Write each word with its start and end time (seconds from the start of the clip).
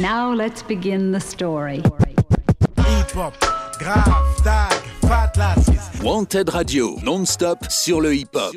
Now 0.00 0.32
let's 0.32 0.62
begin 0.62 1.12
the 1.12 1.20
story. 1.20 1.82
Wanted 6.02 6.48
Radio, 6.48 6.96
non-stop 7.02 7.66
sur 7.68 8.00
le 8.00 8.14
hip-hop. 8.14 8.56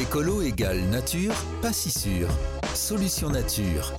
Écolo 0.00 0.40
égale 0.40 0.80
nature, 0.90 1.34
pas 1.60 1.74
si 1.74 1.90
sûr. 1.90 2.26
Solution 2.72 3.28
nature. 3.28 3.92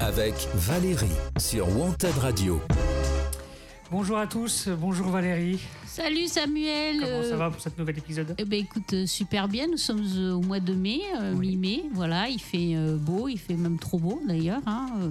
Avec 0.00 0.34
Valérie 0.56 1.06
sur 1.38 1.68
Wanted 1.78 2.18
Radio. 2.18 2.60
Bonjour 3.92 4.18
à 4.18 4.26
tous, 4.26 4.68
bonjour 4.68 5.10
Valérie. 5.10 5.60
Salut 5.92 6.28
Samuel. 6.28 7.00
Comment 7.00 7.22
ça 7.22 7.28
euh, 7.34 7.36
va 7.36 7.50
pour 7.50 7.60
cet 7.60 7.76
nouvel 7.78 7.98
épisode 7.98 8.34
eh 8.38 8.44
ben 8.44 8.60
écoute, 8.60 8.92
euh, 8.92 9.06
super 9.06 9.48
bien. 9.48 9.66
Nous 9.66 9.76
sommes 9.76 10.04
euh, 10.16 10.34
au 10.34 10.40
mois 10.40 10.60
de 10.60 10.72
mai, 10.72 11.00
euh, 11.20 11.34
Oui. 11.34 11.56
mi-mai. 11.56 11.82
Voilà, 11.92 12.28
il 12.28 12.40
fait 12.40 12.76
euh, 12.76 12.96
beau, 12.96 13.26
il 13.28 13.38
fait 13.38 13.54
même 13.56 13.78
trop 13.78 13.98
beau 13.98 14.22
d'ailleurs. 14.26 14.62
hein, 14.66 14.88
euh, 15.00 15.10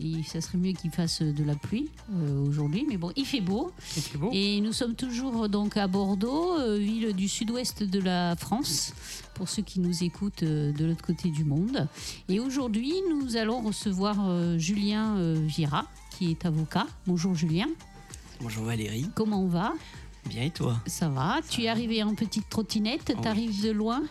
et 0.00 0.22
ça 0.24 0.40
serait 0.40 0.58
mieux 0.58 0.72
qu'il 0.72 0.90
fasse 0.90 1.22
de 1.22 1.44
la 1.44 1.54
pluie 1.54 1.90
euh, 2.12 2.44
aujourd'hui, 2.48 2.86
mais 2.88 2.96
bon, 2.96 3.12
il 3.16 3.24
fait 3.24 3.40
beau. 3.40 3.70
Il 3.96 4.02
fait 4.02 4.18
beau 4.18 4.30
Et 4.32 4.60
nous 4.60 4.72
sommes 4.72 4.94
toujours 4.94 5.44
euh, 5.44 5.48
donc 5.48 5.76
à 5.76 5.86
Bordeaux, 5.86 6.58
euh, 6.58 6.76
ville 6.76 7.12
du 7.14 7.28
sud-ouest 7.28 7.82
de 7.84 8.00
la 8.00 8.34
France, 8.36 8.92
pour 9.34 9.48
ceux 9.48 9.62
qui 9.62 9.78
nous 9.80 10.02
écoutent 10.02 10.42
euh, 10.42 10.72
de 10.72 10.86
l'autre 10.86 11.04
côté 11.04 11.30
du 11.30 11.44
monde. 11.44 11.86
Et 12.28 12.40
aujourd'hui, 12.40 12.94
nous 13.10 13.36
allons 13.36 13.60
recevoir 13.60 14.16
euh, 14.28 14.58
Julien 14.58 15.16
euh, 15.18 15.34
Vira, 15.46 15.86
qui 16.18 16.30
est 16.30 16.44
avocat. 16.46 16.86
Bonjour 17.06 17.34
Julien, 17.34 17.66
Bonjour 18.40 18.64
Valérie, 18.64 19.10
comment 19.14 19.42
on 19.42 19.48
va? 19.48 19.72
Bien 20.26 20.42
et 20.44 20.50
toi? 20.50 20.80
Ça 20.86 21.08
va 21.08 21.38
Tu 21.48 21.62
es 21.62 21.68
arrivé 21.68 22.02
en 22.02 22.14
petite 22.14 22.48
trottinette, 22.48 23.12
Oui. 23.14 23.20
t'arrives 23.22 23.62
de 23.62 23.70
loin? 23.70 24.02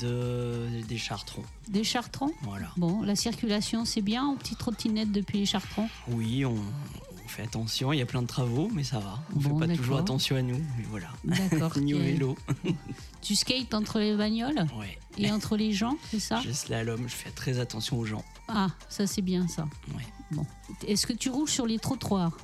De, 0.00 0.66
Des 0.88 0.98
Chartrons, 0.98 1.44
Des 1.68 1.84
Chartrons? 1.84 2.32
Voilà. 2.42 2.70
Bon, 2.76 3.02
la 3.02 3.14
circulation 3.16 3.84
c'est 3.84 4.02
bien 4.02 4.24
en 4.24 4.36
petite 4.36 4.58
trottinette 4.58 5.12
depuis 5.12 5.38
les 5.38 5.46
Chartrons? 5.46 5.88
Oui, 6.08 6.44
on, 6.44 6.54
on 6.54 7.28
fait 7.28 7.42
attention, 7.42 7.92
il 7.92 7.98
y 7.98 8.02
a 8.02 8.06
plein 8.06 8.22
de 8.22 8.26
travaux, 8.26 8.68
mais 8.72 8.82
ça 8.84 8.98
va. 8.98 9.18
On 9.34 9.38
Bon, 9.40 9.58
fait 9.60 9.68
pas 9.68 9.74
toujours 9.76 9.98
attention 9.98 10.36
à 10.36 10.42
nous, 10.42 10.58
mais 10.76 10.84
voilà. 10.90 11.08
D'accord. 11.24 11.78
Ni 11.80 11.94
au 11.94 11.98
vélo, 11.98 12.36
Tu 13.22 13.36
skates 13.36 13.72
entre 13.74 13.98
les 14.00 14.16
bagnoles? 14.16 14.66
Ouais. 14.78 14.98
et 15.16 15.30
entre 15.30 15.56
les 15.56 15.72
gens, 15.72 15.96
c'est 16.10 16.20
ça? 16.20 16.40
Je 16.44 16.50
slalom, 16.50 17.02
je 17.08 17.14
fais 17.14 17.30
très 17.30 17.58
attention 17.60 17.98
aux 17.98 18.04
gens. 18.04 18.24
Ah, 18.48 18.68
ça 18.88 19.06
c'est 19.06 19.22
bien 19.22 19.46
ça. 19.48 19.66
Ouais. 19.96 20.04
Bon. 20.32 20.44
Est-ce 20.86 21.06
que 21.06 21.12
tu 21.12 21.30
roules 21.30 21.48
sur 21.48 21.66
les 21.66 21.78
trottoirs? 21.78 22.36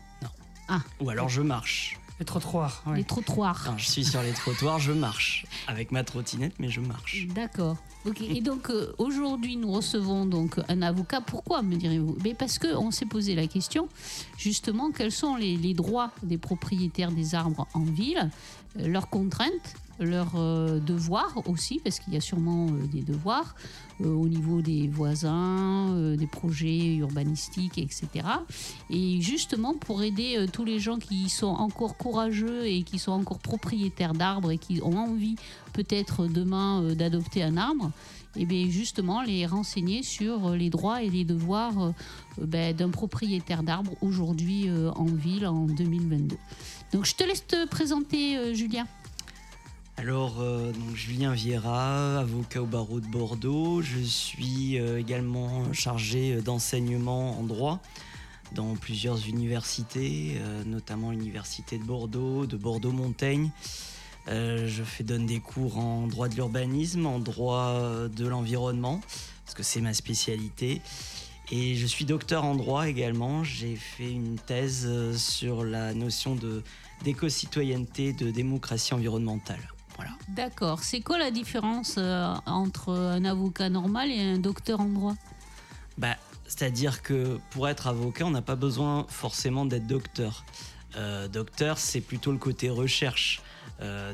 Ou 1.01 1.11
alors 1.11 1.29
je 1.29 1.43
marche. 1.43 1.99
Les 2.21 2.25
trottoirs. 2.25 2.83
ouais. 2.87 2.99
Les 2.99 3.05
trottoirs 3.05 3.59
Enfin, 3.67 3.75
je 3.77 3.89
suis 3.89 4.05
sur 4.05 4.23
les 4.23 4.33
trottoirs, 4.33 4.79
je 4.79 4.93
marche. 4.93 5.47
Avec 5.67 5.91
ma 5.91 6.05
trottinette, 6.05 6.55
mais 6.61 6.69
je 6.71 6.81
marche. 6.81 7.27
D'accord. 7.35 7.77
Et 8.21 8.41
donc 8.43 8.69
euh, 8.69 8.93
aujourd'hui, 8.99 9.57
nous 9.57 9.73
recevons 9.73 10.27
donc 10.27 10.61
un 10.69 10.83
avocat. 10.83 11.21
Pourquoi 11.21 11.63
me 11.63 11.77
direz-vous? 11.77 12.17
Mais 12.23 12.35
parce 12.35 12.59
que 12.59 12.75
on 12.77 12.91
s'est 12.91 13.07
posé 13.07 13.35
la 13.35 13.47
question, 13.47 13.89
justement, 14.37 14.91
quels 14.91 15.13
sont 15.13 15.37
les, 15.37 15.75
droits 15.75 16.11
des 16.23 16.39
propriétaires 16.39 17.11
des 17.11 17.35
arbres 17.35 17.67
en 17.73 17.85
ville, 17.85 18.31
euh, 18.79 18.89
leurs 18.89 19.09
contraintes, 19.09 19.75
leurs 20.01 20.35
euh, 20.37 20.81
devoirs 20.81 21.43
aussi, 21.47 21.81
parce 21.83 21.99
qu'il 21.99 22.13
y 22.13 22.17
a 22.17 22.21
sûrement 22.21 22.67
des 22.93 23.03
devoirs 23.03 23.55
au 24.01 24.29
niveau 24.29 24.61
des 24.61 24.89
voisins, 24.89 26.17
des 26.17 26.27
projets 26.27 26.97
urbanistiques, 26.97 27.79
etc. 27.79 28.09
Et 28.91 29.21
justement 29.21 29.73
pour 29.73 30.03
aider 30.03 30.47
tous 30.53 30.65
les 30.65 30.81
gens 30.81 30.99
qui 30.99 31.29
sont 31.29 31.47
encore 31.47 31.97
courageux 31.97 32.67
et 32.67 32.83
qui 32.83 32.99
sont 32.99 33.13
encore 33.13 33.39
propriétaires 33.39 34.13
d'arbres 34.13 34.51
et 34.51 34.59
qui 34.59 34.83
ont 34.83 34.99
envie 34.99 35.37
peut-être 35.75 36.27
demain 36.27 36.83
euh, 36.83 36.95
d'adopter 36.95 37.43
un 37.43 37.59
arbre, 37.59 37.91
et 38.37 38.47
bien 38.47 38.71
justement 38.71 39.21
les 39.23 39.45
renseigner 39.45 40.03
sur 40.03 40.47
euh, 40.47 40.57
les 40.57 40.71
droits 40.71 41.03
et 41.03 41.11
les 41.11 41.25
devoirs 41.25 41.79
euh, 41.83 41.91
ben, 42.39 42.75
d'un 42.75 42.89
propriétaire 42.89 43.63
d'arbre 43.63 43.93
aujourd'hui 44.01 44.71
en 44.97 45.05
ville 45.05 45.47
en 45.47 45.67
2022. 45.67 46.37
Donc 46.93 47.05
je 47.05 47.15
te 47.15 47.25
laisse 47.25 47.47
te 47.47 47.67
présenter 47.67 48.55
Julien. 48.55 48.87
Alors, 49.97 50.43
donc, 50.43 50.97
Julien 50.97 51.33
Vieira, 51.33 52.19
avocat 52.19 52.63
au 52.63 52.67
barreau 52.67 52.99
de 52.99 53.07
Bordeaux. 53.07 53.81
Je 53.81 54.01
suis 54.01 54.77
également 54.77 55.73
chargé 55.73 56.43
d'enseignement 56.43 57.39
en 57.39 57.45
droit 57.45 57.81
dans 58.53 58.75
plusieurs 58.75 59.29
universités, 59.29 60.41
notamment 60.67 61.13
l'université 61.13 61.79
de 61.79 61.85
Bordeaux, 61.85 62.47
de 62.47 62.57
Bordeaux-Montaigne. 62.57 63.51
Euh, 64.29 64.67
je 64.67 64.83
fais 64.83 65.05
donne 65.05 65.27
des 65.27 65.41
cours 65.41 65.79
en 65.79 66.07
droit 66.07 66.29
de 66.29 66.35
l'urbanisme, 66.35 67.07
en 67.07 67.19
droit 67.19 67.75
euh, 67.75 68.09
de 68.09 68.27
l'environnement, 68.27 69.01
parce 69.45 69.55
que 69.55 69.63
c'est 69.63 69.81
ma 69.81 69.95
spécialité. 69.95 70.81
Et 71.51 71.75
je 71.75 71.87
suis 71.87 72.05
docteur 72.05 72.45
en 72.45 72.55
droit 72.55 72.89
également. 72.89 73.45
J'ai 73.45 73.77
fait 73.77 74.11
une 74.11 74.39
thèse 74.39 74.85
euh, 74.87 75.15
sur 75.15 75.65
la 75.65 75.93
notion 75.93 76.39
d'éco-citoyenneté, 77.03 78.13
de 78.15 78.31
démocratie 78.31 78.95
environnementale. 78.95 79.61
Voilà. 79.97 80.13
D'accord. 80.29 80.83
C'est 80.83 81.03
quoi 81.03 81.19
la 81.19 81.31
différence 81.31 81.99
entre 82.47 82.91
un 82.91 83.25
avocat 83.25 83.69
normal 83.69 84.11
et 84.11 84.21
un 84.21 84.39
docteur 84.39 84.81
en 84.81 84.89
droit? 84.89 85.15
Bah, 85.99 86.17
C'est-à-dire 86.49 87.03
que 87.03 87.39
pour 87.51 87.69
être 87.69 87.87
avocat, 87.87 88.27
on 88.27 88.31
n'a 88.31 88.43
pas 88.43 88.57
besoin 88.57 89.07
forcément 89.09 89.67
d'être 89.67 89.87
docteur. 89.87 90.45
Euh, 90.97 91.29
docteur, 91.29 91.79
c'est 91.79 92.01
plutôt 92.01 92.33
le 92.33 92.39
côté 92.39 92.71
recherche, 92.71 93.43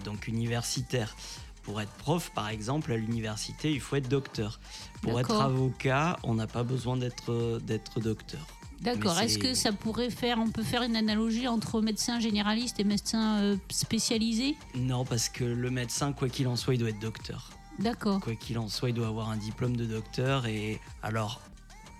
donc 0.04 0.28
universitaire. 0.28 1.16
Pour 1.62 1.80
être 1.80 1.92
prof, 1.92 2.30
par 2.34 2.48
exemple, 2.48 2.90
à 2.92 2.96
l'université, 2.96 3.70
il 3.70 3.80
faut 3.80 3.96
être 3.96 4.08
docteur. 4.08 4.60
Pour 5.02 5.20
être 5.20 5.40
avocat, 5.40 6.18
on 6.22 6.34
n'a 6.34 6.46
pas 6.46 6.62
besoin 6.62 6.96
d'être 6.96 8.00
docteur. 8.00 8.46
D'accord. 8.80 9.18
Est-ce 9.20 9.38
que 9.38 9.52
ça 9.52 9.72
pourrait 9.72 10.08
faire, 10.08 10.38
on 10.38 10.48
peut 10.48 10.62
faire 10.62 10.82
une 10.82 10.96
analogie 10.96 11.46
entre 11.46 11.82
médecin 11.82 12.18
généraliste 12.18 12.80
et 12.80 12.84
médecin 12.84 13.38
euh, 13.40 13.56
spécialisé? 13.68 14.56
Non, 14.74 15.04
parce 15.04 15.28
que 15.28 15.44
le 15.44 15.70
médecin, 15.70 16.14
quoi 16.14 16.30
qu'il 16.30 16.48
en 16.48 16.56
soit, 16.56 16.74
il 16.74 16.78
doit 16.78 16.88
être 16.88 16.98
docteur. 16.98 17.50
D'accord. 17.78 18.20
Quoi 18.20 18.34
qu'il 18.36 18.58
en 18.58 18.68
soit, 18.68 18.88
il 18.88 18.94
doit 18.94 19.08
avoir 19.08 19.28
un 19.28 19.36
diplôme 19.36 19.76
de 19.76 19.84
docteur. 19.84 20.46
Et 20.46 20.80
alors, 21.02 21.42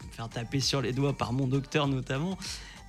me 0.06 0.10
faire 0.10 0.30
taper 0.30 0.60
sur 0.60 0.80
les 0.80 0.92
doigts 0.92 1.12
par 1.12 1.34
mon 1.34 1.46
docteur 1.46 1.86
notamment. 1.86 2.38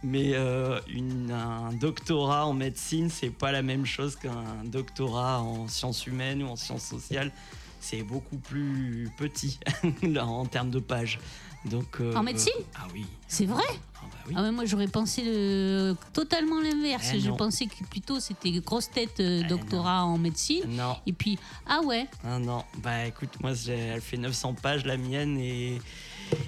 Mais 0.04 0.32
euh, 0.34 0.80
une- 0.88 1.32
un 1.32 1.72
doctorat 1.74 2.46
en 2.48 2.54
médecine, 2.54 3.10
c'est 3.10 3.30
pas 3.30 3.52
la 3.52 3.62
même 3.62 3.86
chose 3.86 4.16
qu'un 4.16 4.64
doctorat 4.66 5.42
en 5.42 5.68
sciences 5.68 6.08
humaines 6.08 6.42
ou 6.44 6.48
en 6.48 6.56
sciences 6.56 6.86
sociales. 6.86 7.32
C'est 7.80 8.04
beaucoup 8.04 8.38
plus 8.38 9.10
petit 9.18 9.60
en 10.20 10.46
termes 10.46 10.70
de 10.72 10.80
pages. 10.80 11.20
Donc, 11.66 12.00
euh, 12.02 12.16
En 12.16 12.24
médecine? 12.24 12.54
Ah 12.76 12.88
oui. 12.94 13.06
C'est 13.28 13.46
vrai? 13.46 13.64
Ah 13.70 14.06
bah 14.12 14.18
oui. 14.28 14.34
Ah 14.36 14.42
ouais, 14.42 14.52
moi 14.52 14.66
j'aurais 14.66 14.88
pensé 14.88 15.22
le- 15.24 15.96
totalement 16.14 16.60
l'inverse. 16.60 17.12
Eh 17.14 17.20
Je 17.20 17.30
pensais 17.30 17.68
que 17.68 17.84
plutôt 17.86 18.20
c'était 18.20 18.52
grosse 18.52 18.90
tête 18.90 19.20
euh, 19.20 19.42
Eh 19.44 19.48
doctorat 19.48 20.04
en 20.04 20.18
médecine. 20.18 20.64
Non, 20.68 20.98
Et 21.06 21.14
puis 21.14 21.38
ah 21.68 21.82
ouais, 21.82 22.08
Ah 22.24 22.40
non, 22.40 22.64
bah 22.82 23.06
écoute, 23.06 23.30
moi 23.42 23.52
elle 23.68 24.02
fait 24.02 24.18
900 24.18 24.56
pages 24.56 24.86
la 24.86 24.98
mienne 24.98 25.38
et, 25.38 25.80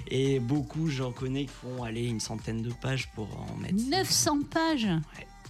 et 0.08 0.38
beaucoup 0.40 0.88
j'en 0.88 1.12
connais 1.12 1.44
qui 1.46 1.52
font 1.52 1.82
aller 1.82 2.06
une 2.06 2.20
centaine 2.20 2.62
de 2.62 2.72
pages 2.72 3.08
pour 3.14 3.28
en 3.38 3.56
mettre. 3.56 3.74
900 3.88 4.38
pages. 4.50 4.88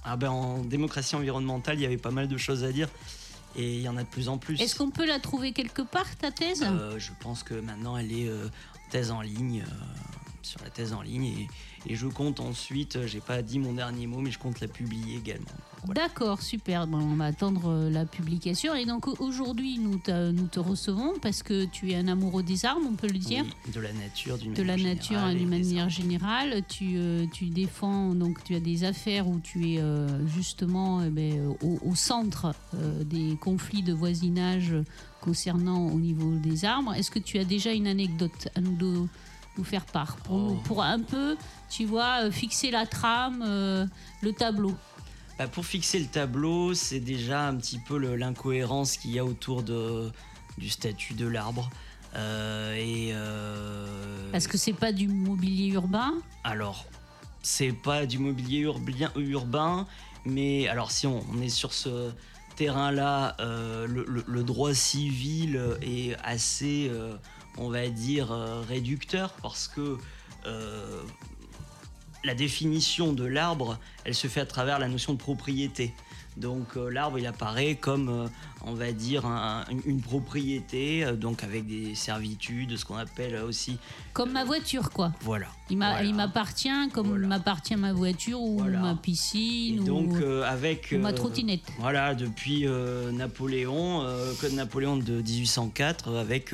Ah 0.04 0.16
ben 0.16 0.30
en 0.30 0.58
démocratie 0.58 1.16
environnementale, 1.16 1.76
il 1.78 1.82
y 1.82 1.86
avait 1.86 1.96
pas 1.96 2.10
mal 2.10 2.28
de 2.28 2.36
choses 2.36 2.62
à 2.64 2.72
dire 2.72 2.88
et 3.56 3.76
il 3.76 3.80
y 3.82 3.88
en 3.88 3.96
a 3.96 4.02
de 4.02 4.08
plus 4.08 4.28
en 4.28 4.38
plus. 4.38 4.60
Est-ce 4.60 4.74
qu'on 4.76 4.90
peut 4.90 5.06
la 5.06 5.18
trouver 5.20 5.52
quelque 5.52 5.82
part 5.82 6.16
ta 6.16 6.30
thèse? 6.30 6.64
Euh, 6.66 6.98
Je 6.98 7.12
pense 7.20 7.42
que 7.42 7.54
maintenant 7.54 7.96
elle 7.96 8.12
est 8.12 8.28
euh, 8.28 8.48
thèse 8.90 9.10
en 9.10 9.20
ligne, 9.20 9.64
euh, 9.66 10.23
sur 10.44 10.60
la 10.62 10.70
thèse 10.70 10.92
en 10.92 11.02
ligne 11.02 11.24
et, 11.24 11.48
et 11.86 11.96
je 11.96 12.06
compte 12.06 12.40
ensuite, 12.40 12.96
euh, 12.96 13.06
j'ai 13.06 13.20
pas 13.20 13.42
dit 13.42 13.58
mon 13.58 13.72
dernier 13.74 14.06
mot, 14.06 14.20
mais 14.20 14.30
je 14.30 14.38
compte 14.38 14.60
la 14.60 14.68
publier 14.68 15.16
également. 15.16 15.46
Voilà. 15.84 16.02
D'accord, 16.08 16.40
super. 16.40 16.86
Bon, 16.86 16.98
on 16.98 17.16
va 17.16 17.26
attendre 17.26 17.68
euh, 17.68 17.90
la 17.90 18.06
publication. 18.06 18.74
Et 18.74 18.86
donc 18.86 19.20
aujourd'hui, 19.20 19.78
nous, 19.78 20.00
nous 20.32 20.46
te 20.46 20.58
recevons 20.60 21.12
parce 21.20 21.42
que 21.42 21.66
tu 21.66 21.90
es 21.92 21.96
un 21.96 22.08
amoureux 22.08 22.42
des 22.42 22.64
arbres, 22.64 22.86
on 22.88 22.94
peut 22.94 23.06
le 23.08 23.18
dire. 23.18 23.44
Oui, 23.66 23.72
de 23.72 23.80
la 23.80 23.92
nature, 23.92 24.38
d'une 24.38 24.54
de 24.54 24.62
la 24.62 24.76
manière 24.76 24.94
nature 24.94 25.08
générale 25.18 25.34
et 25.34 25.38
d'une 25.38 25.48
manière 25.50 25.90
générale. 25.90 26.62
Tu, 26.68 26.92
euh, 26.96 27.26
tu 27.32 27.46
défends, 27.46 28.14
donc 28.14 28.42
tu 28.44 28.54
as 28.54 28.60
des 28.60 28.84
affaires 28.84 29.28
où 29.28 29.38
tu 29.40 29.72
es 29.72 29.78
euh, 29.78 30.26
justement 30.26 31.02
eh 31.02 31.10
ben, 31.10 31.54
au, 31.62 31.78
au 31.84 31.94
centre 31.94 32.54
euh, 32.74 33.04
des 33.04 33.36
conflits 33.40 33.82
de 33.82 33.92
voisinage 33.92 34.74
concernant 35.20 35.86
au 35.88 35.98
niveau 35.98 36.34
des 36.36 36.64
arbres. 36.64 36.94
Est-ce 36.94 37.10
que 37.10 37.18
tu 37.18 37.38
as 37.38 37.44
déjà 37.44 37.72
une 37.72 37.86
anecdote 37.86 38.48
à 38.54 38.60
nous, 38.60 38.74
do- 38.76 39.08
nous 39.56 39.64
faire 39.64 39.84
part 39.84 40.16
pour, 40.16 40.38
nous- 40.38 40.50
Oh. 40.58 40.62
pour 40.64 40.82
un 40.82 41.00
peu, 41.00 41.36
tu 41.70 41.84
vois, 41.84 42.24
euh, 42.24 42.30
fixer 42.30 42.70
la 42.70 42.86
trame, 42.86 43.42
euh, 43.46 43.86
le 44.22 44.32
tableau 44.32 44.74
Bah, 45.38 45.48
pour 45.48 45.66
fixer 45.66 45.98
le 45.98 46.06
tableau, 46.06 46.74
c'est 46.74 47.00
déjà 47.00 47.48
un 47.48 47.56
petit 47.56 47.78
peu 47.78 47.96
l'incohérence 48.16 48.96
qu'il 48.96 49.10
y 49.12 49.18
a 49.18 49.24
autour 49.24 49.62
de, 49.62 50.10
du 50.58 50.68
statut 50.68 51.14
de 51.14 51.26
l'arbre. 51.26 51.70
Euh, 52.14 52.74
et 52.76 53.10
euh, 53.12 54.30
Parce 54.30 54.46
que 54.46 54.56
c'est 54.56 54.72
pas 54.72 54.92
du 54.92 55.08
mobilier 55.08 55.66
urbain. 55.72 56.14
alors, 56.44 56.84
c'est 57.42 57.72
pas 57.72 58.06
du 58.06 58.18
mobilier 58.18 58.60
urbien- 58.64 59.10
urbain, 59.16 59.86
mais 60.24 60.68
alors 60.68 60.90
si 60.92 61.06
on, 61.08 61.24
on 61.32 61.42
est 61.42 61.48
sur 61.48 61.72
ce 61.72 62.10
terrain-là, 62.56 63.36
euh, 63.40 63.86
le, 63.88 64.04
le- 64.08 64.24
le 64.28 64.42
droit 64.44 64.72
civil 64.72 65.60
est 65.82 66.14
assez, 66.22 66.88
on 67.58 67.68
va 67.68 67.88
dire, 67.88 68.32
euh, 68.32 68.62
réducteur 68.62 69.32
parce 69.42 69.68
que 69.68 69.96
euh, 70.46 71.02
la 72.24 72.34
définition 72.34 73.12
de 73.12 73.24
l'arbre, 73.24 73.78
elle 74.04 74.14
se 74.14 74.26
fait 74.28 74.40
à 74.40 74.46
travers 74.46 74.78
la 74.78 74.88
notion 74.88 75.12
de 75.12 75.18
propriété. 75.18 75.92
Donc 76.36 76.76
euh, 76.76 76.90
l'arbre, 76.90 77.16
il 77.20 77.26
apparaît 77.28 77.76
comme, 77.76 78.08
euh, 78.08 78.26
on 78.66 78.72
va 78.74 78.90
dire, 78.90 79.24
un- 79.24 79.64
une 79.86 80.00
propriété, 80.00 81.04
euh, 81.04 81.12
donc 81.14 81.44
avec 81.44 81.64
des 81.68 81.94
servitudes, 81.94 82.76
ce 82.76 82.84
qu'on 82.84 82.96
appelle 82.96 83.36
aussi, 83.36 83.78
Comme 84.14 84.32
ma 84.32 84.42
voiture, 84.44 84.90
quoi. 84.90 85.12
voilà. 85.20 85.46
Il 85.70 85.76
Voilà. 85.76 86.02
m'appartient 86.12 86.88
comme 86.92 87.06
Voilà. 87.08 87.28
m'appartient 87.28 87.76
ma 87.76 87.92
voiture 87.92 88.40
ou 88.40 88.58
Voilà. 88.58 88.80
ma 88.80 88.92
Et 88.92 88.96
piscine 88.96 89.84
donc 89.84 90.10
ou, 90.14 90.24
avec 90.44 90.88
ou 90.92 90.98
ma 90.98 91.12
trottinette. 91.12 91.62
Voilà, 91.78 92.16
depuis 92.16 92.66
Napoléon, 93.12 94.04
Code 94.40 94.54
Napoléon 94.54 94.96
de 94.96 95.20
1804, 95.22 96.08
euh, 96.08 96.20
avec 96.20 96.52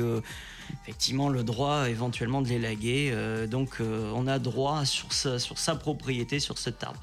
effectivement 0.82 1.28
le 1.28 1.42
droit 1.44 1.88
éventuellement 1.88 2.42
de 2.42 2.48
l'élaguer. 2.48 3.10
Euh, 3.12 3.46
donc 3.46 3.80
euh, 3.80 4.12
on 4.14 4.26
a 4.26 4.38
droit 4.38 4.84
sur 4.84 5.12
sa, 5.12 5.38
sur 5.38 5.58
sa 5.58 5.74
propriété, 5.76 6.40
sur 6.40 6.58
cet 6.58 6.82
arbre. 6.84 7.00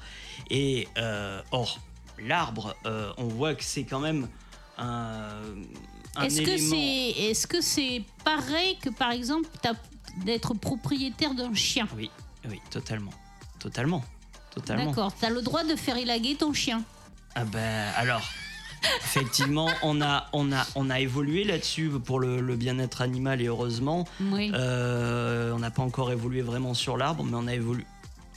Et 0.50 0.88
euh, 0.96 1.40
or, 1.50 1.80
l'arbre, 2.18 2.74
on 3.16 3.28
voit 3.28 3.54
que 3.54 3.64
c'est 3.64 3.84
quand 3.84 4.00
même 4.00 4.28
un, 4.78 5.28
un 6.16 6.22
Est-ce 6.24 6.42
que 6.42 6.56
c'est 6.56 6.76
est-ce 7.30 7.46
que 7.46 7.60
c'est 7.60 8.04
pareil 8.24 8.78
que 8.78 8.90
par 8.90 9.10
exemple 9.12 9.48
t'as- 9.62 9.74
d'être 10.24 10.54
propriétaire 10.54 11.34
d'un 11.34 11.54
chien? 11.54 11.86
Oui, 11.96 12.10
oui, 12.48 12.60
totalement. 12.70 13.12
Totalement. 13.58 14.04
Totalement. 14.54 14.86
D'accord, 14.86 15.12
tu 15.16 15.24
as 15.24 15.30
le 15.30 15.42
droit 15.42 15.64
de 15.64 15.76
faire 15.76 15.96
élaguer 15.96 16.34
ton 16.36 16.52
chien. 16.52 16.82
Ah 17.34 17.44
ben 17.44 17.92
alors, 17.96 18.22
effectivement, 19.00 19.68
on 19.82 20.00
a, 20.00 20.26
on 20.32 20.52
a, 20.52 20.66
on 20.74 20.90
a 20.90 21.00
évolué 21.00 21.44
là-dessus 21.44 21.90
pour 22.04 22.20
le, 22.20 22.40
le 22.40 22.56
bien-être 22.56 23.00
animal 23.02 23.40
et 23.40 23.46
heureusement. 23.46 24.06
Oui. 24.20 24.50
Euh, 24.54 25.52
on 25.52 25.58
n'a 25.58 25.70
pas 25.70 25.82
encore 25.82 26.10
évolué 26.12 26.42
vraiment 26.42 26.74
sur 26.74 26.96
l'arbre, 26.96 27.24
mais 27.24 27.36
on 27.36 27.46
a 27.46 27.54
évolué. 27.54 27.84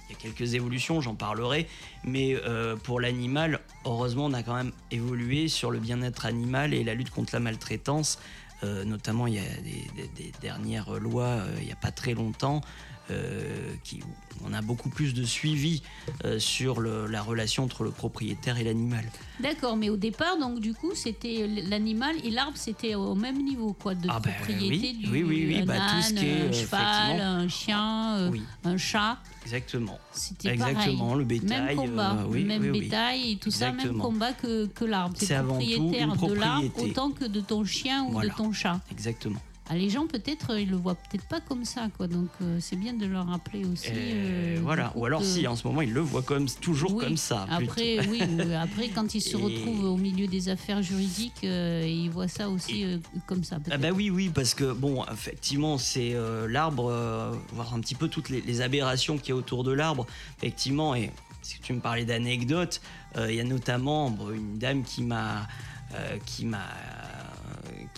Il 0.09 0.13
y 0.13 0.15
a 0.17 0.19
quelques 0.19 0.55
évolutions, 0.55 0.99
j'en 1.01 1.15
parlerai. 1.15 1.67
Mais 2.03 2.35
euh, 2.45 2.75
pour 2.75 2.99
l'animal, 2.99 3.59
heureusement, 3.85 4.25
on 4.25 4.33
a 4.33 4.43
quand 4.43 4.55
même 4.55 4.71
évolué 4.91 5.47
sur 5.47 5.71
le 5.71 5.79
bien-être 5.79 6.25
animal 6.25 6.73
et 6.73 6.83
la 6.83 6.93
lutte 6.95 7.11
contre 7.11 7.33
la 7.33 7.39
maltraitance. 7.39 8.19
Euh, 8.63 8.83
notamment, 8.83 9.25
il 9.25 9.35
y 9.35 9.39
a 9.39 9.41
des, 9.41 9.87
des- 9.95 10.23
des 10.23 10.31
dernières 10.41 10.91
lois, 10.99 11.37
il 11.59 11.65
n'y 11.65 11.71
a 11.71 11.75
pas 11.77 11.91
très 11.91 12.13
longtemps, 12.13 12.61
euh, 13.09 13.73
qui, 13.83 13.99
on 14.45 14.53
a 14.53 14.61
beaucoup 14.61 14.89
plus 14.89 15.13
de 15.13 15.23
suivi 15.23 15.81
euh, 16.23 16.39
sur 16.39 16.79
le- 16.79 17.07
la 17.07 17.21
relation 17.21 17.63
entre 17.63 17.83
le 17.83 17.91
propriétaire 17.91 18.57
et 18.57 18.63
l'animal. 18.63 19.03
D'accord, 19.39 19.75
mais 19.75 19.89
au 19.89 19.97
départ, 19.97 20.37
donc 20.39 20.59
du 20.59 20.73
coup, 20.73 20.91
c'était 20.95 21.47
l'animal 21.67 22.15
et 22.23 22.29
l'arbre, 22.29 22.57
c'était 22.57 22.95
au 22.95 23.15
même 23.15 23.43
niveau, 23.43 23.73
quoi, 23.73 23.95
de 23.95 24.07
Ah 24.09 24.19
ben 24.19 24.31
propriété 24.33 24.69
oui, 24.69 24.93
du 24.93 25.09
oui, 25.11 25.23
oui, 25.23 25.45
oui, 25.47 25.57
un 25.61 25.65
bah, 25.65 25.75
tout 25.89 26.01
ce 26.01 26.09
âne, 26.09 26.15
qui 26.15 26.25
est, 26.25 26.31
un 26.31 26.45
euh, 26.45 26.51
cheval, 26.53 27.21
un 27.21 27.47
chien, 27.47 28.29
Oui, 28.29 28.41
un 28.63 28.77
chat. 28.77 29.17
exactement. 29.43 29.97
C'était 30.13 30.49
Exactement, 30.49 31.05
pareil. 31.07 31.17
le 31.19 31.25
bétail. 31.25 31.75
Même 31.75 31.75
combat, 31.75 32.11
euh, 32.19 32.25
oui, 32.29 32.43
même 32.43 32.61
oui, 32.63 32.79
bétail 32.81 33.31
et 33.31 33.35
tout 33.37 33.51
ça, 33.51 33.71
même 33.71 33.97
combat 33.97 34.33
que, 34.33 34.67
que 34.67 34.85
l'arbre. 34.85 35.15
C'est 35.17 35.33
avant 35.35 35.59
tout 35.59 35.65
propriétaire 35.65 36.13
une 36.13 36.27
de 36.27 36.33
l'arbre 36.33 36.69
propriété. 36.69 36.91
autant 36.91 37.11
que 37.11 37.25
de 37.25 37.41
ton 37.41 37.65
chien 37.65 38.03
ou 38.05 38.11
Voilà. 38.11 38.29
de 38.31 38.35
ton 38.37 38.51
chat. 38.53 38.79
Exactement. 38.91 39.41
Ah, 39.73 39.77
les 39.77 39.89
gens, 39.89 40.05
peut-être, 40.05 40.59
ils 40.59 40.69
le 40.69 40.75
voient 40.75 40.95
peut-être 40.95 41.23
pas 41.29 41.39
comme 41.39 41.63
ça, 41.63 41.87
quoi. 41.95 42.07
Donc, 42.07 42.27
euh, 42.41 42.57
c'est 42.59 42.75
bien 42.75 42.91
de 42.91 43.05
leur 43.05 43.25
rappeler 43.27 43.63
aussi. 43.63 43.87
Euh, 43.93 44.59
voilà. 44.61 44.91
Ou 44.97 45.05
alors, 45.05 45.21
que- 45.21 45.25
si 45.25 45.47
en 45.47 45.55
ce 45.55 45.65
moment 45.65 45.81
il 45.81 45.93
le 45.93 46.01
voit 46.01 46.21
comme 46.23 46.45
toujours 46.49 46.93
Oui, 46.95 47.05
comme 47.05 47.15
ça. 47.15 47.45
plutôt. 47.55 47.71
Après, 47.71 48.05
oui, 48.09 48.19
euh, 48.39 48.61
après, 48.61 48.89
quand 48.89 49.15
ils 49.15 49.21
se 49.21 49.37
Et- 49.37 49.41
retrouvent 49.41 49.85
au 49.85 49.95
milieu 49.95 50.27
des 50.27 50.49
affaires 50.49 50.81
juridiques, 50.83 51.45
euh, 51.45 51.85
ils 51.87 52.09
voient 52.09 52.27
ça 52.27 52.49
aussi 52.49 52.83
euh, 52.83 52.97
comme 53.27 53.45
ça. 53.45 53.59
Ah 53.71 53.77
bah 53.77 53.91
oui, 53.91 54.09
oui, 54.09 54.29
parce 54.29 54.53
que 54.53 54.73
bon, 54.73 55.05
effectivement, 55.05 55.77
c'est 55.77 56.15
euh, 56.15 56.49
l'arbre, 56.49 56.89
euh, 56.91 57.31
voir 57.53 57.73
un 57.73 57.79
petit 57.79 57.95
peu 57.95 58.09
toutes 58.09 58.27
les, 58.27 58.41
les 58.41 58.59
aberrations 58.59 59.17
qu'il 59.17 59.29
y 59.29 59.31
a 59.31 59.35
autour 59.37 59.63
de 59.63 59.71
l'arbre, 59.71 60.05
effectivement. 60.39 60.95
Et 60.95 61.11
si 61.43 61.61
tu 61.61 61.71
me 61.71 61.79
parlais 61.79 62.03
d'anecdotes, 62.03 62.81
euh, 63.15 63.31
il 63.31 63.37
y 63.37 63.39
a 63.39 63.45
notamment 63.45 64.09
bon, 64.09 64.31
une 64.31 64.57
dame 64.59 64.83
qui 64.83 65.01
m'a, 65.01 65.47
euh, 65.95 66.17
qui 66.25 66.43
m'a, 66.45 66.59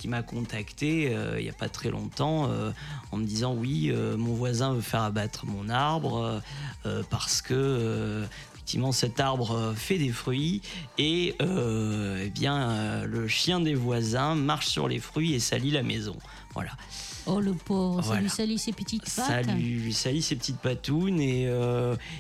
qui 0.04 0.10
m'a 0.10 0.22
contacté 0.22 1.16
euh, 1.16 1.40
il 1.40 1.46
y 1.46 1.50
a 1.50 1.54
pas 1.54 1.70
très 1.70 1.90
longtemps 1.90 2.50
euh, 2.52 2.72
en 3.14 3.18
me 3.18 3.24
disant 3.24 3.54
oui, 3.54 3.90
euh, 3.90 4.18
mon 4.18 4.34
voisin 4.34 4.74
veut 4.74 4.82
faire 4.82 5.04
abattre 5.04 5.46
mon 5.46 5.70
arbre 5.70 6.42
parce 7.10 7.42
que 7.42 8.26
effectivement 8.54 8.92
cet 8.92 9.22
arbre 9.22 9.74
fait 9.78 9.98
des 9.98 10.10
fruits 10.10 10.62
et 10.98 11.36
eh 11.40 12.30
bien 12.32 13.06
le 13.06 13.30
chien 13.30 13.62
des 13.62 13.76
voisins 13.76 14.36
marche 14.36 14.68
sur 14.68 14.90
les 14.90 15.00
fruits 15.00 15.34
et 15.36 15.40
salit 15.40 15.72
la 15.72 15.84
maison. 15.84 16.18
Voilà. 16.54 16.72
Oh, 17.26 17.40
le 17.40 17.54
pauvre, 17.54 18.04
ça 18.04 18.20
lui 18.20 18.30
salit 18.30 18.60
ses 18.60 18.74
petites 18.74 19.04
pattes. 19.04 19.46
Ça 19.46 19.54
lui, 19.54 19.94
salit 19.94 20.22
ses 20.22 20.36
petites 20.36 20.60
patounes 20.60 21.22
et, 21.22 21.50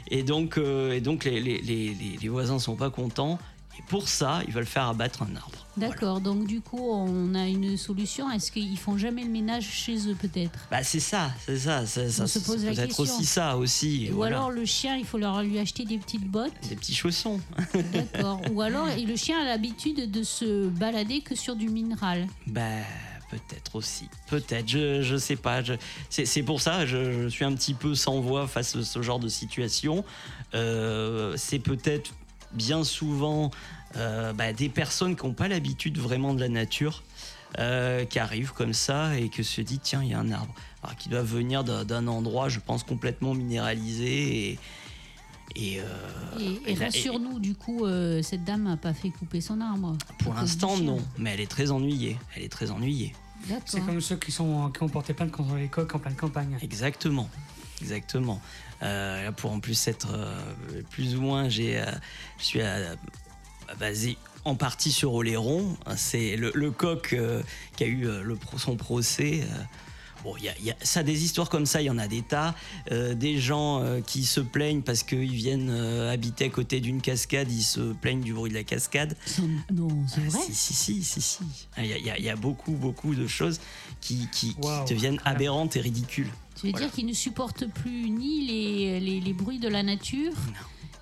et 0.10 0.24
donc, 0.24 0.58
et 0.58 1.02
donc 1.02 1.26
les, 1.26 1.42
les, 1.42 1.60
les, 1.62 1.94
les- 1.94 2.18
les 2.22 2.30
voisins 2.30 2.60
sont 2.60 2.78
pas 2.78 2.90
contents. 2.90 3.38
Et 3.80 3.82
pour 3.88 4.08
ça, 4.08 4.42
ils 4.48 4.54
veulent 4.54 4.66
faire 4.66 4.88
abattre 4.88 5.24
un 5.24 5.36
arbre. 5.36 5.66
D'accord, 5.78 6.22
donc 6.22 6.46
du 6.46 6.62
coup, 6.62 6.92
on 6.92 7.34
a 7.34 7.48
une 7.48 7.76
solution. 7.78 8.30
Est-ce 8.30 8.52
qu'ils 8.52 8.78
font 8.78 8.98
jamais 8.98 9.24
le 9.24 9.30
ménage 9.30 9.68
chez 9.68 10.08
eux, 10.08 10.14
peut-être? 10.14 10.60
Bah 10.70 10.84
c'est 10.84 11.00
ça, 11.00 11.32
c'est 11.44 11.58
ça, 11.58 11.86
ça, 11.88 12.08
ça, 12.10 12.24
On 12.24 12.28
se 12.28 12.40
pose 12.40 12.64
la 12.64 12.76
question. 12.76 13.04
aussi 13.04 13.26
ça 13.26 13.58
aussi. 13.58 14.10
Ou 14.12 14.16
voilà. 14.18 14.38
alors, 14.38 14.52
le 14.52 14.66
chien, 14.66 14.96
il 14.98 15.06
faut 15.06 15.18
leur 15.18 15.42
lui 15.42 15.58
acheter 15.58 15.86
des 15.86 15.98
petites 15.98 16.26
bottes. 16.30 16.54
des 16.70 16.76
petits 16.76 16.94
chaussons. 16.94 17.40
D'accord. 17.94 18.42
Ou 18.52 18.62
alors, 18.62 18.88
et 18.90 19.04
le 19.06 19.16
chien 19.16 19.42
a 19.42 19.46
l'habitude 19.46 20.12
de 20.12 20.22
se 20.22 20.68
balader 20.68 21.22
que 21.22 21.34
sur 21.34 21.56
du 21.56 21.70
minéral. 21.70 22.28
Bah 22.46 22.62
peut-être 23.32 23.76
aussi, 23.78 24.10
peut-être, 24.28 24.68
je, 24.68 25.02
je 25.02 25.18
sais 25.18 25.36
pas. 25.36 25.62
c'est 26.10 26.44
pour 26.44 26.62
ça, 26.62 26.86
je, 26.86 27.24
je 27.24 27.28
suis 27.28 27.46
un 27.46 27.54
petit 27.54 27.74
peu 27.74 27.96
sans 27.96 28.20
voix 28.20 28.48
face 28.48 28.76
à 28.76 28.84
ce 28.84 29.02
genre 29.02 29.18
de 29.20 29.28
situation. 29.28 30.06
Euh, 30.54 31.34
c'est 31.36 31.58
peut-être 31.58 32.12
bien 32.54 32.84
souvent 32.84 33.52
euh, 33.96 34.34
bah, 34.34 34.54
des 34.54 34.70
personnes 34.70 35.16
qui 35.16 35.26
n'ont 35.26 35.34
pas 35.34 35.48
l'habitude 35.48 35.98
vraiment 35.98 36.34
de 36.34 36.40
la 36.40 36.50
nature. 36.50 37.04
euh, 37.60 38.04
qui 38.06 38.18
arrivent 38.18 38.52
comme 38.54 38.74
ça 38.74 39.16
et 39.16 39.30
que 39.30 39.44
se 39.44 39.62
dit 39.62 39.78
tiens 39.78 40.02
il 40.02 40.10
y 40.10 40.14
a 40.16 40.20
un 40.20 40.32
arbre 40.32 40.52
alors 40.82 40.96
qui 40.96 41.08
doit 41.08 41.22
venir 41.22 41.64
d'un, 41.64 42.08
endroit 42.08 42.50
je 42.50 42.60
pense 42.60 42.84
complètement 42.84 43.36
minéralisé 43.36 44.50
et, 44.50 44.60
et, 45.56 45.80
euh, 45.80 45.84
Et, 46.40 46.44
et 46.46 46.72
et 46.72 46.76
la- 46.76 46.86
rassure-nous, 46.86 47.38
du 47.40 47.54
coup, 47.54 47.86
euh, 47.86 48.24
cette 48.24 48.44
dame 48.44 48.64
n'a 48.64 48.76
pas 48.76 48.94
fait 48.96 49.12
couper 49.12 49.40
son 49.40 49.62
arbre. 49.62 49.96
pour 50.18 50.34
l'instant 50.34 50.78
non 50.78 50.98
mais 51.20 51.30
elle 51.36 51.42
est 51.42 51.52
très 51.52 51.70
ennuyée 51.70 52.18
elle 52.36 52.42
est 52.42 52.50
très 52.52 52.72
ennuyée 52.72 53.14
C'est 53.66 53.82
comme 53.86 54.02
ceux 54.02 54.16
qui, 54.16 54.32
sont, 54.32 54.72
qui 54.72 54.82
ont 54.82 54.90
porté 54.90 55.14
plainte 55.14 55.30
contre 55.32 55.54
les 55.56 55.68
coqs 55.68 55.94
en 55.94 56.00
pleine 56.00 56.16
campagne. 56.16 56.58
Exactement, 56.60 57.30
exactement. 57.84 58.42
Euh, 58.82 59.26
là, 59.26 59.32
pour 59.32 59.52
en 59.52 59.60
plus 59.60 59.88
être 59.88 60.10
euh, 60.14 60.82
plus 60.90 61.16
ou 61.16 61.22
moins, 61.22 61.50
j'ai, 61.50 61.78
euh, 61.80 61.86
je 62.40 62.44
suis 62.44 62.62
euh, 62.62 62.96
basé 63.80 64.18
en 64.46 64.56
partie 64.56 64.92
sur 64.92 65.14
Oléron. 65.14 65.78
C'est 65.96 66.36
le, 66.36 66.52
le 66.54 66.72
coq 66.72 67.14
euh, 67.14 67.42
qui 67.78 67.84
a 67.84 67.88
eu 67.88 68.08
euh, 68.08 68.24
le, 68.24 68.38
son 68.58 68.76
procès. 68.76 69.42
euh, 69.44 69.64
Bon, 70.24 70.36
il 70.38 70.46
y 70.46 70.50
a, 70.50 70.54
y 70.62 70.72
a- 70.72 70.76
ça, 70.82 71.04
des 71.04 71.26
histoires 71.26 71.50
comme 71.50 71.66
ça, 71.66 71.82
il 71.82 71.86
y 71.86 71.90
en 71.90 71.98
a 71.98 72.08
des 72.08 72.22
tas. 72.22 72.56
Euh, 72.94 73.14
des 73.14 73.40
gens 73.40 73.82
euh, 73.84 74.00
qui 74.00 74.24
se 74.24 74.40
plaignent 74.40 74.82
parce 74.82 75.04
qu'ils 75.04 75.34
viennent 75.34 75.70
euh, 75.70 76.14
habiter 76.14 76.46
à 76.46 76.50
côté 76.50 76.80
d'une 76.80 77.02
cascade, 77.02 77.52
ils 77.52 77.62
se 77.62 77.92
plaignent 77.94 78.22
du 78.22 78.34
bruit 78.34 78.50
de 78.50 78.56
la 78.56 78.64
cascade. 78.64 79.18
Non, 79.74 79.90
c'est 80.08 80.22
Ah, 80.26 80.30
vrai. 80.30 80.40
si, 80.46 80.54
si, 80.54 80.74
si, 80.74 81.04
si, 81.04 81.22
si. 81.22 81.40
Ah, 81.76 81.84
Il 81.84 81.90
y, 82.06 82.10
a- 82.10 82.18
y 82.20 82.36
beaucoup, 82.38 82.72
beaucoup 82.72 83.16
de 83.16 83.28
choses 83.28 83.60
qui, 84.00 84.30
qui, 84.32 84.56
qui 84.56 84.62
Waouh, 84.62 84.88
deviennent 84.88 85.20
aberrantes 85.26 85.76
et 85.76 85.82
ridicules. 85.82 86.32
Tu 86.64 86.68
veux 86.68 86.72
Voilà. 86.72 86.86
dire 86.88 86.96
qu'ils 86.96 87.06
ne 87.06 87.14
supportent 87.14 87.68
plus 87.68 88.10
ni 88.10 88.48
les, 88.48 89.00
les, 89.02 89.20
les 89.20 89.34
bruits 89.34 89.60
de 89.60 89.68
la 89.68 89.84
nature, 89.84 90.32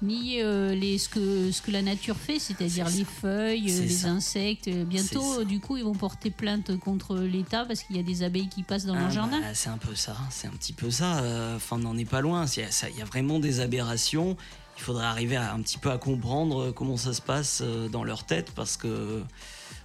ni 0.01 0.41
euh, 0.41 0.74
les, 0.74 0.98
ce, 0.98 1.08
que, 1.08 1.51
ce 1.51 1.62
que 1.62 1.70
la 1.70 1.84
nature 1.84 2.18
fait, 2.18 2.39
c'est-à-dire 2.39 2.89
C'est 2.89 2.98
les 2.98 3.06
feuilles, 3.06 3.62
les 3.68 3.88
ça. 3.89 4.08
insectes. 4.10 4.68
Bientôt, 4.70 5.44
du 5.44 5.60
coup, 5.60 5.77
ils 5.77 5.84
vont 5.84 5.94
porter 5.94 6.32
plainte 6.32 6.75
contre 6.80 7.15
l'État 7.18 7.65
parce 7.65 7.84
qu'il 7.84 7.96
y 7.96 8.00
a 8.00 8.03
des 8.03 8.24
abeilles 8.24 8.50
qui 8.50 8.63
passent 8.63 8.86
dans 8.88 8.96
Ah, 8.96 9.01
leur 9.01 9.12
jardin. 9.12 9.39
bah, 9.39 9.53
c'est 9.53 9.70
un 9.70 9.77
peu 9.77 9.94
ça, 9.94 10.18
c'est 10.32 10.48
un 10.48 10.51
petit 10.58 10.74
peu 10.74 10.89
ça. 10.89 11.20
euh, 11.20 11.56
Enfin, 11.58 11.75
on 11.75 11.80
n'en 11.80 11.98
est 12.00 12.06
pas 12.10 12.22
loin. 12.22 12.46
Il 12.48 12.98
y 12.98 13.01
a 13.01 13.06
vraiment 13.06 13.38
des 13.39 13.60
aberrations. 13.60 14.36
Il 14.77 14.82
faudrait 14.82 15.06
arriver 15.06 15.36
à, 15.36 15.53
un 15.53 15.62
petit 15.62 15.77
peu 15.77 15.91
à 15.91 16.00
comprendre 16.00 16.60
euh, 16.60 16.72
comment 16.72 16.98
ça 16.98 17.13
se 17.13 17.22
passe 17.22 17.62
dans 17.91 18.03
leur 18.03 18.24
tête 18.24 18.50
parce 18.56 18.77
que. 18.77 19.22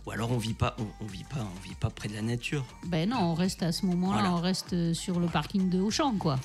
Ou 0.06 0.12
alors 0.12 0.30
on 0.30 0.38
vit 0.38 0.54
pas, 0.54 0.76
on, 0.78 1.04
on 1.04 1.06
vit 1.06 1.24
pas, 1.24 1.40
on 1.40 1.60
vit 1.68 1.74
pas 1.74 1.90
près 1.90 2.08
de 2.08 2.14
la 2.14 2.22
nature. 2.22 2.64
Ben 2.86 3.08
non, 3.08 3.16
on 3.18 3.34
reste 3.34 3.62
à 3.62 3.72
ce 3.72 3.84
moment-là, 3.86 4.20
Voilà. 4.20 4.32
on 4.34 4.40
reste 4.40 4.72
euh, 4.72 4.94
sur 4.94 5.18
le 5.18 5.26
parking 5.26 5.68
de 5.68 5.80
Auchan, 5.80 6.14
quoi. 6.16 6.38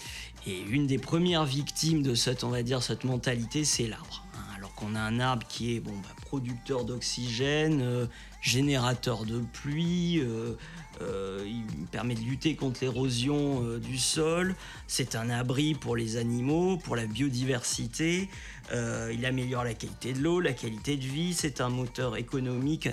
Et 0.47 0.61
une 0.61 0.87
des 0.87 0.97
premières 0.97 1.45
victimes 1.45 2.01
de 2.01 2.15
cette, 2.15 2.43
on 2.43 2.49
va 2.49 2.63
dire, 2.63 2.81
cette 2.81 3.03
mentalité, 3.03 3.63
c'est 3.63 3.87
l'arbre. 3.87 4.25
hein. 4.35 4.39
Alors 4.57 4.73
qu'on 4.73 4.95
a 4.95 4.99
un 4.99 5.19
arbre 5.19 5.45
qui 5.47 5.75
est 5.75 5.79
bon, 5.79 5.91
bah, 6.01 6.09
producteur 6.25 6.85
d'oxygène, 6.85 7.81
euh, 7.81 8.07
générateur 8.41 9.25
de 9.25 9.39
pluie, 9.53 10.19
euh, 10.21 10.53
euh, 11.01 11.45
il 11.47 11.85
permet 11.87 12.15
de 12.15 12.21
lutter 12.21 12.55
contre 12.55 12.79
l'érosion 12.81 13.77
du 13.77 13.99
sol, 13.99 14.55
c'est 14.87 15.15
un 15.15 15.29
abri 15.29 15.75
pour 15.75 15.95
les 15.95 16.17
animaux, 16.17 16.77
pour 16.77 16.95
la 16.95 17.05
biodiversité, 17.05 18.29
il 18.73 19.25
améliore 19.25 19.63
la 19.63 19.73
qualité 19.73 20.13
de 20.13 20.19
l'eau, 20.19 20.39
la 20.39 20.53
qualité 20.53 20.97
de 20.97 21.03
vie, 21.05 21.33
c'est 21.33 21.59
un 21.61 21.69
moteur 21.69 22.17
économique, 22.17 22.89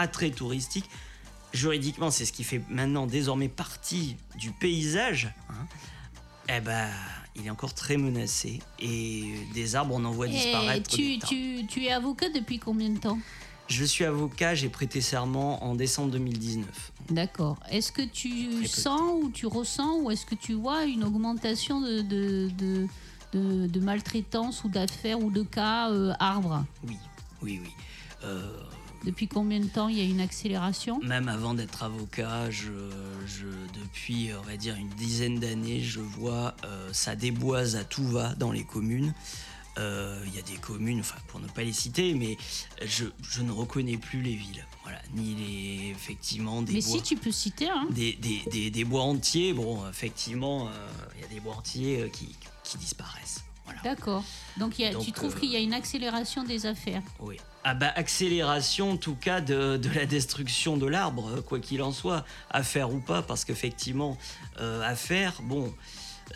attrait 0.00 0.30
touristique. 0.30 0.88
Juridiquement, 1.52 2.10
c'est 2.10 2.24
ce 2.24 2.32
qui 2.32 2.44
fait 2.44 2.62
maintenant 2.68 3.06
désormais 3.06 3.48
partie 3.48 4.16
du 4.38 4.50
paysage. 4.52 5.32
hein 5.48 5.66
eh 6.52 6.60
ben, 6.60 6.88
il 7.36 7.46
est 7.46 7.50
encore 7.50 7.74
très 7.74 7.96
menacé. 7.96 8.58
Et 8.80 9.34
des 9.54 9.76
arbres, 9.76 9.94
on 9.96 10.04
en 10.04 10.10
voit 10.10 10.26
disparaître. 10.26 10.90
tu, 10.90 11.84
es 11.84 11.92
avocat 11.92 12.28
depuis 12.30 12.58
combien 12.58 12.88
de 12.90 12.98
temps? 12.98 13.18
Je 13.68 13.84
suis 13.84 14.04
avocat, 14.04 14.56
j'ai 14.56 14.68
prêté 14.68 15.00
serment 15.00 15.62
en 15.64 15.76
décembre 15.76 16.10
2019. 16.10 16.66
D'accord. 17.10 17.56
Est-ce 17.70 17.92
que 17.92 18.02
tu 18.02 18.66
sens 18.66 19.22
ou 19.22 19.30
tu 19.30 19.46
ressens 19.46 19.98
ou 20.00 20.10
est-ce 20.10 20.26
que 20.26 20.34
tu 20.34 20.54
vois 20.54 20.84
une 20.86 21.04
augmentation 21.04 21.80
de, 21.80 22.00
de, 22.00 22.50
de, 22.58 22.86
de- 23.32 23.66
de 23.68 23.80
maltraitance 23.80 24.64
ou 24.64 24.68
d'affaires 24.68 25.20
ou 25.20 25.30
de 25.30 25.42
cas 25.44 25.88
euh, 25.90 26.12
arbres? 26.18 26.64
Oui, 26.84 26.96
oui, 27.42 27.60
oui. 27.62 27.70
Euh, 28.24 28.60
Depuis 29.04 29.28
combien 29.28 29.60
de 29.60 29.66
temps 29.66 29.88
il 29.88 29.98
y 29.98 30.02
a 30.02 30.04
une 30.04 30.20
accélération 30.20 31.00
même 31.02 31.28
avant 31.28 31.54
d'être 31.54 31.82
avocat, 31.82 32.50
je, 32.50 32.70
je- 33.26 33.80
depuis, 33.80 34.30
on 34.38 34.42
va 34.42 34.56
dire, 34.56 34.74
une 34.76 34.90
dizaine 34.90 35.38
d'années, 35.40 35.80
je 35.80 36.00
vois 36.00 36.54
euh, 36.64 36.90
ça 36.92 37.16
déboise 37.16 37.76
à 37.76 37.84
tout 37.84 38.06
va 38.06 38.34
dans 38.34 38.52
les 38.52 38.64
communes. 38.64 39.14
Euh, 39.78 40.22
Il 40.26 40.34
y 40.34 40.38
a 40.38 40.42
des 40.42 40.56
communes, 40.58 41.00
enfin 41.00 41.16
pour 41.28 41.40
ne 41.40 41.46
pas 41.46 41.62
les 41.62 41.72
citer, 41.72 42.12
mais 42.14 42.36
je, 42.84 43.06
je 43.22 43.40
ne 43.42 43.52
reconnais 43.52 43.96
plus 43.96 44.20
les 44.20 44.34
villes. 44.34 44.66
Voilà, 44.82 44.98
ni 45.14 45.34
les 45.34 45.90
effectivement 45.90 46.60
des 46.60 46.72
Mais 46.74 46.80
bois. 46.80 46.90
si 46.96 47.02
tu 47.02 47.16
peux 47.16 47.30
citer, 47.30 47.70
hein. 47.70 47.86
des, 47.90 48.12
des, 48.14 48.42
des- 48.50 48.70
des 48.70 48.84
bois 48.84 49.02
entiers. 49.02 49.52
Bon, 49.54 49.88
effectivement, 49.88 50.66
euh, 50.68 50.70
il 51.16 51.22
y 51.22 51.24
a 51.24 51.28
des 51.28 51.40
bois 51.40 51.54
entiers 51.54 52.10
qui, 52.12 52.34
qui 52.64 52.76
disparaissent. 52.78 53.44
Voilà. 53.64 53.80
D'accord. 53.82 54.24
Donc, 54.58 54.78
il 54.78 54.82
y 54.82 54.84
a- 54.86 54.92
Donc, 54.92 55.04
tu 55.04 55.12
trouves 55.12 55.38
qu'il 55.38 55.50
y 55.50 55.56
a 55.56 55.60
une 55.60 55.72
accélération 55.74 56.42
des 56.42 56.66
affaires 56.66 57.02
Oui. 57.20 57.36
Ah 57.62 57.74
bah 57.74 57.92
accélération 57.94 58.92
en 58.92 58.96
tout 58.96 59.14
cas 59.14 59.42
de, 59.42 59.76
de 59.76 59.90
la 59.90 60.06
destruction 60.06 60.78
de 60.78 60.86
l'arbre, 60.86 61.28
euh, 61.28 61.42
quoi 61.42 61.60
qu'il 61.60 61.82
en 61.82 61.92
soit, 61.92 62.24
affaire 62.48 62.90
ou 62.92 63.00
pas, 63.00 63.20
parce 63.20 63.44
qu'effectivement, 63.44 64.16
euh, 64.60 64.82
affaire, 64.82 65.42
bon, 65.42 65.72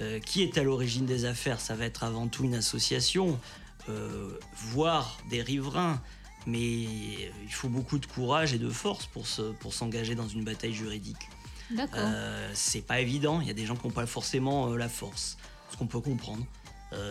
euh, 0.03 0.21
qui 0.21 0.43
est 0.43 0.59
à 0.59 0.63
l'origine 0.63 1.07
des 1.07 1.25
affaires 1.25 1.61
Ça 1.61 1.75
va 1.77 1.87
être 1.87 2.05
avant 2.05 2.29
tout 2.29 2.45
une 2.45 2.55
association, 2.55 3.41
euh, 3.89 4.39
voire 4.55 5.17
des 5.31 5.41
riverains, 5.41 6.03
mais 6.47 6.61
il 6.63 7.53
faut 7.53 7.71
beaucoup 7.71 7.99
de 7.99 8.07
courage 8.07 8.53
et 8.53 8.59
de 8.59 8.69
force 8.69 9.07
pour 9.07 9.27
se, 9.27 9.53
pour 9.53 9.73
s'engager 9.73 10.15
dans 10.15 10.29
une 10.29 10.45
bataille 10.45 10.75
juridique. 10.75 11.31
D'accord. 11.71 12.07
C'est 12.53 12.83
pas 12.87 13.01
évident, 13.01 13.41
il 13.41 13.47
y 13.47 13.51
a 13.51 13.55
des 13.55 13.65
gens 13.65 13.77
qui 13.77 13.87
n'ont 13.87 13.95
pas 13.95 14.07
forcément 14.07 14.77
la 14.77 14.91
force, 14.91 15.39
ce 15.71 15.79
qu'on 15.79 15.87
peut 15.87 16.01
comprendre. 16.01 16.45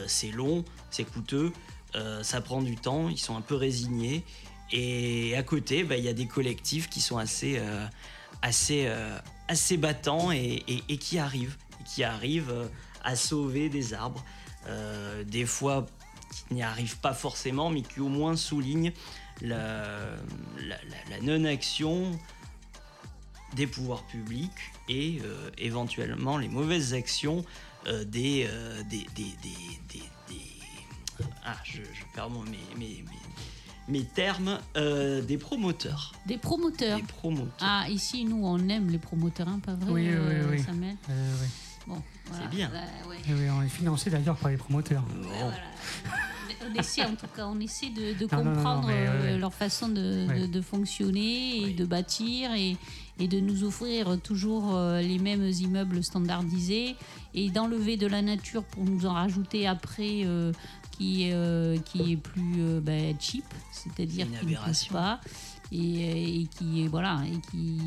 C'est 0.05 0.29
long, 0.29 0.63
c'est 0.91 1.03
coûteux, 1.03 1.51
euh, 1.96 2.24
ça 2.24 2.42
prend 2.42 2.62
du 2.62 2.76
temps, 2.76 3.10
ils 3.10 3.20
sont 3.20 3.36
un 3.36 3.42
peu 3.42 3.56
résignés. 3.56 4.24
Et 4.72 5.36
à 5.36 5.44
côté, 5.44 5.84
bah, 5.84 5.98
il 5.98 6.04
y 6.04 6.08
a 6.10 6.14
des 6.14 6.26
collectifs 6.28 6.90
qui 6.90 7.02
sont 7.02 7.18
assez, 7.18 7.56
euh, 7.60 7.86
assez, 8.42 8.86
euh, 8.88 9.18
assez 9.48 9.78
battants 9.78 10.32
et, 10.32 10.64
qui 11.00 11.20
arrivent, 11.20 11.58
qui 11.86 12.04
arrivent 12.04 12.70
à 13.04 13.16
sauver 13.16 13.70
des 13.70 13.94
arbres. 13.94 14.24
Des 15.26 15.46
fois, 15.46 15.86
qui 16.48 16.56
n'y 16.56 16.64
arrivent 16.64 16.98
pas 17.00 17.14
forcément, 17.14 17.70
mais 17.70 17.82
qui 17.82 18.00
au 18.00 18.08
moins 18.08 18.36
soulignent 18.38 18.94
la, 19.42 19.98
la- 20.66 21.20
non-action 21.22 22.18
des 23.56 23.68
pouvoirs 23.68 24.04
publics 24.08 24.52
et 24.90 25.20
éventuellement 25.58 26.38
les 26.38 26.48
mauvaises 26.48 26.94
actions 26.94 27.44
des, 27.86 28.48
des, 28.90 29.06
des- 29.16 29.36
des- 29.44 30.04
Ah, 31.46 31.56
je, 31.63 31.77
je 31.82 32.03
perds 32.13 32.30
mon- 32.30 32.44
mes, 32.44 32.60
mes, 32.77 33.03
mes, 33.03 34.00
mes 34.00 34.03
termes, 34.06 34.60
euh, 34.77 35.22
des 35.22 35.38
promoteurs. 35.38 36.13
Des 36.25 36.38
promoteurs. 36.38 36.98
Des 36.98 37.03
promoteurs. 37.03 37.53
Ah, 37.62 37.86
ici, 37.89 38.24
nous, 38.25 38.46
on 38.46 38.70
aime 38.70 38.89
les 38.89 38.98
promoteurs, 39.00 39.48
hein, 39.50 39.60
pas 39.65 39.74
vrai 39.74 39.92
Oui, 39.92 40.01
oui, 40.08 40.12
euh, 40.15 40.48
oui. 40.51 40.60
Samuel 40.63 40.96
Euh, 41.10 41.36
oui. 41.42 41.48
Bon, 41.86 42.01
voilà. 42.30 42.48
bien. 42.48 42.72
Euh, 42.74 43.10
ouais. 43.10 43.18
Et 43.30 43.34
oui, 43.34 43.50
on 43.51 43.62
est 43.62 43.68
financé 43.70 44.10
d'ailleurs 44.10 44.38
par 44.38 44.51
les 44.51 44.58
promoteurs. 44.58 45.01
Bon. 45.03 45.27
Voilà. 45.27 45.53
On 46.72 46.80
essaie 46.80 47.03
en 47.03 47.13
tout 47.15 47.27
cas, 47.36 47.46
on 47.46 47.60
essaie 47.60 47.89
de, 47.89 48.13
de 48.18 48.25
Non, 48.34 48.38
non, 48.42 48.51
non, 48.51 48.56
comprendre 48.56 48.89
euh, 48.89 49.22
ouais, 49.22 49.32
ouais. 49.34 49.38
leur 49.38 49.53
façon 49.53 49.89
de, 49.89 50.27
Ouais. 50.30 50.39
de- 50.39 50.48
de 50.48 50.62
fonctionner 50.62 51.58
et 51.58 51.65
Oui. 51.65 51.74
de 51.74 51.84
bâtir 51.86 52.53
et, 52.53 52.77
et 53.20 53.27
de 53.27 53.42
nous 53.42 53.65
offrir 53.65 54.18
toujours 54.22 54.74
les 55.01 55.20
mêmes 55.20 55.44
immeubles 55.46 56.01
standardisés 56.06 56.96
et 57.34 57.50
d'enlever 57.50 57.98
de 57.98 58.08
la 58.08 58.22
nature 58.22 58.63
pour 58.63 58.86
nous 58.86 59.06
en 59.06 59.12
rajouter 59.12 59.68
après 59.68 60.22
euh, 60.24 60.53
qui, 60.98 61.30
est, 61.30 61.34
euh, 61.34 61.78
qui 61.78 62.14
est 62.14 62.18
plus 62.18 62.56
euh, 62.60 62.80
ben, 62.80 63.16
cheap, 63.20 63.46
c'est-à-dire 63.72 64.28
qui 64.40 64.46
ne 64.46 64.56
pousse 64.56 64.86
pas 64.86 65.20
et, 65.72 66.42
et 66.42 66.48
qui 66.48 66.88
voilà 66.88 67.22
et 67.26 67.40
qui 67.52 67.80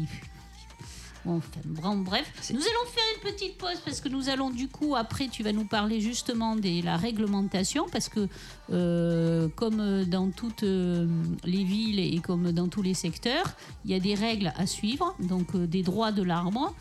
Bon, 1.27 1.39
enfin, 1.39 1.97
bref, 1.97 2.33
nous 2.51 2.61
allons 2.61 2.89
faire 2.89 3.03
une 3.17 3.33
petite 3.33 3.59
pause 3.59 3.81
parce 3.85 4.01
que 4.01 4.09
nous 4.09 4.29
allons 4.29 4.51
du 4.51 4.69
coup, 4.69 4.95
après, 4.95 5.27
tu 5.27 5.43
vas 5.43 5.51
nous 5.51 5.65
parler 5.65 6.01
justement 6.01 6.55
de 6.55 6.85
la 6.85 6.97
réglementation 6.97 7.87
parce 7.91 8.09
que 8.09 8.29
euh, 8.71 9.49
comme 9.57 9.81
euh, 9.81 10.05
dans 10.05 10.31
toutes 10.31 10.63
euh, 10.63 11.09
les 11.45 11.65
villes 11.65 11.99
et 11.99 12.21
comme 12.21 12.53
dans 12.53 12.69
tous 12.69 12.83
les 12.83 12.95
secteurs, 12.95 13.57
il 13.85 13.91
y 13.91 13.95
a 13.95 13.99
des 13.99 14.15
règles 14.15 14.53
à 14.57 14.67
suivre, 14.69 15.17
donc 15.19 15.53
euh, 15.57 15.67
des 15.67 15.83
droits 15.83 16.13
de 16.13 16.23
l'arbre 16.23 16.73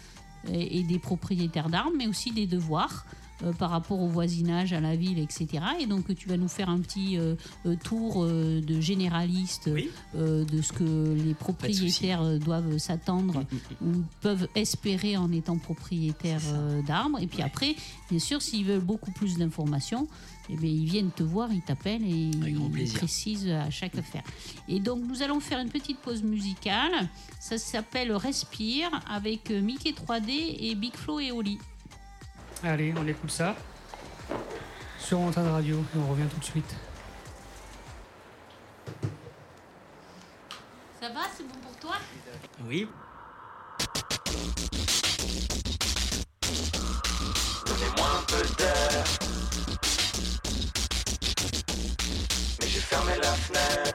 et, 0.47 0.77
et 0.77 0.83
des 0.83 0.99
propriétaires 0.99 1.69
d'arbres, 1.69 1.93
mais 1.97 2.05
aussi 2.05 2.31
des 2.31 2.45
devoirs. 2.45 3.03
Euh, 3.43 3.51
par 3.51 3.69
rapport 3.69 3.99
au 3.99 4.07
voisinage, 4.07 4.71
à 4.71 4.79
la 4.79 4.95
ville, 4.95 5.19
etc. 5.19 5.63
Et 5.81 5.87
donc 5.87 6.15
tu 6.15 6.29
vas 6.29 6.37
nous 6.37 6.47
faire 6.47 6.69
un 6.69 6.79
petit 6.79 7.17
euh, 7.17 7.35
euh, 7.65 7.75
tour 7.83 8.25
de 8.25 8.79
généraliste 8.79 9.69
Oui. 9.73 9.89
de 10.13 10.61
ce 10.61 10.71
que 10.71 11.13
les 11.13 11.33
propriétaires 11.33 12.39
doivent 12.39 12.77
s'attendre 12.77 13.43
ou 13.81 13.91
peuvent 14.21 14.47
espérer 14.55 15.17
en 15.17 15.31
étant 15.33 15.57
propriétaires 15.57 16.41
d'arbres. 16.87 17.19
Et 17.21 17.27
puis 17.27 17.41
après, 17.41 17.75
bien 18.09 18.19
sûr, 18.19 18.41
s'ils 18.41 18.65
veulent 18.65 18.79
beaucoup 18.79 19.11
plus 19.11 19.37
d'informations, 19.37 20.07
eh 20.49 20.55
bien, 20.55 20.69
ils 20.69 20.85
viennent 20.85 21.11
te 21.11 21.23
voir, 21.23 21.51
ils 21.51 21.61
t'appellent 21.61 22.05
et 22.05 22.31
ils 22.47 22.93
précisent 22.93 23.49
à 23.49 23.69
chaque 23.69 23.97
affaire. 23.97 24.23
Et 24.69 24.79
donc, 24.79 25.01
nous 25.05 25.21
allons 25.23 25.39
faire 25.39 25.59
une 25.59 25.69
petite 25.69 25.97
pause 25.99 26.23
musicale. 26.23 27.09
Ça 27.39 27.57
s'appelle 27.57 28.11
Respire 28.13 28.89
avec 29.09 29.49
Mickey 29.49 29.91
3D 29.91 30.55
et 30.59 30.75
Big 30.75 30.95
Flo 30.95 31.19
et 31.19 31.31
Oli. 31.31 31.57
Allez, 32.67 32.95
on 32.97 33.07
écoute 33.07 33.29
ça. 33.29 33.55
Sur 34.97 35.19
Montagne 35.19 35.45
Radio 35.49 35.77
et 35.95 35.99
on 35.99 36.09
revient 36.09 36.27
tout 36.33 36.39
de 36.39 36.45
suite. 36.45 36.75
Ça 40.99 41.09
va 41.09 41.21
C'est 41.37 41.43
bon 41.43 41.53
pour 41.61 41.75
toi? 41.77 41.97
Oui. 42.65 42.87
Donnez-moi 47.67 48.07
un 48.17 48.23
peu 48.23 48.41
d'air. 48.57 49.03
Mais 52.59 52.67
j'ai 52.67 52.79
fermé 52.79 53.11
la 53.21 53.31
fenêtre. 53.33 53.94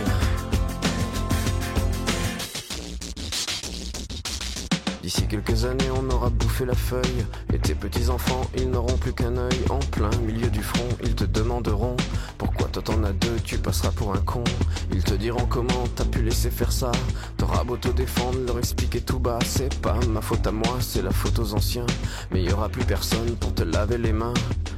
D'ici 5.13 5.27
quelques 5.27 5.65
années, 5.65 5.91
on 5.93 6.09
aura 6.09 6.29
bouffé 6.29 6.63
la 6.63 6.73
feuille. 6.73 7.25
Et 7.53 7.59
tes 7.59 7.75
petits-enfants, 7.75 8.43
ils 8.55 8.69
n'auront 8.69 8.95
plus 8.95 9.11
qu'un 9.11 9.35
œil. 9.35 9.59
En 9.69 9.79
plein 9.79 10.09
milieu 10.25 10.49
du 10.49 10.63
front, 10.63 10.87
ils 11.03 11.15
te 11.15 11.25
demanderont 11.25 11.97
Pourquoi 12.37 12.69
toi 12.69 12.81
t'en 12.81 13.03
as 13.03 13.11
deux, 13.11 13.35
tu 13.43 13.57
passeras 13.57 13.91
pour 13.91 14.15
un 14.15 14.21
con. 14.21 14.45
Ils 14.93 15.03
te 15.03 15.13
diront 15.13 15.45
comment 15.47 15.83
t'as 15.97 16.05
pu 16.05 16.21
laisser 16.21 16.49
faire 16.49 16.71
ça. 16.71 16.93
T'auras 17.35 17.65
beau 17.65 17.75
te 17.75 17.89
défendre, 17.89 18.37
leur 18.47 18.57
expliquer 18.57 19.01
tout 19.01 19.19
bas. 19.19 19.39
C'est 19.45 19.81
pas 19.81 19.99
ma 20.07 20.21
faute 20.21 20.47
à 20.47 20.53
moi, 20.53 20.77
c'est 20.79 21.01
la 21.01 21.11
faute 21.11 21.39
aux 21.39 21.55
anciens. 21.55 21.87
Mais 22.31 22.41
y 22.41 22.53
aura 22.53 22.69
plus 22.69 22.85
personne 22.85 23.35
pour 23.35 23.53
te 23.53 23.63
laver 23.63 23.97
les 23.97 24.13
mains. 24.13 24.33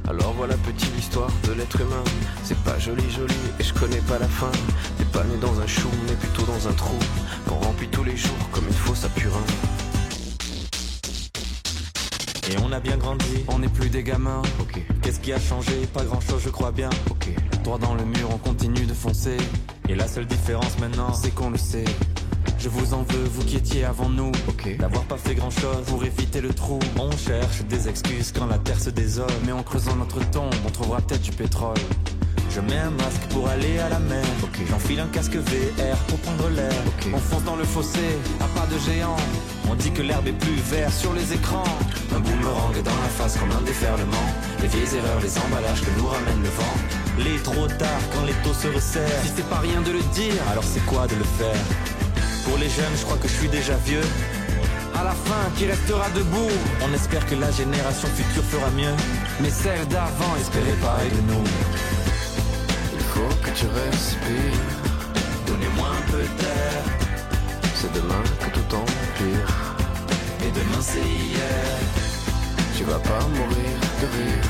Alors 0.08 0.34
voilà 0.36 0.56
petite 0.56 0.96
l'histoire 0.96 1.30
de 1.46 1.52
l'être 1.52 1.80
humain. 1.80 2.02
C'est 2.42 2.58
pas 2.64 2.76
joli 2.80 3.08
joli 3.08 3.36
et 3.60 3.62
je 3.62 3.72
connais 3.72 4.02
pas 4.08 4.18
la 4.18 4.26
fin. 4.26 4.50
T'es 4.98 5.04
pas 5.04 5.22
né 5.22 5.36
dans 5.40 5.60
un 5.60 5.66
chou, 5.68 5.90
mais 6.08 6.14
plutôt 6.14 6.42
dans 6.42 6.66
un 6.66 6.72
trou. 6.72 6.98
Qu'on 7.48 7.60
remplit 7.60 7.88
tous 7.88 8.02
les 8.02 8.16
jours 8.16 8.50
comme 8.50 8.64
il 8.68 8.74
faut 8.74 8.96
sa 8.96 9.08
purin. 9.10 9.44
Et 12.50 12.56
on 12.62 12.72
a 12.72 12.80
bien 12.80 12.96
grandi, 12.96 13.44
On 13.48 13.58
n'est 13.58 13.68
plus 13.68 13.88
des 13.88 14.02
gamins. 14.02 14.42
Ok, 14.60 14.80
qu'est-ce 15.02 15.20
qui 15.20 15.32
a 15.32 15.40
changé? 15.40 15.86
Pas 15.92 16.04
grand 16.04 16.20
chose 16.20 16.42
je 16.44 16.50
crois 16.50 16.72
bien. 16.72 16.90
ok. 17.10 17.28
Droit 17.62 17.78
dans 17.78 17.94
le 17.94 18.04
mur, 18.04 18.28
on 18.32 18.38
continue 18.38 18.84
de 18.86 18.92
foncer. 18.94 19.36
Et 19.88 19.94
la 19.94 20.06
seule 20.06 20.26
différence 20.26 20.78
maintenant, 20.78 21.12
C'est 21.14 21.30
qu'on 21.34 21.50
le 21.50 21.58
sait. 21.58 21.84
Je 22.58 22.68
vous 22.68 22.94
en 22.94 23.02
veux, 23.02 23.24
vous 23.24 23.44
qui 23.44 23.56
étiez 23.56 23.84
avant 23.84 24.08
nous. 24.08 24.32
D'avoir 24.78 25.04
pas 25.04 25.16
fait 25.16 25.34
grand 25.34 25.50
chose. 25.50 25.84
Pour 25.86 26.04
éviter 26.04 26.40
le 26.40 26.52
trou. 26.52 26.78
On 26.98 27.10
cherche 27.16 27.62
des 27.68 27.88
excuses 27.88 28.32
quand 28.32 28.46
la 28.46 28.58
terre 28.58 28.80
se 28.80 28.90
désole. 28.90 29.32
Mais 29.46 29.52
en 29.52 29.62
creusant 29.62 29.96
notre 29.96 30.20
tombe, 30.30 30.54
on 30.66 30.70
trouvera 30.70 31.00
peut-être 31.00 31.22
du 31.22 31.32
pétrole. 31.32 31.76
Je 32.50 32.60
mets 32.60 32.78
un 32.78 32.90
masque 32.90 33.22
pour 33.30 33.48
aller 33.48 33.78
à 33.78 33.88
la 33.88 33.98
mer. 33.98 34.24
J'enfile 34.70 35.00
un 35.00 35.08
casque 35.08 35.34
VR 35.36 35.96
pour 36.08 36.18
prendre 36.20 36.48
l'air. 36.50 36.72
On 37.12 37.18
fonce 37.18 37.44
dans 37.44 37.56
le 37.56 37.64
fossé, 37.64 37.98
à 38.40 38.44
pas 38.58 38.66
de 38.66 38.78
géant. 38.78 39.16
On 39.70 39.74
dit 39.74 39.90
que 39.92 40.02
l'herbe 40.02 40.26
est 40.26 40.32
plus 40.32 40.56
verte 40.70 40.92
sur 40.92 41.12
les 41.12 41.32
écrans. 41.32 41.64
Un 42.14 42.20
boomerang 42.20 42.76
est 42.76 42.82
dans 42.82 43.00
la 43.02 43.08
face 43.08 43.36
comme 43.36 43.50
un 43.50 43.62
déferlement. 43.62 44.26
Les 44.60 44.68
vieilles 44.68 44.96
erreurs, 44.98 45.20
les 45.22 45.38
emballages 45.38 45.80
que 45.80 45.90
nous 45.98 46.06
ramène 46.06 46.42
le 46.42 46.48
vent. 46.50 46.76
Les 47.18 47.38
trop 47.42 47.66
tard 47.66 48.02
quand 48.12 48.24
les 48.24 48.34
taux 48.44 48.54
se 48.54 48.68
resserrent. 48.68 49.22
Si 49.24 49.32
c'est 49.36 49.48
pas 49.48 49.58
rien 49.60 49.80
de 49.80 49.92
le 49.92 50.02
dire, 50.14 50.34
Alors 50.52 50.64
c'est 50.64 50.84
quoi 50.86 51.06
de 51.06 51.14
le 51.16 51.24
faire? 51.38 51.62
Pour 52.44 52.58
les 52.58 52.68
jeunes, 52.68 52.94
je 52.98 53.04
crois 53.04 53.16
que 53.16 53.28
je 53.28 53.34
suis 53.34 53.48
déjà 53.48 53.74
vieux. 53.84 54.06
à 54.94 55.02
la 55.04 55.10
fin, 55.12 55.50
qui 55.56 55.66
restera 55.66 56.08
debout? 56.10 56.50
On 56.84 56.92
espère 56.94 57.24
que 57.26 57.34
la 57.34 57.50
génération 57.50 58.08
future 58.08 58.44
fera 58.44 58.70
mieux. 58.70 58.94
Mais 59.40 59.50
celle 59.50 59.86
d'avant, 59.88 60.36
espérez 60.40 60.76
pas 60.80 60.98
de 61.16 61.20
nous. 61.32 61.44
Il 62.92 63.04
faut 63.12 63.34
que 63.42 63.50
tu 63.58 63.66
respires. 63.66 64.60
Donnez-moi 65.46 65.88
un 65.98 66.10
peu 66.10 66.22
d'air. 66.38 67.03
C'est 67.84 68.00
demain 68.00 68.22
que 68.40 68.50
tout 68.56 68.76
empire. 68.76 69.50
Et 70.40 70.50
demain 70.50 70.80
c'est 70.80 71.00
hier. 71.00 71.78
Tu 72.76 72.84
vas 72.84 72.98
pas 72.98 73.22
mourir 73.36 73.76
de 74.00 74.06
rire. 74.16 74.48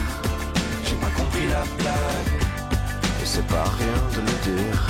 J'ai 0.85 0.95
pas 0.95 1.13
compris 1.19 1.47
la 1.49 1.65
blague. 1.79 2.35
Et 3.23 3.27
c'est 3.27 3.47
pas 3.49 3.65
rien 3.65 4.01
de 4.15 4.21
le 4.29 4.37
dire. 4.51 4.81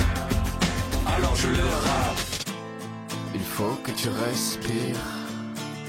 Alors 1.07 1.35
je 1.35 1.47
le 1.47 1.67
rappe. 1.87 2.23
Il 3.33 3.41
faut 3.55 3.75
que 3.83 3.91
tu 3.91 4.09
respires. 4.09 5.07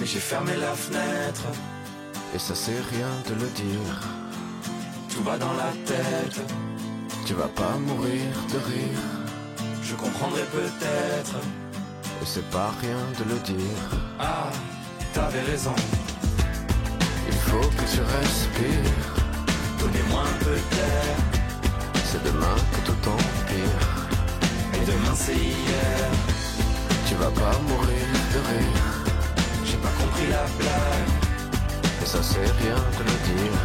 Mais 0.01 0.07
j'ai 0.07 0.21
fermé 0.21 0.57
la 0.57 0.73
fenêtre. 0.73 1.49
Et 2.35 2.39
ça 2.39 2.55
c'est 2.55 2.81
rien 2.95 3.13
de 3.29 3.35
le 3.35 3.49
dire. 3.65 3.97
Tout 5.11 5.23
va 5.25 5.37
dans 5.37 5.53
la 5.65 5.73
tête. 5.85 6.41
Tu 7.27 7.35
vas 7.35 7.49
pas 7.49 7.75
mourir 7.87 8.33
de 8.53 8.59
rire. 8.73 9.05
Je 9.83 9.95
comprendrai 9.95 10.45
peut-être. 10.61 11.37
Et 12.23 12.25
c'est 12.25 12.49
pas 12.51 12.71
rien 12.81 13.03
de 13.19 13.25
le 13.33 13.39
dire. 13.41 13.85
Ah, 14.19 14.51
t'avais 15.13 15.43
raison. 15.43 15.75
Il 17.29 17.35
faut 17.35 17.69
que 17.79 17.85
tu 17.93 18.01
respires. 18.01 19.07
Donnez-moi 19.79 20.23
un 20.23 20.45
peu 20.45 20.57
d'air. 20.75 21.17
C'est 22.05 22.23
demain 22.25 22.57
que 22.73 22.81
tout 22.89 23.11
empire. 23.11 23.83
Et 24.75 24.85
demain 24.87 25.15
c'est 25.15 25.35
hier. 25.35 26.09
Tu 27.07 27.15
vas 27.15 27.31
pas 27.31 27.59
mourir 27.69 28.09
de 28.35 28.39
rire. 28.51 28.87
J'ai 29.65 29.77
pas 29.77 29.95
compris 30.01 30.27
la 30.31 30.45
blague. 30.59 31.13
Et 32.03 32.07
ça 32.07 32.19
c'est 32.23 32.49
rien 32.63 32.81
de 32.99 33.03
le 33.11 33.17
dire. 33.31 33.59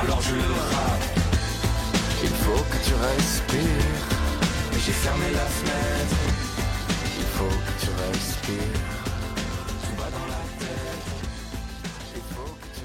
Alors 0.00 0.20
je 0.20 0.34
le 0.34 0.52
rappe. 0.72 1.08
Il 2.22 2.34
faut 2.42 2.62
que 2.70 2.78
tu 2.86 2.94
respires. 2.94 4.06
Et 4.74 4.78
j'ai 4.84 4.92
fermé 4.92 5.26
la 5.32 5.46
fenêtre. 5.46 6.31
Il 7.44 7.48
faut 7.48 7.58
que 7.58 7.74
tu 7.80 7.90
respires. 7.90 8.80
Tout 9.82 9.96
va 9.96 10.08
dans 10.10 10.26
la 10.26 10.42
tête. 10.60 11.06
Il 12.14 12.22
faut 12.34 12.54
que 12.54 12.68
tu 12.78 12.84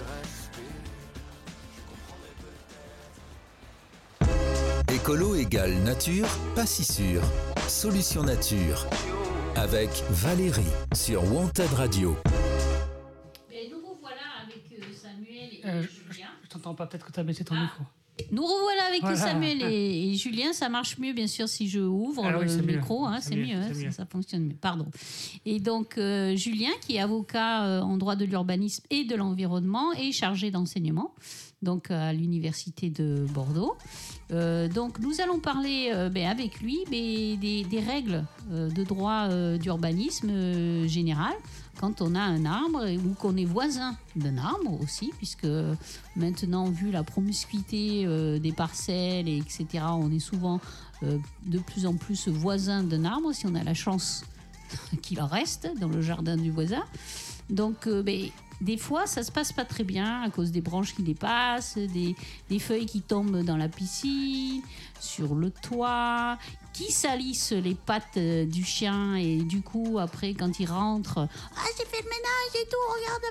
respires. 4.90 4.96
Écolo 4.96 5.36
égale 5.36 5.74
nature, 5.84 6.28
pas 6.56 6.66
si 6.66 6.84
sûr. 6.84 7.22
Solution 7.68 8.24
nature. 8.24 8.88
Avec 9.56 9.90
Valérie 10.10 10.64
sur 10.94 11.24
Wanted 11.34 11.72
Radio. 11.74 12.16
Et 13.52 13.70
nous 13.70 13.78
revoilà 13.88 14.16
avec 14.44 14.64
euh, 14.72 14.84
Samuel 14.96 15.54
et 15.54 15.62
Euh, 15.66 15.82
Julien. 15.84 16.28
Je 16.44 16.50
t'entends 16.50 16.74
pas, 16.76 16.86
peut-être 16.88 17.06
que 17.06 17.12
tu 17.12 17.20
as 17.20 17.24
baissé 17.24 17.44
ton 17.44 17.56
micro. 17.56 17.84
Nous 18.32 18.44
revoilà 18.44 18.84
avec 18.90 19.02
Voilà. 19.02 19.16
Samuel 19.32 19.62
et, 19.64 20.10
et 20.10 20.14
Julien. 20.16 20.54
Ça 20.54 20.70
marche 20.70 20.98
mieux, 20.98 21.14
bien 21.14 21.28
sûr, 21.28 21.48
si 21.48 21.68
je 21.70 21.80
ouvre 21.80 22.24
Ah 22.26 22.32
le 22.32 22.40
oui, 22.40 22.76
micro. 22.76 23.06
hein, 23.06 23.20
C'est 23.22 23.36
mieux, 23.36 23.56
hein, 23.56 23.70
ça, 23.74 23.80
mieux. 23.80 23.92
ça 23.92 24.06
fonctionne 24.06 24.46
mieux. 24.46 24.56
Pardon. 24.60 24.86
Et 25.46 25.60
donc, 25.60 25.98
euh, 25.98 26.36
Julien, 26.36 26.70
qui 26.86 26.96
est 26.96 27.00
avocat 27.00 27.66
euh, 27.66 27.82
en 27.82 27.98
droit 27.98 28.16
de 28.16 28.26
l'urbanisme 28.26 28.84
et 28.90 29.04
de 29.04 29.16
l'environnement, 29.16 29.92
est 29.94 30.12
chargé 30.12 30.52
d'enseignement 30.52 31.12
donc 31.64 31.90
à 31.90 32.14
l'université 32.14 32.92
de 32.92 33.26
Bordeaux. 33.34 33.76
Euh, 34.32 34.68
donc, 34.68 35.00
nous 35.00 35.22
allons 35.22 35.40
parler 35.40 35.90
euh, 35.92 36.08
ben, 36.08 36.28
avec 36.28 36.60
lui 36.62 36.78
des, 36.92 37.36
des 37.64 37.80
règles 37.80 38.26
euh, 38.52 38.70
de 38.70 38.84
droit 38.84 39.28
euh, 39.32 39.58
d'urbanisme 39.58 40.30
euh, 40.30 40.88
général 40.88 41.34
quand 41.80 42.02
on 42.02 42.16
a 42.16 42.22
un 42.22 42.46
arbre 42.46 42.86
ou 43.06 43.14
qu'on 43.14 43.38
est 43.38 43.46
voisin 43.46 43.96
d'un 44.16 44.38
arbre 44.38 44.80
aussi, 44.82 45.12
puisque 45.18 45.48
maintenant, 46.16 46.70
vu 46.70 46.92
la 46.92 47.04
promiscuité 47.04 48.04
euh, 48.06 48.40
des 48.40 48.52
parcelles, 48.52 49.28
et 49.28 49.38
etc., 49.38 49.86
on 49.92 50.12
est 50.12 50.20
souvent 50.20 50.60
euh, 51.04 51.18
de 51.46 51.60
plus 51.60 51.86
en 51.86 51.96
plus 51.96 52.28
voisin 52.28 52.84
d'un 52.84 53.06
arbre, 53.06 53.34
si 53.34 53.46
on 53.46 53.56
a 53.56 53.64
la 53.64 53.74
chance 53.74 54.26
qu'il 55.02 55.20
reste 55.22 55.70
dans 55.80 55.90
le 55.90 56.02
jardin 56.02 56.38
du 56.38 56.52
voisin. 56.52 56.84
Donc, 57.50 57.88
euh, 57.88 58.04
ben, 58.04 58.28
des 58.60 58.78
fois, 58.78 59.06
ça 59.06 59.22
se 59.22 59.32
passe 59.32 59.54
pas 59.54 59.66
très 59.66 59.84
bien 59.84 60.24
à 60.24 60.30
cause 60.32 60.52
des 60.52 60.62
branches 60.62 60.96
qui 60.96 61.04
dépassent, 61.04 61.78
des 61.78 62.60
feuilles 62.60 62.88
qui 62.88 63.02
tombent 63.02 63.44
dans 63.44 63.56
la 63.56 63.70
piscine, 63.70 64.64
sur 65.00 65.36
le 65.36 65.52
toit, 65.52 66.40
qui 66.78 66.92
salissent 66.92 67.54
les 67.54 67.74
pattes 67.74 68.18
euh, 68.18 68.46
du 68.46 68.64
chien 68.64 69.16
et 69.16 69.38
du 69.38 69.62
coup, 69.62 69.98
après, 70.00 70.36
quand 70.36 70.60
il 70.60 70.70
rentre, 70.70 71.18
ah, 71.18 71.66
j'ai 71.76 71.86
fait 71.86 72.04
le 72.04 72.10
ménage 72.10 72.54
et 72.54 72.68
tout, 72.70 72.78
regarde, 72.94 73.24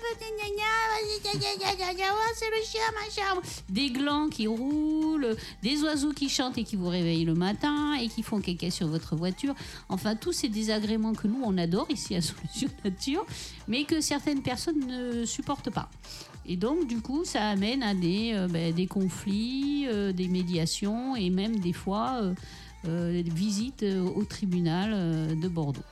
c'est 2.35 2.51
le 2.51 2.65
chien, 2.65 2.81
machin. 2.93 3.41
Des 3.69 3.91
glands 3.91 4.29
qui 4.29 4.49
roulent, 4.49 5.37
des 5.63 5.83
oiseaux 5.85 6.13
qui 6.13 6.29
chantent 6.29 6.59
et 6.59 6.65
qui 6.65 6.75
vous 6.75 6.89
réveillent 6.89 7.25
le 7.25 7.35
matin 7.35 7.95
et 7.95 8.09
qui 8.09 8.25
font 8.25 8.41
caca 8.41 8.71
sur 8.71 8.89
votre 8.89 9.15
voiture. 9.15 9.55
Enfin, 9.89 10.17
tous 10.17 10.33
ces 10.33 10.49
désagréments 10.49 11.15
que 11.15 11.29
nous, 11.29 11.41
on 11.45 11.57
adore 11.57 11.87
ici 11.91 12.17
à 12.17 12.23
Solution 12.23 12.69
Nature, 12.85 13.25
mais 13.69 13.85
que 13.85 14.01
certaines 14.01 14.43
personnes 14.43 14.87
ne 14.87 15.25
supportent 15.25 15.71
pas. 15.71 15.89
Et 16.49 16.57
donc, 16.57 16.87
du 16.87 17.01
coup, 17.01 17.25
ça 17.25 17.49
amène 17.49 17.83
à 17.83 17.95
des, 17.95 18.33
euh, 18.35 18.49
ben, 18.49 18.73
des 18.73 18.87
conflits, 18.87 19.87
euh, 19.89 20.13
des 20.13 20.29
médiations 20.29 21.17
et 21.17 21.31
même 21.31 21.59
des 21.59 21.73
fois 21.73 22.21
euh, 22.89 23.23
des 23.23 23.31
visites 23.31 23.83
euh, 23.83 24.03
au 24.03 24.25
tribunal 24.25 24.91
euh, 24.93 25.35
de 25.35 25.49
Bordeaux. 25.49 25.85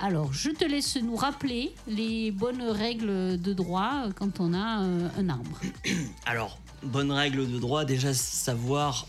Alors, 0.00 0.32
je 0.32 0.50
te 0.50 0.64
laisse 0.64 0.96
nous 0.96 1.16
rappeler 1.16 1.74
les 1.86 2.30
bonnes 2.30 2.62
règles 2.62 3.40
de 3.40 3.52
droit 3.52 4.08
quand 4.16 4.40
on 4.40 4.52
a 4.52 4.58
un 4.58 5.28
arbre. 5.28 5.60
Alors, 6.26 6.58
bonne 6.82 7.12
règle 7.12 7.50
de 7.50 7.58
droit, 7.58 7.84
déjà 7.84 8.12
savoir 8.12 9.06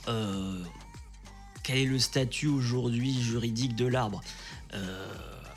quel 1.63 1.80
est 1.80 1.86
le 1.86 1.98
statut 1.98 2.48
aujourd'hui 2.48 3.19
juridique 3.19 3.76
de 3.76 3.88
l'arbre. 3.88 4.21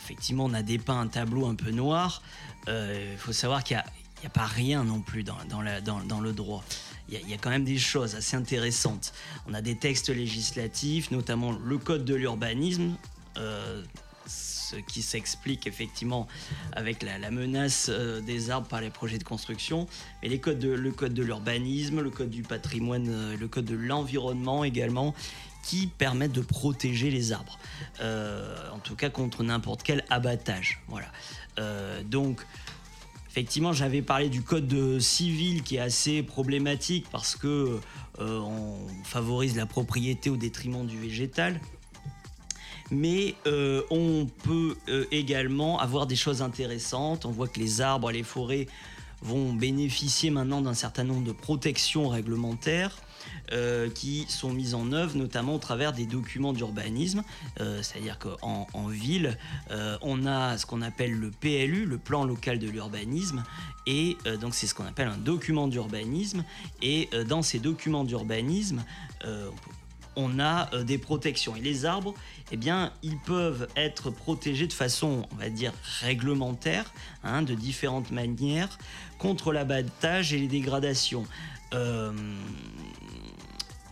Effectivement, 0.00 0.46
on 0.46 0.54
a 0.54 0.62
dépeint 0.62 0.98
un 0.98 1.08
tableau 1.08 1.46
un 1.46 1.54
peu 1.54 1.72
noir. 1.72 2.22
Il 2.66 3.18
faut 3.18 3.34
savoir 3.34 3.62
qu'il 3.62 3.76
n'y 4.22 4.26
a, 4.26 4.30
pas 4.30 4.46
rien 4.46 4.82
non 4.82 5.00
plus 5.02 5.24
dans 5.24 5.60
le 5.60 6.32
droit. 6.32 6.64
Il 7.10 7.28
y, 7.28 7.34
a, 7.34 7.38
quand 7.38 7.50
même 7.50 7.64
des 7.64 7.78
choses 7.78 8.14
assez 8.14 8.36
intéressantes. 8.36 9.12
On 9.46 9.54
a 9.54 9.62
des 9.62 9.76
textes 9.76 10.10
législatifs, 10.10 11.10
notamment 11.10 11.52
le 11.52 11.78
Code 11.78 12.04
de 12.04 12.14
l'urbanisme. 12.14 12.96
euh, 13.38 13.82
ce 14.26 14.76
qui 14.76 15.00
s'explique 15.00 15.66
effectivement 15.66 16.26
avec 16.72 17.02
la, 17.02 17.30
menace 17.30 17.86
euh, 17.88 18.20
des 18.20 18.50
arbres 18.50 18.68
par 18.68 18.82
les 18.82 18.90
projets 18.90 19.16
de 19.16 19.24
construction, 19.24 19.86
mais 20.22 20.28
les 20.28 20.38
codes 20.40 20.58
de- 20.58 20.68
le 20.68 20.92
code 20.92 21.14
de 21.14 21.22
l'urbanisme, 21.22 22.02
le 22.02 22.10
code 22.10 22.28
du 22.28 22.42
patrimoine, 22.42 23.06
euh, 23.08 23.36
le 23.38 23.48
code 23.48 23.64
de 23.64 23.74
l'environnement 23.76 24.64
également, 24.64 25.14
qui 25.62 25.86
permettent 25.86 26.32
de 26.32 26.42
protéger 26.42 27.10
les 27.10 27.32
arbres, 27.32 27.58
en 28.00 28.78
tout 28.78 28.94
cas 28.94 29.08
contre 29.10 29.42
n'importe 29.42 29.82
quel 29.82 30.04
abattage. 30.08 30.80
Voilà. 30.88 31.10
Donc, 32.04 32.40
effectivement, 33.38 33.72
j'avais 33.72 34.02
parlé 34.02 34.28
du 34.28 34.42
code 34.42 34.66
de 34.66 34.98
civil 34.98 35.62
qui 35.62 35.76
est 35.76 35.80
assez 35.80 36.24
problématique 36.24 37.06
parce 37.12 37.36
que 37.36 37.78
euh, 38.18 38.40
on 38.40 38.74
favorise 39.04 39.56
la 39.56 39.64
propriété 39.64 40.28
au 40.28 40.36
détriment 40.36 40.84
du 40.84 40.98
végétal 40.98 41.60
mais 42.90 43.34
euh, 43.46 43.82
on 43.90 44.26
peut 44.26 44.76
euh, 44.88 45.04
également 45.12 45.78
avoir 45.78 46.06
des 46.06 46.16
choses 46.16 46.42
intéressantes. 46.42 47.26
On 47.26 47.30
voit 47.30 47.46
que 47.46 47.60
les 47.60 47.80
arbres 47.80 48.10
et 48.10 48.14
les 48.14 48.22
forêts 48.22 48.66
vont 49.20 49.52
bénéficier 49.52 50.30
maintenant 50.30 50.62
d'un 50.62 50.74
certain 50.74 51.04
nombre 51.04 51.22
de 51.22 51.32
protections 51.32 52.08
réglementaires. 52.08 52.96
Euh, 53.52 53.88
qui 53.88 54.26
sont 54.28 54.50
mises 54.50 54.74
en 54.74 54.92
œuvre 54.92 55.16
notamment 55.16 55.54
au 55.54 55.58
travers 55.58 55.92
des 55.92 56.04
documents 56.04 56.52
d'urbanisme. 56.52 57.22
Euh, 57.60 57.82
C'est-à-dire 57.82 58.18
qu'en 58.18 58.66
en 58.72 58.86
ville, 58.88 59.38
euh, 59.70 59.96
on 60.02 60.26
a 60.26 60.58
ce 60.58 60.66
qu'on 60.66 60.82
appelle 60.82 61.12
le 61.12 61.30
PLU, 61.30 61.86
le 61.86 61.98
plan 61.98 62.24
local 62.24 62.58
de 62.58 62.68
l'urbanisme, 62.68 63.44
et 63.86 64.18
donc 64.42 64.54
c'est 64.54 64.66
ce 64.66 64.74
qu'on 64.74 64.84
appelle 64.84 65.08
un 65.08 65.16
document 65.16 65.66
d'urbanisme. 65.66 66.44
Et 66.82 67.08
dans 67.26 67.40
ces 67.40 67.58
documents 67.58 68.04
d'urbanisme, 68.04 68.84
on 70.14 70.38
a 70.40 70.82
des 70.84 70.98
protections. 70.98 71.56
Et 71.56 71.60
les 71.62 71.86
arbres, 71.86 72.12
eh 72.50 72.58
bien, 72.58 72.92
ils 73.02 73.16
peuvent 73.16 73.66
être 73.76 74.10
protégés 74.10 74.66
de 74.66 74.74
façon, 74.74 75.26
on 75.32 75.36
va 75.36 75.48
dire, 75.48 75.72
réglementaire, 76.00 76.92
hein, 77.24 77.40
de 77.40 77.54
différentes 77.54 78.10
manières, 78.10 78.78
contre 79.18 79.52
l'abattage 79.52 80.34
et 80.34 80.38
les 80.38 80.48
dégradations. 80.48 81.24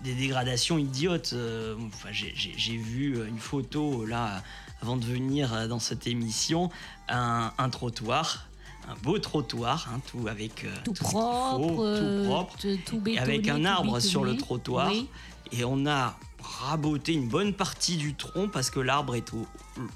Des 0.04 0.14
dégradations 0.14 0.78
idiotes. 0.78 1.30
euh, 1.32 1.74
enfin, 1.88 2.08
j'ai- 2.12 2.76
vu 2.76 3.26
une 3.26 3.38
photo 3.38 4.04
là 4.06 4.42
avant 4.82 4.96
de 4.96 5.04
venir 5.04 5.52
euh, 5.54 5.66
dans 5.66 5.78
cette 5.78 6.06
émission, 6.06 6.70
un, 7.08 7.52
un 7.58 7.70
trottoir. 7.70 8.46
Un 8.88 8.94
beau 9.02 9.18
trottoir, 9.18 9.88
hein, 9.92 10.00
tout 10.12 10.28
avec 10.28 10.64
euh, 10.64 10.68
Tout 10.84 10.92
propre, 10.92 11.74
faut, 11.74 11.84
euh, 11.84 12.22
tout 12.22 12.28
propre, 12.28 12.56
tout 12.86 13.02
et 13.08 13.18
avec 13.18 13.48
un 13.48 13.64
arbre 13.64 13.98
sur 13.98 14.22
le 14.22 14.36
trottoir. 14.36 14.90
Oui. 14.92 15.08
Et 15.50 15.64
on 15.64 15.86
a 15.86 16.16
raboté 16.40 17.12
une 17.12 17.26
bonne 17.26 17.52
partie 17.52 17.96
du 17.96 18.14
tronc 18.14 18.46
parce 18.48 18.70
que 18.70 18.78
l'arbre 18.78 19.16
est 19.16 19.32
au, 19.34 19.44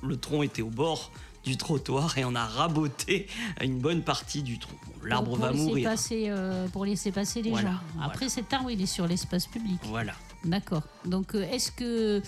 le 0.03 0.17
tronc 0.17 0.43
était 0.43 0.63
au 0.63 0.71
bord 0.71 1.13
du 1.44 1.57
trottoir 1.57 2.16
et 2.18 2.24
on 2.24 2.35
a 2.35 2.44
raboté 2.46 3.26
une 3.62 3.79
bonne 3.79 4.03
partie 4.03 4.42
du 4.42 4.59
tronc. 4.59 4.74
Bon, 4.87 5.07
l'arbre 5.07 5.37
va 5.37 5.53
mourir. 5.53 5.88
Passer, 5.90 6.26
euh, 6.29 6.68
pour 6.68 6.85
laisser 6.85 7.12
passer 7.12 7.40
les 7.42 7.50
Voilà, 7.50 7.70
gens. 7.70 8.03
Après, 8.03 8.29
cet 8.29 8.53
arbre, 8.53 8.70
il 8.70 8.81
est 8.83 8.87
sur 8.87 9.07
l'espace 9.07 9.46
public. 9.46 9.79
Voilà. 9.85 10.12
D'accord. 10.44 10.83
Donc, 11.05 11.35
euh, 11.35 11.42
est-ce 11.50 11.70
que. 11.72 12.22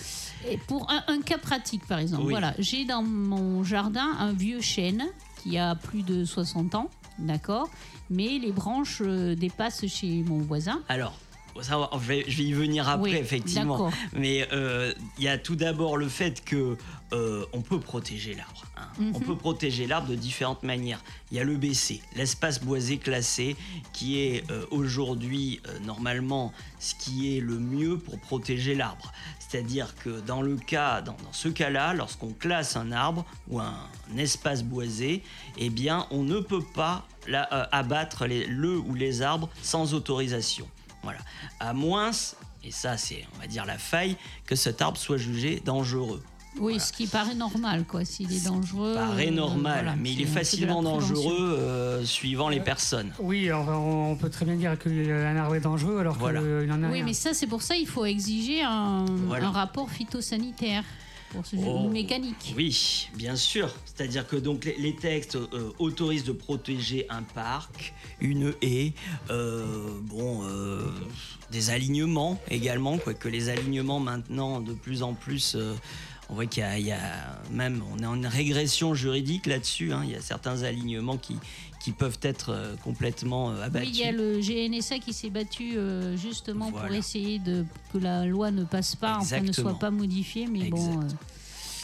Pour 0.66 0.90
un, 0.90 1.03
un 1.09 1.20
cas 1.22 1.38
pratique, 1.38 1.87
par 1.87 1.98
exemple, 1.98 2.25
Oui. 2.25 2.31
voilà, 2.33 2.55
j'ai 2.59 2.85
dans 2.85 3.03
mon 3.03 3.62
jardin 3.64 4.14
un 4.18 4.33
vieux 4.33 4.61
chêne 4.61 5.05
qui 5.42 5.59
a 5.59 5.75
plus 5.75 6.03
de 6.03 6.25
60 6.25 6.75
ans, 6.75 6.90
d'accord 7.18 7.68
Mais 8.11 8.38
les 8.38 8.53
branches 8.53 8.98
euh, 9.05 9.35
dépassent 9.35 9.87
chez 9.87 10.22
mon 10.22 10.38
voisin. 10.38 10.81
Alors, 10.88 11.14
ça, 11.61 11.91
je, 11.93 11.99
vais, 11.99 12.25
je 12.29 12.38
vais 12.38 12.45
y 12.45 12.53
venir 12.53 12.88
après, 12.88 13.11
Oui, 13.11 13.17
effectivement. 13.17 13.91
Mais 14.12 14.49
euh, 14.53 14.93
il 15.19 15.25
y 15.25 15.29
a 15.29 15.38
tout 15.38 15.57
d'abord 15.57 15.97
le 15.97 16.09
fait 16.09 16.45
que 16.45 16.77
euh, 17.12 17.45
on 17.53 17.61
peut 17.61 17.79
protéger 17.81 18.35
l'arbre. 18.35 18.65
hein. 18.77 18.83
Mhm. 18.99 19.12
On 19.15 19.21
peut 19.21 19.37
protéger 19.37 19.87
l'arbre 19.87 20.09
de 20.09 20.15
différentes 20.15 20.62
manières. 20.62 21.03
Il 21.31 21.37
y 21.37 21.41
a 21.41 21.45
le 21.45 21.57
BC, 21.57 22.01
l'espace 22.17 22.62
boisé 22.62 22.99
classé, 22.99 23.57
qui 23.93 24.19
est 24.19 24.51
euh, 24.51 24.65
aujourd'hui 24.71 25.61
normalement 25.85 26.53
ce 26.79 26.95
qui 26.95 27.37
est 27.37 27.41
le 27.41 27.59
mieux 27.59 27.99
pour 27.99 28.19
protéger 28.19 28.75
l'arbre. 28.75 29.12
C'est-à-dire 29.38 29.95
que 29.97 30.21
dans 30.21 30.41
le 30.41 30.57
cas, 30.57 31.03
dans, 31.03 31.12
dans 31.23 31.33
ce 31.33 31.49
cas-là, 31.49 31.93
lorsqu'on 31.93 32.33
classe 32.33 32.75
un 32.77 32.91
arbre 32.91 33.27
ou 33.49 33.61
un, 33.61 33.75
espace 34.17 34.62
boisé, 34.62 35.23
eh 35.59 35.69
bien, 35.71 36.07
on 36.11 36.23
ne 36.23 36.41
peut 36.41 36.62
pas 36.75 37.07
abattre 37.71 38.27
les- 38.27 38.47
le 38.47 38.77
ou 38.79 38.95
les 38.95 39.23
arbres 39.23 39.49
sans 39.62 39.95
autorisation. 39.95 40.67
Voilà. 41.03 41.19
À 41.61 41.73
moins, 41.73 42.11
et 42.65 42.71
ça 42.71 42.97
c'est, 42.97 43.25
on 43.37 43.41
va 43.41 43.47
dire, 43.47 43.65
la 43.67 43.79
faille, 43.79 44.17
que 44.47 44.55
cet 44.57 44.81
arbre 44.83 44.99
soit 44.99 45.17
jugé 45.19 45.61
dangereux. 45.65 46.23
Oui, 46.61 46.79
ce 46.79 46.93
qui 46.93 47.07
paraît 47.07 47.35
normal, 47.35 47.85
quoi. 47.87 48.05
S'il 48.05 48.31
est 48.31 48.45
dangereux. 48.45 48.93
Paraît 48.95 49.29
euh, 49.29 49.31
normal, 49.31 49.73
voilà, 49.85 49.97
mais 49.97 50.12
il 50.12 50.21
est 50.21 50.27
facilement 50.27 50.83
dangereux 50.83 51.57
euh, 51.59 52.05
suivant 52.05 52.51
les 52.51 52.61
personnes. 52.61 53.11
Oui, 53.21 53.51
on 53.51 54.15
peut 54.17 54.29
très 54.29 54.45
bien 54.45 54.57
dire 54.57 54.79
qu'un 54.79 55.37
arbre 55.37 55.55
est 55.55 55.61
dangereux 55.61 55.99
alors 55.99 56.17
Voilà. 56.19 56.41
qu'il 56.41 56.71
en 56.71 56.83
a 56.83 56.88
Oui, 56.88 56.93
rien. 56.97 57.05
mais 57.07 57.15
ça, 57.15 57.33
c'est 57.33 57.47
pour 57.47 57.62
ça 57.62 57.75
il 57.77 57.87
faut 57.87 58.05
exiger 58.05 58.62
un, 58.62 59.07
Voilà. 59.27 59.47
un 59.49 59.51
rapport 59.51 59.88
phytosanitaire 59.91 60.85
pour 61.33 61.45
ce 61.47 61.57
Oh. 61.57 61.88
mécanique. 61.88 62.55
Oui, 62.57 63.09
bien 63.14 63.37
sûr. 63.37 63.75
C'est-à-dire 63.85 64.27
que 64.27 64.37
donc 64.37 64.64
les, 64.64 64.77
les 64.79 64.95
textes 64.95 65.37
euh, 65.37 65.71
autorisent 65.79 66.25
de 66.25 66.33
protéger 66.33 67.07
un 67.09 67.23
parc, 67.23 67.95
une 68.21 68.53
haie, 68.62 68.92
euh, 69.31 69.64
bon, 70.03 70.42
euh, 70.45 70.83
des 71.51 71.71
alignements 71.71 72.40
également, 72.51 72.99
quoique 72.99 73.29
les 73.29 73.49
alignements 73.49 74.01
maintenant 74.01 74.61
de 74.61 74.73
plus 74.73 75.03
en 75.03 75.14
plus. 75.14 75.57
on 76.29 76.35
voit 76.35 76.47
qu'il 76.47 76.62
y, 76.62 76.66
a- 76.66 76.79
il 76.79 76.87
y 76.87 76.92
a 76.92 77.40
même, 77.51 77.83
on 77.92 77.99
est 77.99 78.07
en 78.07 78.29
régression 78.29 78.95
juridique 78.95 79.47
là-dessus. 79.47 79.92
hein. 79.92 80.01
Il 80.05 80.11
y 80.12 80.14
a 80.16 80.21
certains 80.23 80.62
alignements 80.62 81.18
qui, 81.18 81.37
qui 81.83 81.90
peuvent 81.92 82.18
être 82.23 82.51
euh, 82.51 82.77
complètement 82.85 83.51
euh, 83.51 83.55
Oui, 83.57 83.62
abattus. 83.64 83.88
il 83.90 83.97
y 83.97 84.05
a 84.05 84.12
le 84.12 84.38
GNSA 84.40 84.99
qui 85.01 85.12
s'est 85.12 85.31
battu 85.31 85.77
euh, 85.77 86.16
justement 86.16 86.71
pour 86.71 86.85
essayer 86.92 87.38
de 87.40 87.64
que 87.92 87.99
la 87.99 88.25
loi 88.25 88.51
ne 88.53 88.62
passe 88.64 88.95
pas, 88.95 89.18
enfin 89.21 89.40
ne 89.40 89.51
soit 89.53 89.79
pas 89.79 89.90
modifiée. 89.90 90.47
Mais 90.47 90.68
bon, 90.71 91.01
euh, 91.01 91.05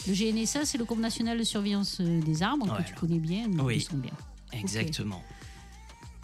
le 0.07 0.13
GNSA, 0.13 0.63
c'est 0.65 0.77
le 0.77 0.85
groupe 0.85 0.99
national 0.99 1.37
de 1.37 1.43
surveillance 1.43 1.97
euh, 1.99 2.21
des 2.21 2.41
arbres 2.43 2.65
Voilà. 2.67 2.83
que 2.83 2.89
tu 2.89 2.95
connais 2.95 3.19
bien, 3.19 3.47
nous 3.49 3.63
Oui. 3.65 3.73
connaissons 3.83 3.97
bien. 3.97 4.13
Exactement. 4.53 5.21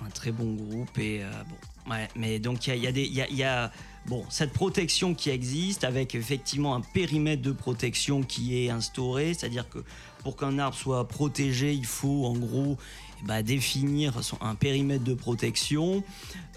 Un 0.05 0.09
très 0.09 0.31
bon 0.31 0.53
groupe 0.53 0.97
et 0.97 1.23
euh, 1.23 1.29
bon. 1.49 1.91
Ouais, 1.91 2.07
mais 2.15 2.39
donc 2.39 2.65
il 2.67 2.69
y 2.71 2.73
a, 2.73 2.75
y 2.77 2.87
a 2.87 2.91
des, 2.91 3.03
il 3.03 3.13
y 3.13 3.35
y 3.35 3.43
a, 3.43 3.71
bon 4.07 4.25
cette 4.29 4.53
protection 4.53 5.13
qui 5.13 5.29
existe 5.29 5.83
avec 5.83 6.15
effectivement 6.15 6.73
un 6.75 6.81
périmètre 6.81 7.43
de 7.43 7.51
protection 7.51 8.23
qui 8.23 8.57
est 8.57 8.69
instauré, 8.71 9.33
c'est-à-dire 9.35 9.69
que 9.69 9.83
pour 10.23 10.35
qu'un 10.35 10.57
arbre 10.57 10.75
soit 10.75 11.07
protégé, 11.07 11.73
il 11.73 11.85
faut 11.85 12.25
en 12.25 12.33
gros 12.33 12.77
ben, 13.25 13.41
définir 13.41 14.13
un 14.41 14.55
périmètre 14.55 15.03
de 15.03 15.13
protection 15.13 16.03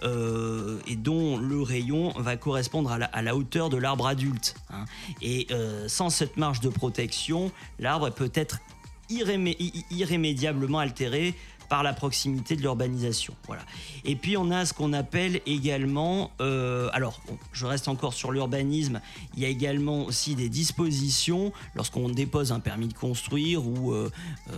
euh, 0.02 0.78
et 0.86 0.96
dont 0.96 1.38
le 1.38 1.62
rayon 1.62 2.10
va 2.16 2.36
correspondre 2.36 2.92
à 2.92 3.22
la, 3.22 3.36
hauteur 3.36 3.70
de 3.70 3.76
l'arbre 3.76 4.06
adulte. 4.06 4.54
hein. 4.70 4.84
Et 5.22 5.46
euh, 5.50 5.88
sans 5.88 6.10
cette 6.10 6.36
marge 6.36 6.60
de 6.60 6.68
protection, 6.68 7.50
l'arbre 7.78 8.10
peut 8.10 8.30
être 8.34 8.60
irrémédiablement 9.10 10.78
altéré 10.78 11.34
par 11.68 11.82
la 11.82 11.92
proximité 11.92 12.56
de 12.56 12.62
l'urbanisation. 12.62 13.34
Voilà. 13.46 13.62
Et 14.04 14.16
puis 14.16 14.36
on 14.36 14.50
a 14.50 14.64
ce 14.64 14.72
qu'on 14.72 14.92
appelle 14.92 15.40
également, 15.46 16.30
euh, 16.40 16.88
alors 16.92 17.20
je 17.52 17.66
reste 17.66 17.88
encore 17.88 18.14
sur 18.14 18.32
l'urbanisme, 18.32 19.00
il 19.34 19.42
y 19.42 19.44
a 19.44 19.48
également 19.48 20.04
aussi 20.04 20.34
des 20.34 20.48
dispositions 20.48 21.52
lorsqu'on 21.74 22.08
dépose 22.08 22.52
un 22.52 22.60
permis 22.60 22.88
de 22.88 22.94
construire 22.94 23.66
ou 23.66 23.92
euh, 23.92 24.10
euh, 24.50 24.54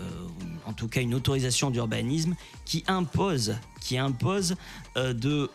en 0.67 0.73
tout 0.73 0.89
cas 0.89 1.01
une 1.01 1.15
autorisation 1.15 1.71
d'urbanisme 1.71 2.35
qui 2.65 2.85
impose, 2.87 3.57
qui 3.81 3.99
impose 3.99 4.57
de, 4.97 5.51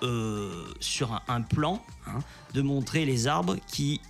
sur 0.80 1.22
un, 1.28 1.42
plan 1.42 1.82
hein, 2.08 2.20
de 2.54 2.62
montrer 2.62 3.06
les 3.06 3.28
arbres 3.28 3.56
qui 3.68 4.02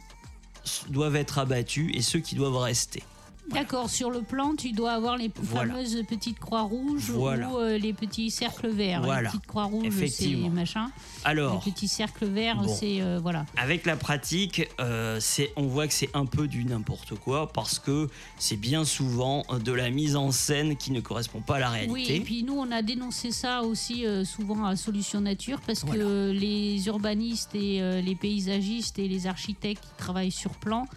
doivent 0.90 1.16
être 1.16 1.38
abattus 1.38 1.92
et 1.94 2.02
ceux 2.02 2.20
qui 2.20 2.36
doivent 2.36 2.58
rester. 2.58 3.04
D'accord, 3.52 3.90
sur 3.90 4.10
le 4.10 4.22
plan, 4.22 4.56
tu 4.56 4.72
dois 4.72 4.94
avoir 4.94 5.18
les 5.18 5.32
Voilà. 5.36 5.74
fameuses 5.74 6.04
petites 6.08 6.40
croix 6.40 6.64
rouges 6.64 7.12
Voilà. 7.12 7.50
ou 7.50 7.58
euh, 7.60 7.78
les 7.78 7.94
petits 7.94 8.32
cercles 8.32 8.70
verts. 8.70 9.04
Voilà. 9.04 9.22
Les 9.24 9.28
petites 9.30 9.46
croix 9.48 9.66
rouges, 9.66 9.94
c'est 10.08 10.36
machin. 10.36 10.90
Alors, 11.24 11.62
les 11.66 11.72
petits 11.72 11.88
cercles 11.88 12.26
verts, 12.26 12.58
bon. 12.58 12.68
c'est 12.68 13.02
euh, 13.02 13.20
voilà. 13.22 13.46
Avec 13.58 13.86
la 13.86 13.96
pratique, 13.96 14.68
euh, 14.80 15.20
c'est, 15.20 15.52
on 15.56 15.68
voit 15.68 15.88
que 15.88 15.94
c'est 15.94 16.10
un 16.16 16.26
peu 16.26 16.48
du 16.48 16.66
n'importe 16.66 17.16
quoi 17.20 17.52
parce 17.52 17.78
que 17.78 18.10
c'est 18.38 18.58
bien 18.58 18.84
souvent 18.84 19.44
de 19.64 19.72
la 19.72 19.90
mise 19.92 20.16
en 20.16 20.32
scène 20.32 20.76
qui 20.76 20.92
ne 20.92 21.00
correspond 21.00 21.42
pas 21.42 21.58
à 21.58 21.60
la 21.60 21.70
réalité. 21.70 21.94
Oui, 21.94 22.08
et 22.10 22.20
puis 22.22 22.44
nous, 22.44 22.56
on 22.58 22.72
a 22.72 22.82
dénoncé 22.82 23.32
ça 23.32 23.62
aussi 23.62 24.06
souvent 24.24 24.66
à 24.66 24.76
Solution 24.76 25.22
Nature 25.22 25.62
parce 25.66 25.84
que 25.84 26.32
les 26.32 26.88
urbanistes 26.88 27.54
et 27.54 28.02
les 28.02 28.16
paysagistes 28.16 28.98
et 29.00 29.08
les 29.08 29.28
architectes 29.28 29.84
qui 29.84 29.98
travaillent 29.98 30.32
sur 30.32 30.52
plan 30.52 30.88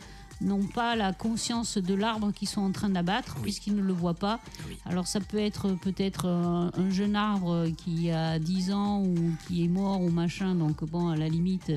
n'ont 0.41 0.67
pas 0.67 0.97
la 0.97 1.13
conscience 1.13 1.79
de 1.79 1.95
l'arbre 1.95 2.33
qu'ils 2.33 2.49
sont 2.49 2.63
en 2.63 2.73
train 2.73 2.89
d'abattre 2.89 3.37
puisqu'ils 3.43 3.75
ne 3.75 3.83
le 3.83 3.93
voient 3.93 4.15
pas. 4.15 4.41
Alors 4.87 5.07
ça 5.07 5.21
peut 5.21 5.39
être 5.39 5.71
peut-être 5.83 6.27
un, 6.27 6.71
un 6.75 6.91
jeune 6.91 7.17
arbre 7.17 7.67
qui 7.77 8.11
a 8.11 8.39
10 8.39 8.73
ans 8.73 9.03
ou 9.03 9.15
qui 9.47 9.65
est 9.65 9.69
mort 9.69 10.01
ou 10.01 10.11
machin, 10.11 10.55
donc 10.55 10.85
bon, 10.85 11.09
à 11.09 11.17
la 11.17 11.29
limite, 11.29 11.73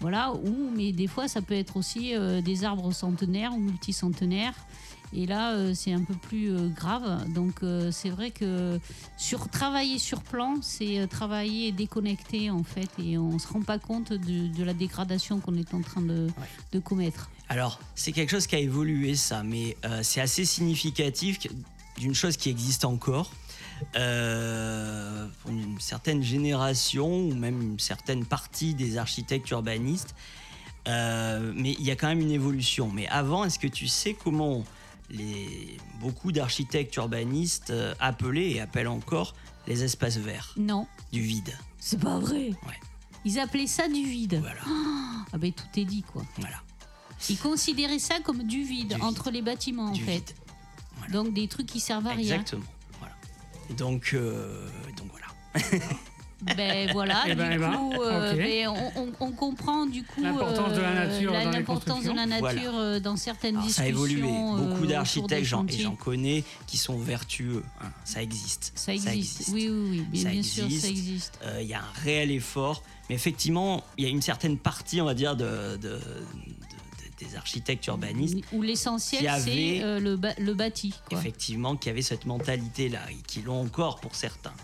voilà. 0.00 0.32
Ou, 0.32 0.70
mais 0.74 0.92
des 0.92 1.06
fois, 1.06 1.28
ça 1.28 1.42
peut 1.42 1.54
être 1.54 1.76
aussi 1.76 2.14
euh, 2.14 2.40
des 2.40 2.64
arbres 2.64 2.92
centenaires 2.92 3.52
ou 3.54 3.58
multicentenaires. 3.58 4.54
Et 5.12 5.26
là, 5.26 5.54
euh, 5.54 5.72
c'est 5.74 5.92
un 5.92 6.02
peu 6.02 6.14
plus 6.14 6.50
euh, 6.50 6.68
grave. 6.68 7.28
Donc, 7.32 7.62
euh, 7.62 7.90
c'est 7.90 8.10
vrai 8.10 8.30
que 8.30 8.78
sur 9.16 9.48
travailler 9.48 9.98
sur 9.98 10.22
plan, 10.22 10.56
c'est 10.62 11.06
travailler 11.08 11.72
déconnecté 11.72 12.50
en 12.50 12.62
fait, 12.62 12.88
et 12.98 13.18
on 13.18 13.38
se 13.38 13.48
rend 13.48 13.62
pas 13.62 13.78
compte 13.78 14.12
de, 14.12 14.46
de 14.46 14.64
la 14.64 14.72
dégradation 14.72 15.40
qu'on 15.40 15.56
est 15.56 15.74
en 15.74 15.82
train 15.82 16.02
de, 16.02 16.28
de 16.72 16.78
commettre. 16.78 17.28
Alors, 17.48 17.80
c'est 17.96 18.12
quelque 18.12 18.30
chose 18.30 18.46
qui 18.46 18.54
a 18.54 18.60
évolué, 18.60 19.16
ça, 19.16 19.42
mais 19.42 19.76
c'est 20.02 20.20
assez 20.20 20.44
significatif 20.44 21.38
d'une 21.98 22.14
chose 22.14 22.36
qui 22.36 22.48
existe 22.48 22.84
encore. 22.84 23.32
Pour 23.92 25.50
une 25.50 25.80
certaine 25.80 26.22
génération 26.22 27.12
ou 27.12 27.34
même 27.34 27.60
une 27.60 27.78
certaine 27.80 28.24
partie 28.24 28.74
des 28.74 28.98
architectes 28.98 29.50
urbanistes. 29.50 30.14
Mais 30.86 31.74
il 31.78 31.82
y 31.82 31.90
a 31.90 31.96
quand 31.96 32.08
même 32.08 32.20
une 32.20 32.30
évolution. 32.30 32.88
Mais 32.92 33.08
avant, 33.08 33.44
est-ce 33.44 33.58
que 33.58 33.66
tu 33.66 33.88
sais 33.88 34.14
comment 34.14 34.64
les, 35.10 35.76
beaucoup 36.00 36.32
d'architectes 36.32 36.94
urbanistes 36.96 37.70
euh, 37.70 37.94
appelaient 38.00 38.52
et 38.52 38.60
appellent 38.60 38.88
encore 38.88 39.34
les 39.66 39.84
espaces 39.84 40.16
verts 40.16 40.54
Non, 40.56 40.86
du 41.12 41.20
vide 41.20 41.56
c'est 41.82 41.98
pas 41.98 42.18
vrai. 42.18 42.50
Ouais. 42.66 42.78
Ils 43.24 43.38
appelaient 43.38 43.66
ça 43.66 43.88
du 43.88 44.04
vide. 44.04 44.38
Voilà. 44.40 44.60
Ah 45.32 45.38
ben 45.38 45.50
tout 45.52 45.64
est 45.76 45.84
dit 45.86 46.02
quoi. 46.02 46.22
Voilà. 46.38 46.56
Ils 47.28 47.38
considéraient 47.38 47.98
ça 47.98 48.20
comme 48.20 48.42
du 48.42 48.62
vide, 48.62 48.88
Du 48.88 48.94
vide. 48.94 49.02
entre 49.02 49.30
les 49.30 49.42
bâtiments 49.42 49.90
Du 49.90 50.02
en 50.02 50.06
fait. 50.06 50.34
Donc 51.10 51.32
des 51.32 51.48
trucs 51.48 51.66
qui 51.66 51.80
servent 51.80 52.06
à 52.06 52.10
rien. 52.10 52.20
Exactement. 52.20 52.64
Voilà. 52.98 53.14
Donc, 53.76 54.10
euh, 54.12 54.68
donc 54.96 55.08
voilà. 55.10 55.78
Ben 56.56 56.90
voilà, 56.92 57.24
du 57.26 57.34
ben, 57.34 57.50
eh 57.52 57.58
ben, 57.58 57.72
coup, 57.72 58.02
euh, 58.02 58.34
ben, 58.34 58.68
on, 58.68 58.92
on- 59.02 59.12
on 59.20 59.30
comprend 59.32 59.86
du 59.86 60.02
coup 60.04 60.22
L'importance 60.22 60.72
de 60.74 60.80
la 60.80 60.88
euh, 60.88 61.08
nature 61.08 61.32
la- 61.32 61.44
dans 61.44 61.50
les 61.50 61.56
l'importance 61.58 62.02
de 62.04 62.08
la 62.10 62.14
constructions. 62.14 62.26
nature 62.52 62.70
Voilà. 62.72 62.84
euh, 62.86 63.00
dans 63.00 63.16
certaines 63.16 63.56
Alors, 63.56 63.68
ça 63.70 63.82
a 63.82 63.84
discussions. 63.90 64.06
évolué. 64.16 64.28
euh, 64.30 64.68
Beaucoup 64.68 64.86
des 64.86 64.92
d'architectes, 64.94 65.44
j'en- 65.46 65.66
et 65.66 65.78
j'en 65.78 65.96
connais, 65.96 66.44
qui 66.66 66.76
sont 66.76 66.98
vertueux. 66.98 67.62
hein. 67.82 67.90
Ça 68.04 68.22
existe. 68.22 68.72
Ça 68.74 68.92
existe. 68.94 69.48
Oui, 69.52 69.68
oui, 69.70 69.88
oui. 69.90 70.00
Bien, 70.10 70.22
Ça 70.24 70.30
bien 70.30 70.42
sûr, 70.42 70.70
ça 70.70 70.88
existe. 70.88 71.38
Euh, 71.44 71.58
Il 71.62 71.68
y 71.68 71.74
a 71.74 71.80
un 71.80 72.02
réel 72.02 72.30
effort. 72.30 72.82
Mais 73.08 73.16
effectivement, 73.16 73.82
il 73.98 74.04
y 74.04 74.06
a 74.06 74.10
une 74.10 74.22
certaine 74.22 74.56
partie, 74.56 75.00
on 75.00 75.04
va 75.04 75.14
dire, 75.14 75.36
de, 75.36 75.76
de- 75.76 75.88
de- 75.88 76.00
des 77.18 77.36
architectes 77.36 77.86
urbanistes 77.86 78.38
Où 78.52 78.62
l'essentiel, 78.62 79.20
qui 79.20 79.28
avaient- 79.28 79.78
c'est 79.78 79.82
euh, 79.84 80.00
le, 80.00 80.16
ba- 80.16 80.32
le 80.38 80.54
bâti. 80.54 80.94
quoi. 81.08 81.18
effectivement, 81.18 81.76
qui 81.76 81.90
avaient 81.90 82.00
cette 82.00 82.24
mentalité-là 82.24 83.00
et 83.10 83.16
qui 83.26 83.42
l'ont 83.42 83.60
encore 83.60 84.00
pour 84.00 84.14
certains. 84.14 84.54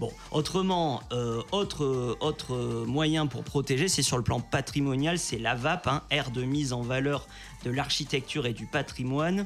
Bon, 0.00 0.10
autrement, 0.30 1.02
euh, 1.12 1.42
autre, 1.52 2.16
autre 2.20 2.86
moyen 2.86 3.26
pour 3.26 3.44
protéger, 3.44 3.86
c'est 3.86 4.00
sur 4.00 4.16
le 4.16 4.22
plan 4.22 4.40
patrimonial, 4.40 5.18
c'est 5.18 5.36
l'AVAP, 5.38 5.86
hein, 5.88 6.02
aire 6.08 6.30
de 6.30 6.42
mise 6.42 6.72
en 6.72 6.80
valeur 6.80 7.26
de 7.64 7.70
l'architecture 7.70 8.46
et 8.46 8.54
du 8.54 8.64
patrimoine. 8.64 9.44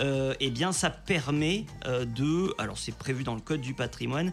Euh, 0.00 0.34
eh 0.40 0.50
bien, 0.50 0.72
ça 0.72 0.90
permet 0.90 1.64
euh, 1.86 2.04
de, 2.04 2.54
alors 2.58 2.76
c'est 2.76 2.94
prévu 2.94 3.24
dans 3.24 3.34
le 3.34 3.40
code 3.40 3.62
du 3.62 3.72
patrimoine, 3.72 4.30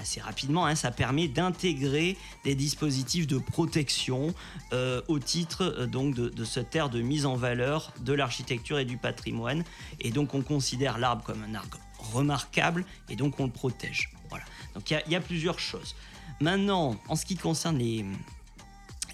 assez 0.00 0.20
rapidement, 0.20 0.66
hein, 0.66 0.74
ça 0.74 0.90
permet 0.90 1.28
d'intégrer 1.28 2.16
des 2.44 2.54
dispositifs 2.54 3.26
de 3.26 3.38
protection 3.38 4.34
euh, 4.72 5.02
au 5.08 5.18
titre 5.18 5.62
euh, 5.62 5.86
donc 5.86 6.14
de, 6.14 6.44
cette 6.44 6.74
ère 6.74 6.88
de 6.88 7.00
mise 7.00 7.26
en 7.26 7.36
valeur 7.36 7.92
de 8.00 8.12
l'architecture 8.12 8.78
et 8.78 8.84
du 8.84 8.96
patrimoine. 8.96 9.62
Et 10.00 10.10
donc 10.10 10.34
on 10.34 10.42
considère 10.42 10.98
l'arbre 10.98 11.22
comme 11.22 11.44
un 11.44 11.54
arbre 11.54 11.78
remarquable 12.12 12.84
et 13.08 13.16
donc 13.16 13.38
on 13.38 13.44
le 13.44 13.52
protège. 13.52 14.10
Voilà. 14.30 14.44
Donc 14.74 14.90
il 14.90 14.94
y 14.94 14.96
a- 14.96 15.02
il 15.06 15.12
y, 15.12 15.16
a 15.16 15.20
plusieurs 15.20 15.58
choses. 15.58 15.94
Maintenant, 16.40 16.96
en 17.08 17.16
ce 17.16 17.24
qui 17.26 17.36
concerne 17.36 17.78
les, 17.78 18.04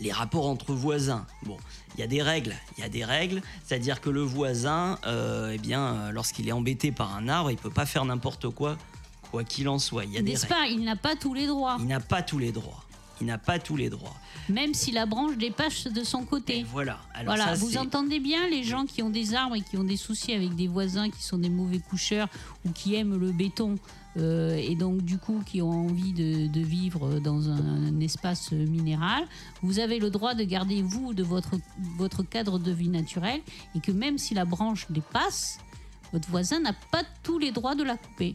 les 0.01 0.13
rapports 0.13 0.47
entre 0.47 0.73
voisins, 0.75 1.27
bon, 1.45 1.57
il 1.95 2.01
y 2.01 2.03
a 2.03 2.07
des 2.07 2.23
règles, 2.23 2.55
il 2.77 2.83
y 2.83 2.85
a 2.85 2.89
des 2.89 3.05
règles, 3.05 3.41
c'est-à-dire 3.65 4.01
que 4.01 4.11
le 4.11 4.21
voisin, 4.23 4.99
euh, 5.07 5.53
eh 5.55 5.59
bien, 5.59 5.83
euh, 5.95 6.11
lorsqu'il 6.13 6.47
est 6.49 6.53
embêté 6.53 6.93
par 6.93 7.15
un 7.17 7.29
arbre, 7.29 7.51
il 7.51 7.57
peut 7.57 7.71
pas 7.71 7.87
faire 7.87 8.05
n'importe 8.05 8.51
quoi, 8.51 8.77
quoi 9.31 9.43
qu'il 9.45 9.69
en 9.69 9.79
soit. 9.79 10.05
Il 10.05 10.13
y 10.13 10.19
a 10.19 10.23
des 10.23 10.33
N'est-ce 10.33 10.43
règles. 10.47 10.55
pas 10.55 10.67
Il 10.69 10.85
n'a 10.85 10.97
pas 10.97 11.17
tous 11.17 11.35
les 11.35 11.47
droits, 11.47 11.77
Il 11.81 11.87
n'a 11.87 12.01
pas 12.01 12.23
tous 12.23 12.39
les 12.39 12.53
droits. 12.53 12.85
Il 13.21 13.27
n'a 13.27 13.39
pas 13.39 13.59
tous 13.59 13.77
les 13.77 13.89
droits. 13.89 14.15
même 14.49 14.75
si 14.75 14.93
la 14.93 15.07
branche 15.07 15.37
dépasse 15.39 15.85
de 15.85 16.05
son 16.05 16.25
côté. 16.25 16.65
Voilà. 16.71 16.99
Alors 17.15 17.35
voilà, 17.35 17.55
ça, 17.57 17.65
vous 17.65 17.79
entendez 17.79 18.21
bien 18.21 18.47
les 18.49 18.63
gens 18.63 18.85
qui 18.85 19.03
ont 19.03 19.11
des 19.11 19.35
arbres 19.35 19.57
et 19.57 19.63
qui 19.63 19.77
ont 19.79 19.85
des 19.85 19.97
soucis 19.97 20.33
avec 20.33 20.55
des 20.55 20.69
voisins 20.69 21.09
qui 21.11 21.23
sont 21.23 21.39
des 21.39 21.49
mauvais 21.49 21.79
coucheurs 21.79 22.29
ou 22.65 22.71
qui 22.73 22.95
aiment 22.95 23.17
le 23.17 23.33
béton 23.33 23.77
euh, 24.19 24.55
et 24.57 24.75
donc 24.77 25.03
du 25.03 25.19
coup 25.19 25.43
qui 25.45 25.61
ont 25.63 25.87
envie 25.87 26.13
de, 26.13 26.47
de 26.47 26.61
vivre 26.61 27.19
dans 27.21 27.49
un, 27.49 27.87
un 27.89 28.01
espace 28.01 28.53
minéral. 28.53 29.25
Vous 29.63 29.79
avez 29.79 29.99
le 29.99 30.11
droit 30.11 30.35
de 30.35 30.45
garder 30.45 30.83
vous 30.83 31.15
de 31.15 31.23
votre, 31.23 31.57
votre 31.97 32.23
cadre 32.23 32.59
de 32.59 32.71
vie 32.73 32.89
naturel 32.91 33.41
et 33.75 33.81
que 33.81 33.93
même 33.93 34.19
si 34.19 34.35
la 34.35 34.45
branche 34.45 34.87
dépasse, 34.91 35.59
votre 36.13 36.29
voisin 36.29 36.61
n'a 36.61 36.73
pas 36.93 37.03
tous 37.23 37.39
les 37.39 37.51
droits 37.51 37.75
de 37.75 37.83
la 37.83 37.97
couper. 37.97 38.35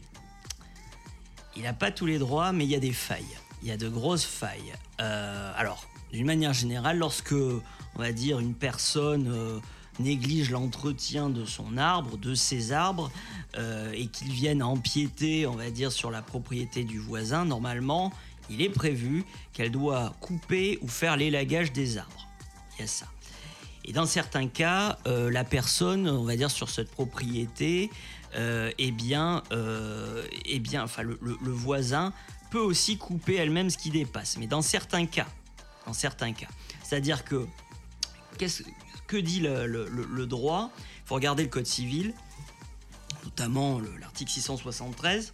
Il 1.56 1.62
n'a 1.62 1.72
pas 1.72 1.90
tous 1.90 2.06
les 2.06 2.18
droits, 2.18 2.52
mais 2.52 2.64
il 2.64 2.70
y 2.70 2.74
a 2.74 2.80
des 2.80 2.92
failles. 2.92 3.38
Il 3.62 3.68
y 3.68 3.70
a 3.70 3.76
de 3.76 3.88
grosses 3.88 4.24
failles. 4.24 4.74
Euh, 5.00 5.52
alors, 5.56 5.86
d'une 6.12 6.26
manière 6.26 6.52
générale, 6.52 6.98
lorsque, 6.98 7.32
on 7.32 7.98
va 7.98 8.12
dire, 8.12 8.40
une 8.40 8.54
personne 8.54 9.30
euh, 9.32 9.60
néglige 10.00 10.50
l'entretien 10.50 11.30
de 11.30 11.44
son 11.44 11.76
arbre, 11.76 12.16
de 12.18 12.34
ses 12.34 12.72
arbres, 12.72 13.10
euh, 13.56 13.92
et 13.92 14.08
qu'il 14.08 14.32
vienne 14.32 14.64
empiéter, 14.64 15.46
on 15.46 15.54
va 15.54 15.70
dire, 15.70 15.92
sur 15.92 16.10
la 16.10 16.22
propriété 16.22 16.82
du 16.82 16.98
voisin, 16.98 17.44
normalement, 17.44 18.12
il 18.50 18.62
est 18.62 18.68
prévu 18.68 19.24
qu'elle 19.52 19.70
doit 19.70 20.14
couper 20.20 20.78
ou 20.82 20.88
faire 20.88 21.16
l'élagage 21.16 21.72
des 21.72 21.98
arbres. 21.98 22.28
Il 22.76 22.80
y 22.80 22.84
a 22.84 22.88
ça. 22.88 23.06
Et 23.84 23.92
dans 23.92 24.06
certains 24.06 24.48
cas, 24.48 24.98
la 25.06 25.42
personne, 25.42 26.08
on 26.08 26.22
va 26.22 26.36
dire 26.36 26.52
sur 26.52 26.70
cette 26.70 26.90
propriété, 26.90 27.90
eh 28.36 28.90
bien, 28.92 29.42
eh 30.44 30.58
bien, 30.60 30.84
enfin 30.84 31.02
le 31.02 31.50
voisin 31.50 32.12
peut 32.52 32.60
aussi 32.60 32.98
couper 32.98 33.36
elle-même 33.36 33.70
ce 33.70 33.78
qui 33.78 33.88
dépasse. 33.88 34.36
Mais 34.36 34.46
dans 34.46 34.60
certains 34.60 35.06
cas, 35.06 35.26
dans 35.86 35.94
certains 35.94 36.34
cas, 36.34 36.48
c'est-à-dire 36.82 37.24
que 37.24 37.46
qu'est-ce 38.36 38.62
que 39.06 39.16
dit 39.16 39.40
le, 39.40 40.26
droit? 40.26 40.70
Il 40.76 41.08
faut 41.08 41.14
regarder 41.14 41.44
le 41.44 41.48
code 41.48 41.66
civil, 41.66 42.12
notamment 43.24 43.78
le- 43.78 43.96
l'article 43.96 44.30
673 44.30 45.32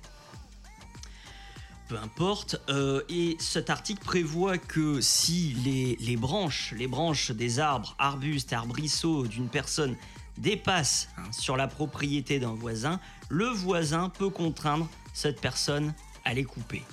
peu 1.88 1.96
importe. 1.98 2.60
Euh, 2.68 3.00
et 3.08 3.36
cet 3.40 3.70
article 3.70 4.04
prévoit 4.04 4.58
que 4.58 5.00
si 5.00 5.54
les, 5.64 5.96
les 6.00 6.16
branches, 6.18 6.74
les 6.76 6.86
branches 6.86 7.30
des 7.30 7.58
arbres, 7.60 7.96
arbustes, 7.98 8.52
arbrisseaux 8.52 9.26
d'une 9.26 9.48
personne 9.48 9.96
dépassent 10.36 11.08
hein, 11.16 11.22
sur 11.32 11.56
la 11.56 11.66
propriété 11.66 12.38
d'un 12.40 12.52
voisin, 12.52 13.00
le 13.30 13.46
voisin 13.46 14.10
peut 14.10 14.28
contraindre 14.28 14.86
cette 15.14 15.40
personne 15.40 15.94
à 16.26 16.34
les 16.34 16.44
couper. 16.44 16.84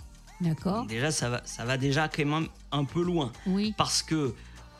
D'accord 0.45 0.85
déjà, 0.85 1.11
ça 1.11 1.29
va, 1.29 1.41
ça 1.45 1.65
va 1.65 1.77
déjà 1.77 2.07
quand 2.07 2.25
même 2.25 2.47
un 2.71 2.85
peu 2.85 3.01
loin. 3.03 3.31
Oui. 3.47 3.73
Parce 3.77 4.01
que, 4.03 4.33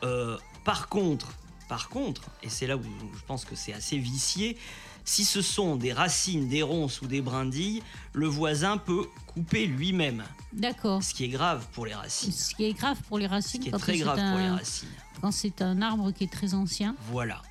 euh, 0.04 0.36
par 0.64 0.88
contre, 0.88 1.28
par 1.68 1.88
contre, 1.88 2.22
et 2.42 2.48
c'est 2.48 2.66
là 2.66 2.76
où 2.76 2.82
je 2.82 3.22
pense 3.26 3.44
que 3.44 3.54
c'est 3.56 3.72
assez 3.72 3.98
vicié, 3.98 4.56
si 5.04 5.24
ce 5.24 5.40
sont 5.42 5.76
des 5.76 5.92
racines, 5.92 6.48
des 6.48 6.62
ronces 6.62 7.00
ou 7.02 7.06
des 7.06 7.20
brindilles, 7.20 7.82
le 8.12 8.26
voisin 8.26 8.76
peut 8.76 9.06
couper 9.26 9.66
lui-même. 9.66 10.24
D'accord. 10.52 11.02
Ce 11.02 11.14
qui 11.14 11.24
est 11.24 11.28
grave 11.28 11.66
pour 11.72 11.86
les 11.86 11.94
racines. 11.94 12.32
Ce 12.32 12.54
qui 12.54 12.64
est 12.64 12.72
grave 12.72 12.98
pour 13.08 13.18
les 13.18 13.26
racines, 13.26 13.60
Ce 13.62 13.68
qui 13.68 13.74
est 13.74 13.78
très 13.78 13.98
grave 13.98 14.16
pour 14.16 14.38
les 14.38 14.44
un- 14.46 14.56
racines. 14.56 14.88
quand 15.20 15.30
c'est 15.30 15.62
un 15.62 15.80
arbre 15.82 16.10
qui 16.12 16.24
est 16.24 16.32
très 16.32 16.54
ancien 16.54 16.96
Voilà. 17.12 17.42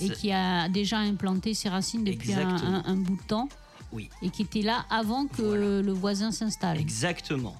et 0.00 0.08
qui 0.10 0.30
a 0.32 0.68
déjà 0.68 0.98
implanté 0.98 1.54
ses 1.54 1.68
racines 1.68 2.04
depuis 2.04 2.32
un, 2.34 2.48
un- 2.48 2.82
un 2.86 2.96
bout 2.96 3.16
de 3.16 3.22
temps 3.22 3.48
Oui. 3.94 4.10
et 4.20 4.30
qui 4.30 4.42
était 4.42 4.62
là 4.62 4.84
avant 4.90 5.26
que 5.26 5.42
le 5.42 5.92
voisin 5.92 6.32
s'installe. 6.32 6.78
Exactement. 6.78 7.56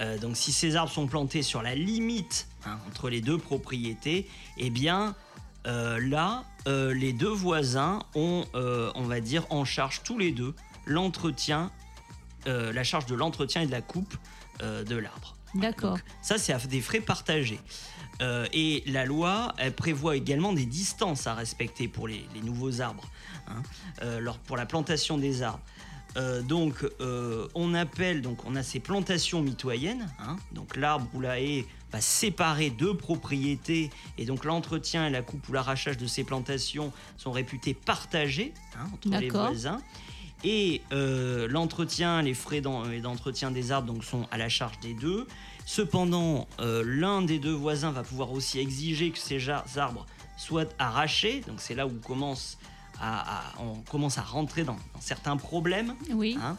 Euh, 0.00 0.18
donc 0.18 0.36
si 0.36 0.52
ces 0.52 0.76
arbres 0.76 0.92
sont 0.92 1.06
plantés 1.06 1.42
sur 1.42 1.62
la 1.62 1.74
limite 1.74 2.48
hein, 2.64 2.78
entre 2.88 3.10
les 3.10 3.20
deux 3.20 3.38
propriétés, 3.38 4.28
eh 4.56 4.70
bien 4.70 5.14
euh, 5.66 6.00
là, 6.00 6.44
euh, 6.66 6.94
les 6.94 7.12
deux 7.12 7.28
voisins 7.28 8.02
ont, 8.14 8.44
on 8.54 9.02
va 9.02 9.20
dire, 9.20 9.46
en 9.50 9.64
charge 9.64 10.02
tous 10.02 10.18
les 10.18 10.32
deux 10.32 10.54
l'entretien, 10.86 11.70
la 12.46 12.84
charge 12.84 13.06
de 13.06 13.14
l'entretien 13.14 13.62
et 13.62 13.66
de 13.66 13.70
la 13.70 13.82
coupe 13.82 14.16
de 14.60 14.96
l'arbre. 14.96 15.36
D'accord. 15.54 15.98
Ça, 16.22 16.38
c'est 16.38 16.52
à 16.52 16.58
des 16.58 16.80
frais 16.80 17.00
partagés. 17.00 17.60
Euh, 18.20 18.46
et 18.52 18.82
la 18.86 19.04
loi, 19.06 19.54
elle 19.56 19.72
prévoit 19.74 20.14
également 20.16 20.52
des 20.52 20.66
distances 20.66 21.26
à 21.26 21.34
respecter 21.34 21.88
pour 21.88 22.06
les, 22.06 22.26
les 22.34 22.42
nouveaux 22.42 22.80
arbres, 22.80 23.08
hein, 23.48 23.62
euh, 24.02 24.30
pour 24.46 24.56
la 24.56 24.66
plantation 24.66 25.16
des 25.16 25.42
arbres. 25.42 25.62
Euh, 26.16 26.42
donc, 26.42 26.84
on 27.54 27.72
appelle, 27.74 28.20
donc, 28.20 28.44
on 28.44 28.56
a 28.56 28.62
ces 28.62 28.80
plantations 28.80 29.40
mitoyennes. 29.42 30.08
hein. 30.20 30.36
donc, 30.52 30.76
l'arbre 30.76 31.06
ou 31.14 31.20
la 31.20 31.40
haie 31.40 31.64
va 31.92 32.00
séparer 32.00 32.70
deux 32.70 32.94
propriétés, 32.96 33.90
et 34.18 34.24
donc 34.24 34.44
l'entretien 34.44 35.06
et 35.06 35.10
la 35.10 35.22
coupe 35.22 35.48
ou 35.48 35.52
l'arrachage 35.52 35.96
de 35.96 36.06
ces 36.06 36.22
plantations 36.24 36.92
sont 37.16 37.32
réputés 37.32 37.74
partagés 37.74 38.52
hein, 38.76 38.86
entre 38.92 39.08
les 39.20 39.28
voisins. 39.48 39.80
Et 40.44 40.82
l'entretien, 41.48 42.22
les 42.22 42.34
frais 42.34 42.60
d'en- 42.60 42.86
d'entretien 43.02 43.50
des 43.50 43.72
arbres 43.72 43.92
donc, 43.92 44.04
sont 44.04 44.26
à 44.30 44.38
la 44.38 44.48
charge 44.48 44.78
des 44.80 44.94
deux. 44.94 45.26
Cependant, 45.74 46.48
euh, 46.58 46.82
l'un 46.84 47.22
des 47.22 47.38
deux 47.38 47.52
voisins 47.54 47.92
va 47.92 48.02
pouvoir 48.02 48.32
aussi 48.32 48.58
exiger 48.58 49.12
que 49.12 49.18
ces 49.20 49.48
arbres 49.48 50.04
soient 50.36 50.64
arrachés. 50.80 51.42
Donc 51.46 51.60
c'est 51.60 51.76
là 51.76 51.86
où 51.86 51.90
on 51.90 52.04
commence 52.04 52.58
à, 53.00 53.38
à- 53.38 53.62
on 53.62 53.76
commence 53.82 54.18
à 54.18 54.22
rentrer 54.22 54.64
dans, 54.64 54.74
dans 54.74 55.00
certains 55.00 55.36
problèmes. 55.36 55.94
Oui. 56.12 56.36
hein. 56.42 56.56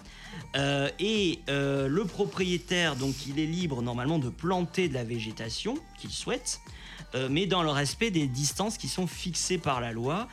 Euh, 0.55 0.89
et 0.97 1.39
euh, 1.49 1.89
le 1.89 2.05
propriétaire, 2.05 2.95
donc, 2.95 3.27
il 3.27 3.37
est 3.37 3.45
libre 3.45 3.81
normalement 3.81 4.17
de 4.17 4.29
planter 4.29 4.87
de 4.87 4.93
la 4.93 5.03
végétation 5.03 5.75
qu'il 5.99 6.11
souhaite, 6.11 6.61
euh, 7.13 7.27
mais 7.29 7.47
dans 7.47 7.63
le 7.63 7.69
respect 7.69 8.11
des 8.11 8.27
distances 8.27 8.77
qui 8.77 8.87
sont 8.87 9.07
fixées 9.07 9.57
par 9.57 9.81
la 9.81 9.91
loi. 9.91 10.29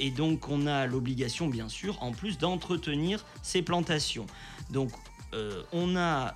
Et 0.00 0.10
donc, 0.10 0.48
on 0.48 0.66
a 0.66 0.86
l'obligation, 0.86 1.48
bien 1.48 1.68
sûr, 1.68 2.02
en 2.02 2.12
plus 2.12 2.38
d'entretenir 2.38 3.26
ces 3.42 3.60
plantations. 3.60 4.24
Donc, 4.70 4.90
on 5.72 5.96
a 5.98 6.32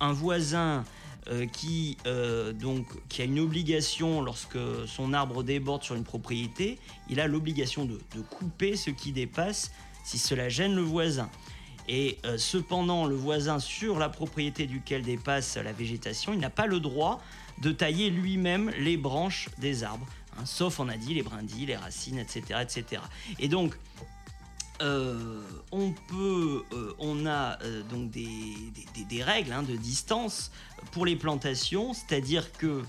un 0.00 0.12
voisin 0.12 0.84
euh, 1.30 1.46
qui, 1.46 1.96
euh, 2.06 2.52
donc, 2.52 2.86
qui 3.08 3.22
a 3.22 3.24
une 3.24 3.40
obligation 3.40 4.20
lorsque 4.20 4.58
son 4.86 5.14
arbre 5.14 5.42
déborde 5.42 5.82
sur 5.82 5.94
une 5.94 6.04
propriété, 6.04 6.78
il 7.08 7.18
a 7.18 7.26
l'obligation 7.26 7.86
de, 7.86 7.98
couper 8.28 8.76
ce 8.76 8.90
qui 8.90 9.10
dépasse 9.10 9.72
si 10.04 10.18
cela 10.18 10.50
gêne 10.50 10.74
le 10.74 10.82
voisin. 10.82 11.30
Et 11.88 12.18
euh, 12.26 12.36
cependant, 12.36 13.06
le 13.06 13.14
voisin 13.14 13.58
sur 13.58 13.98
la 13.98 14.10
propriété 14.10 14.66
duquel 14.66 15.00
dépasse 15.00 15.56
la 15.56 15.72
végétation, 15.72 16.34
il 16.34 16.40
n'a 16.40 16.50
pas 16.50 16.66
le 16.66 16.78
droit 16.78 17.22
de 17.62 17.72
tailler 17.72 18.10
lui-même 18.10 18.70
les 18.78 18.98
branches 18.98 19.48
des 19.56 19.82
arbres, 19.82 20.06
hein, 20.36 20.44
sauf 20.44 20.78
on 20.78 20.90
a 20.90 20.96
dit 20.98 21.14
les 21.14 21.22
brindilles, 21.22 21.66
les 21.66 21.76
racines, 21.76 22.18
etc., 22.18 22.60
etc. 22.60 23.00
Et 23.38 23.48
donc 23.48 23.78
euh, 24.82 25.40
on 25.70 25.92
peut, 26.08 26.64
euh, 26.72 26.92
on 26.98 27.26
a 27.26 27.62
euh, 27.62 27.82
donc 27.84 28.10
des, 28.10 29.22
règles 29.22 29.52
hein, 29.52 29.62
de 29.62 29.76
distance 29.76 30.50
pour 30.90 31.06
les 31.06 31.14
plantations, 31.14 31.94
c'est-à-dire 31.94 32.50
que 32.52 32.82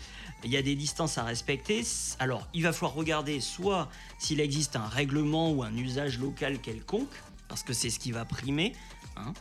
il 0.44 0.52
y 0.52 0.58
a 0.58 0.64
des 0.64 0.76
distances 0.76 1.18
à 1.18 1.24
respecter. 1.24 1.84
Alors, 2.20 2.48
il 2.54 2.64
va 2.64 2.74
falloir 2.74 2.94
regarder 2.94 3.40
soit 3.40 3.88
s'il 4.18 4.40
existe 4.40 4.76
un 4.76 4.88
règlement 4.88 5.52
ou 5.52 5.64
un 5.64 5.76
usage 5.78 6.20
local 6.20 6.60
quelconque, 6.60 7.14
parce 7.48 7.62
que 7.62 7.74
c'est 7.74 7.92
ce 7.92 8.00
qui 8.00 8.12
va 8.12 8.26
primer, 8.26 8.74
hein, 9.16 9.34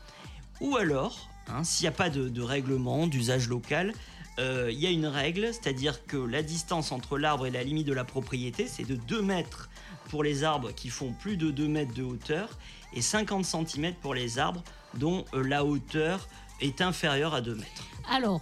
ou 0.61 0.77
alors, 0.77 1.29
hein, 1.49 1.65
s'il 1.65 1.85
n'y 1.85 1.89
a 1.89 1.93
pas 1.93 2.11
de, 2.11 2.29
de 2.29 2.43
règlement, 2.43 3.07
d'usage 3.07 3.49
local, 3.49 3.95
il 4.39 4.79
y 4.81 4.87
a 4.87 4.91
une 4.91 5.07
règle, 5.07 5.51
c'est-à-dire 5.53 6.05
que 6.07 6.17
la 6.17 6.43
distance 6.43 6.91
entre 6.91 7.19
l'arbre 7.19 7.47
et 7.47 7.53
la 7.53 7.63
limite 7.63 7.87
de 7.87 7.93
la 7.93 8.05
propriété, 8.05 8.67
c'est 8.67 8.83
de 8.83 8.97
2 8.97 9.23
mètres 9.23 9.71
pour 10.15 10.23
les 10.23 10.45
arbres 10.45 10.71
qui 10.71 10.91
font 10.91 11.13
plus 11.13 11.37
de 11.37 11.51
2 11.51 11.67
mètres 11.67 11.93
de 11.93 12.05
hauteur 12.05 12.49
et 12.93 13.03
50 13.03 13.45
cm 13.45 13.95
pour 14.01 14.15
les 14.15 14.39
arbres 14.39 14.63
dont 14.97 15.25
euh, 15.35 15.43
la 15.43 15.65
hauteur 15.65 16.29
est 16.61 16.81
inférieure 16.81 17.35
à 17.35 17.41
2 17.41 17.57
mètres. 17.57 17.83
Alors, 18.09 18.41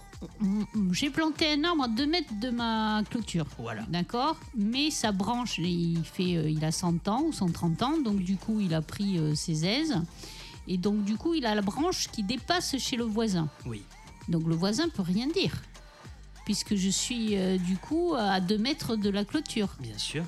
j'ai 0.91 1.09
planté 1.09 1.51
un 1.51 1.63
arbre 1.63 1.85
à 1.85 1.87
2 1.87 2.05
mètres 2.05 2.39
de 2.39 2.51
ma 2.51 3.01
clôture. 3.09 3.47
Voilà. 3.57 3.81
D'accord 3.89 4.37
Mais 4.55 4.91
sa 4.91 5.11
branche, 5.11 5.57
il, 5.57 6.03
fait, 6.05 6.37
euh, 6.37 6.47
il 6.47 6.63
a 6.63 6.71
100 6.71 7.07
ans 7.07 7.23
ou 7.23 7.33
130 7.33 7.81
ans, 7.81 7.97
donc 7.97 8.17
du 8.17 8.37
coup, 8.37 8.59
il 8.59 8.75
a 8.75 8.83
pris 8.83 9.17
euh, 9.17 9.33
ses 9.33 9.65
aises. 9.65 9.99
Et 10.67 10.77
donc, 10.77 11.03
du 11.03 11.17
coup, 11.17 11.33
il 11.33 11.43
a 11.47 11.55
la 11.55 11.63
branche 11.63 12.07
qui 12.09 12.21
dépasse 12.21 12.77
chez 12.77 12.97
le 12.97 13.05
voisin. 13.05 13.49
Oui. 13.65 13.81
Donc, 14.29 14.43
le 14.45 14.53
voisin 14.53 14.89
peut 14.89 15.01
rien 15.01 15.25
dire. 15.25 15.55
Puisque 16.45 16.75
je 16.75 16.89
suis, 16.89 17.35
euh, 17.35 17.57
du 17.57 17.77
coup, 17.77 18.13
à 18.15 18.39
2 18.41 18.59
mètres 18.59 18.95
de 18.95 19.09
la 19.09 19.25
clôture. 19.25 19.69
Bien 19.79 19.97
sûr. 19.97 20.23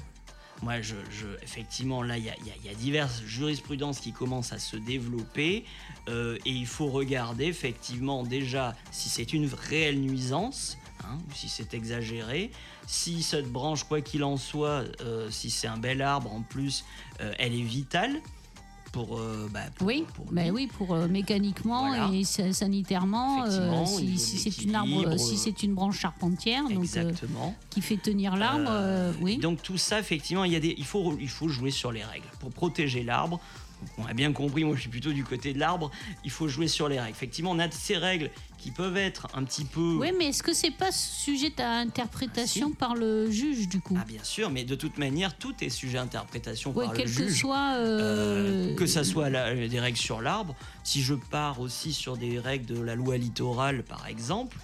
Moi, 0.61 0.81
je, 0.81 0.95
effectivement, 1.43 2.01
là, 2.01 2.17
il 2.17 2.23
y 2.23 2.69
a 2.69 2.73
diverses 2.73 3.21
jurisprudences 3.25 3.99
qui 3.99 4.13
commencent 4.13 4.53
à 4.53 4.59
se 4.59 4.77
développer 4.77 5.65
euh, 6.07 6.37
et 6.45 6.49
il 6.49 6.65
faut 6.65 6.87
regarder 6.87 7.45
effectivement 7.45 8.23
déjà 8.23 8.75
si 8.91 9.09
c'est 9.09 9.33
une 9.33 9.49
réelle 9.53 9.99
nuisance 9.99 10.77
hein, 11.03 11.17
ou 11.29 11.33
si 11.33 11.49
c'est 11.49 11.73
exagéré. 11.73 12.51
Si 12.87 13.23
cette 13.23 13.51
branche, 13.51 13.83
quoi 13.83 14.01
qu'il 14.01 14.23
en 14.23 14.37
soit, 14.37 14.85
euh, 15.01 15.29
si 15.29 15.49
c'est 15.49 15.67
un 15.67 15.77
bel 15.77 16.01
arbre 16.01 16.31
en 16.31 16.41
plus, 16.41 16.85
euh, 17.21 17.33
elle 17.37 17.53
est 17.53 17.63
vitale 17.63 18.21
pour, 18.95 19.19
euh, 19.19 19.49
bah, 19.51 19.59
pour- 19.75 19.87
Oui, 19.87 20.05
pour 20.13 20.25
bah 20.31 20.43
oui, 20.53 20.67
pour 20.67 20.93
euh, 20.93 21.09
mécaniquement 21.09 21.87
Voilà. 21.89 22.09
et 22.13 22.23
sa- 22.23 22.53
sanitairement, 22.53 23.43
euh, 23.43 23.85
si, 23.85 24.17
c'est 24.17 24.61
une 24.63 24.73
arbre, 24.73 25.17
si 25.19 25.37
c'est 25.37 25.63
une 25.63 25.73
branche 25.73 25.99
charpentière, 25.99 26.63
donc 26.69 26.85
qui 27.69 27.81
fait 27.81 27.97
tenir 27.97 28.37
l'arbre, 28.37 28.71
oui. 29.21 29.37
Donc 29.37 29.61
tout 29.61 29.77
ça, 29.77 29.99
effectivement, 29.99 30.45
il, 30.45 30.53
y 30.53 30.55
a 30.55 30.61
des, 30.61 30.75
il, 30.77 30.85
faut, 30.85 31.17
il 31.19 31.27
faut 31.27 31.49
jouer 31.49 31.71
sur 31.71 31.91
les 31.91 32.05
règles. 32.05 32.25
Pour 32.39 32.51
protéger 32.51 33.03
l'arbre, 33.03 33.41
on 33.97 34.05
a 34.05 34.13
bien 34.13 34.31
compris, 34.31 34.63
moi 34.63 34.75
je 34.77 34.81
suis 34.81 34.89
plutôt 34.89 35.11
du 35.11 35.25
côté 35.25 35.53
de 35.53 35.59
l'arbre, 35.59 35.91
il 36.23 36.31
faut 36.31 36.47
jouer 36.47 36.69
sur 36.69 36.87
les 36.87 36.97
règles. 36.97 37.11
Effectivement, 37.11 37.51
on 37.51 37.59
a 37.59 37.69
ces 37.69 37.97
règles 37.97 38.31
qui 38.65 38.71
peuvent 38.71 38.97
être 38.97 39.27
un 39.35 39.43
petit 39.43 39.63
peu... 39.63 39.97
Oui, 39.99 40.07
mais 40.17 40.29
est-ce 40.29 40.41
que 40.41 40.51
c'est 40.51 40.71
pas 40.71 40.91
sujet 40.91 41.53
à 41.61 41.73
interprétation 41.77 42.71
par 42.71 42.95
le 42.95 43.29
juge 43.29 43.67
du 43.67 43.79
coup? 43.79 43.95
Ah 44.01 44.03
bien 44.05 44.23
sûr, 44.23 44.49
mais 44.49 44.63
de 44.63 44.73
toute 44.73 44.97
manière, 44.97 45.37
tout 45.37 45.53
est 45.61 45.69
sujet 45.69 45.99
à 45.99 46.01
interprétation 46.01 46.71
Ouais, 46.73 46.85
par 46.85 46.93
le 46.93 46.97
quel 46.97 47.05
que 47.13 47.27
juge. 47.27 47.41
soit. 47.41 47.75
euh, 47.75 48.71
Euh, 48.71 48.75
que 48.75 48.87
ça 48.87 49.03
soit 49.03 49.29
la- 49.29 49.53
des 49.67 49.79
règles 49.79 49.99
sur 49.99 50.19
l'arbre, 50.19 50.55
si 50.83 51.03
je 51.03 51.13
pars 51.13 51.59
aussi 51.59 51.93
sur 51.93 52.17
des 52.17 52.39
règles 52.39 52.65
de 52.65 52.79
la 52.81 52.95
loi 52.95 53.17
littorale 53.17 53.83
par 53.83 54.07
exemple, 54.07 54.57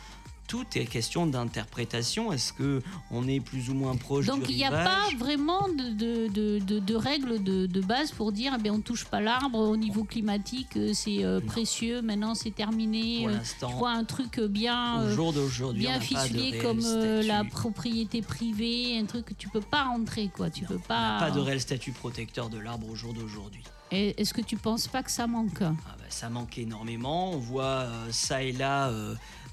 tout 0.51 0.65
est 0.75 0.83
question 0.85 1.27
d'interprétation. 1.27 2.33
Est-ce 2.33 2.51
que 2.51 2.81
on 3.09 3.25
est 3.25 3.39
plus 3.39 3.69
ou 3.69 3.73
moins 3.73 3.95
proche 3.95 4.25
Donc 4.25 4.49
il 4.49 4.57
n'y 4.57 4.65
a 4.65 4.69
pas 4.69 5.07
vraiment 5.17 5.69
de, 5.69 6.27
de, 6.27 6.59
de- 6.59 6.95
règles 6.95 7.41
de, 7.41 7.67
de 7.67 7.81
base 7.81 8.11
pour 8.11 8.33
dire 8.33 8.51
eh 8.57 8.61
bien, 8.61 8.73
on 8.73 8.81
touche 8.81 9.05
pas 9.05 9.21
l'arbre 9.21 9.59
au 9.59 9.77
niveau 9.77 10.03
climatique, 10.03 10.75
euh, 10.75 10.91
c'est 10.93 11.23
euh, 11.23 11.39
précieux, 11.39 12.01
maintenant 12.01 12.35
c'est 12.35 12.51
terminé. 12.51 13.19
Pour 13.19 13.29
euh, 13.29 13.31
l'instant, 13.37 13.69
tu 13.69 13.75
vois 13.75 13.91
un 13.91 14.03
truc 14.03 14.41
bien, 14.41 15.01
Au 15.01 15.33
euh, 15.33 15.73
bien 15.73 16.01
ficelé 16.01 16.57
comme 16.57 16.81
la 16.81 17.45
propriété 17.45 18.21
privée, 18.21 18.97
un 18.99 19.05
truc 19.05 19.27
que 19.27 19.33
tu 19.33 19.47
peux 19.47 19.61
pas 19.61 19.85
rentrer 19.85 20.27
quoi, 20.27 20.49
tu 20.49 20.65
peux 20.65 20.79
pas. 20.79 21.17
Pas 21.17 21.31
de 21.31 21.39
réel 21.39 21.61
statut 21.61 21.93
protecteur 21.93 22.49
de 22.49 22.57
l'arbre 22.57 22.89
au 22.89 22.95
jour 22.95 23.13
d'aujourd'hui. 23.13 23.63
Est-ce 23.91 24.33
que 24.33 24.41
tu 24.41 24.57
penses 24.57 24.87
pas 24.87 25.01
que 25.01 25.11
ça 25.11 25.27
manque? 25.27 25.61
Ah 25.61 25.73
bah, 25.97 26.05
ça 26.09 26.29
manque 26.29 26.57
énormément. 26.57 27.31
On 27.31 27.37
voit 27.37 27.87
ça 28.11 28.43
et 28.43 28.51
là 28.51 28.89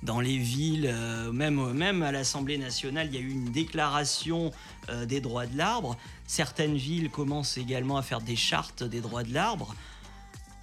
dans 0.02 0.20
les 0.20 0.38
villes, 0.38 0.86
euh, 0.92 1.32
même, 1.32 1.72
même 1.72 2.02
à 2.02 2.12
l'Assemblée 2.12 2.58
nationale, 2.58 3.08
il 3.10 3.14
y 3.14 3.18
a 3.18 3.20
eu 3.20 3.30
une 3.30 3.50
déclaration 3.50 4.52
euh, 4.90 5.06
des 5.06 5.20
droits 5.20 5.46
de 5.46 5.56
l'arbre. 5.56 5.96
Certaines 6.26 6.76
villes 6.76 7.10
commencent 7.10 7.58
également 7.58 7.96
à 7.96 8.02
faire 8.02 8.20
des 8.20 8.36
chartes 8.36 8.82
des 8.84 9.00
droits 9.00 9.22
de 9.24 9.32
l'arbre. 9.34 9.74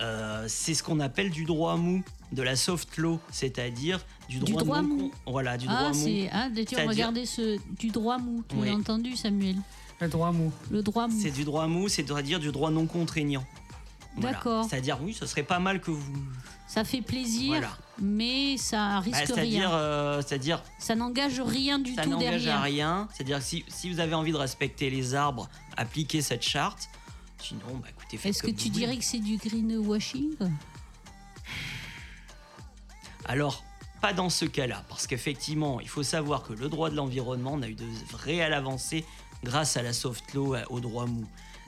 Euh, 0.01 0.45
c'est 0.47 0.73
ce 0.73 0.83
qu'on 0.83 0.99
appelle 0.99 1.31
du 1.31 1.45
droit 1.45 1.77
mou, 1.77 2.03
de 2.31 2.41
la 2.41 2.55
soft 2.55 2.97
law, 2.97 3.19
c'est-à-dire 3.31 4.03
du 4.27 4.39
droit, 4.39 4.61
droit 4.63 4.81
non 4.81 4.87
mou. 4.87 4.97
con- 5.25 5.31
Voilà, 5.31 5.57
du 5.57 5.67
Ah, 5.69 5.75
droit 5.79 5.89
mou. 5.93 6.03
c'est 6.03 6.29
ah, 6.31 6.47
tu 6.53 6.61
as 6.61 6.65
C'est-à-dire- 6.65 6.89
regardé 6.89 7.25
ce 7.25 7.57
du 7.79 7.87
droit 7.89 8.17
mou, 8.17 8.43
tu 8.47 8.55
Oui. 8.57 8.67
l'as 8.67 8.75
entendu 8.75 9.15
Samuel? 9.15 9.55
Le 10.01 10.07
droit 10.09 10.31
mou. 10.33 10.51
Le 10.69 10.81
droit 10.83 11.07
mou. 11.07 11.17
C'est 11.21 11.31
du 11.31 11.45
droit 11.45 11.67
mou, 11.67 11.87
c'est-à-dire 11.87 12.39
du 12.41 12.51
droit 12.51 12.71
non 12.71 12.85
contraignant. 12.87 13.45
Voilà. 14.17 14.33
D'accord. 14.37 14.65
C'est-à-dire, 14.69 14.97
oui, 15.01 15.13
ce 15.17 15.25
serait 15.25 15.43
pas 15.43 15.59
mal 15.59 15.79
que 15.79 15.91
vous. 15.91 16.17
Ça 16.67 16.83
fait 16.83 17.01
plaisir, 17.01 17.47
Voilà. 17.47 17.77
Mais 17.99 18.57
ça 18.57 18.77
Bah, 18.77 18.99
risque 18.99 19.27
c'est-à-dire, 19.27 19.69
rien. 19.69 19.73
euh, 19.73 20.21
c'est-à-dire, 20.21 20.63
Ça 20.79 20.95
n'engage 20.95 21.39
rien 21.41 21.79
du 21.79 21.93
ça 21.95 22.03
tout 22.03 22.09
n'engage 22.09 22.43
derrière. 22.43 22.57
à 22.57 22.61
rien. 22.61 23.07
C'est-à-dire 23.13 23.39
que 23.39 23.43
si, 23.45 23.63
si 23.67 23.91
vous 23.91 23.99
avez 23.99 24.13
envie 24.13 24.31
de 24.31 24.37
respecter 24.37 24.89
les 24.89 25.15
arbres, 25.15 25.49
appliquez 25.77 26.21
cette 26.21 26.43
charte. 26.43 26.89
Sinon, 27.41 27.61
bah 27.81 27.87
écoutez, 27.89 28.17
faites 28.17 28.31
Est-ce 28.31 28.43
que 28.43 28.51
tu 28.51 28.69
dirais 28.69 28.97
que 28.97 29.03
c'est 29.03 29.19
du 29.19 29.37
greenwashing? 29.37 30.35
Alors, 33.25 33.63
pas 34.01 34.13
dans 34.13 34.29
ce 34.29 34.45
cas-là, 34.45 34.83
parce 34.89 35.07
qu'effectivement, 35.07 35.79
il 35.81 35.89
faut 35.89 36.03
savoir 36.03 36.43
que 36.43 36.53
le 36.53 36.69
droit 36.69 36.89
de 36.89 36.95
l'environnement, 36.95 37.53
on 37.53 37.61
a 37.61 37.67
eu 37.67 37.73
de 37.75 37.85
réelles 38.13 38.53
avancées 38.53 39.05
grâce 39.43 39.77
à 39.77 39.81
la 39.81 39.93
soft 39.93 40.33
law, 40.33 40.53
à- 40.55 40.71
au 40.71 40.79
droit 40.79 41.05
mou. 41.05 41.25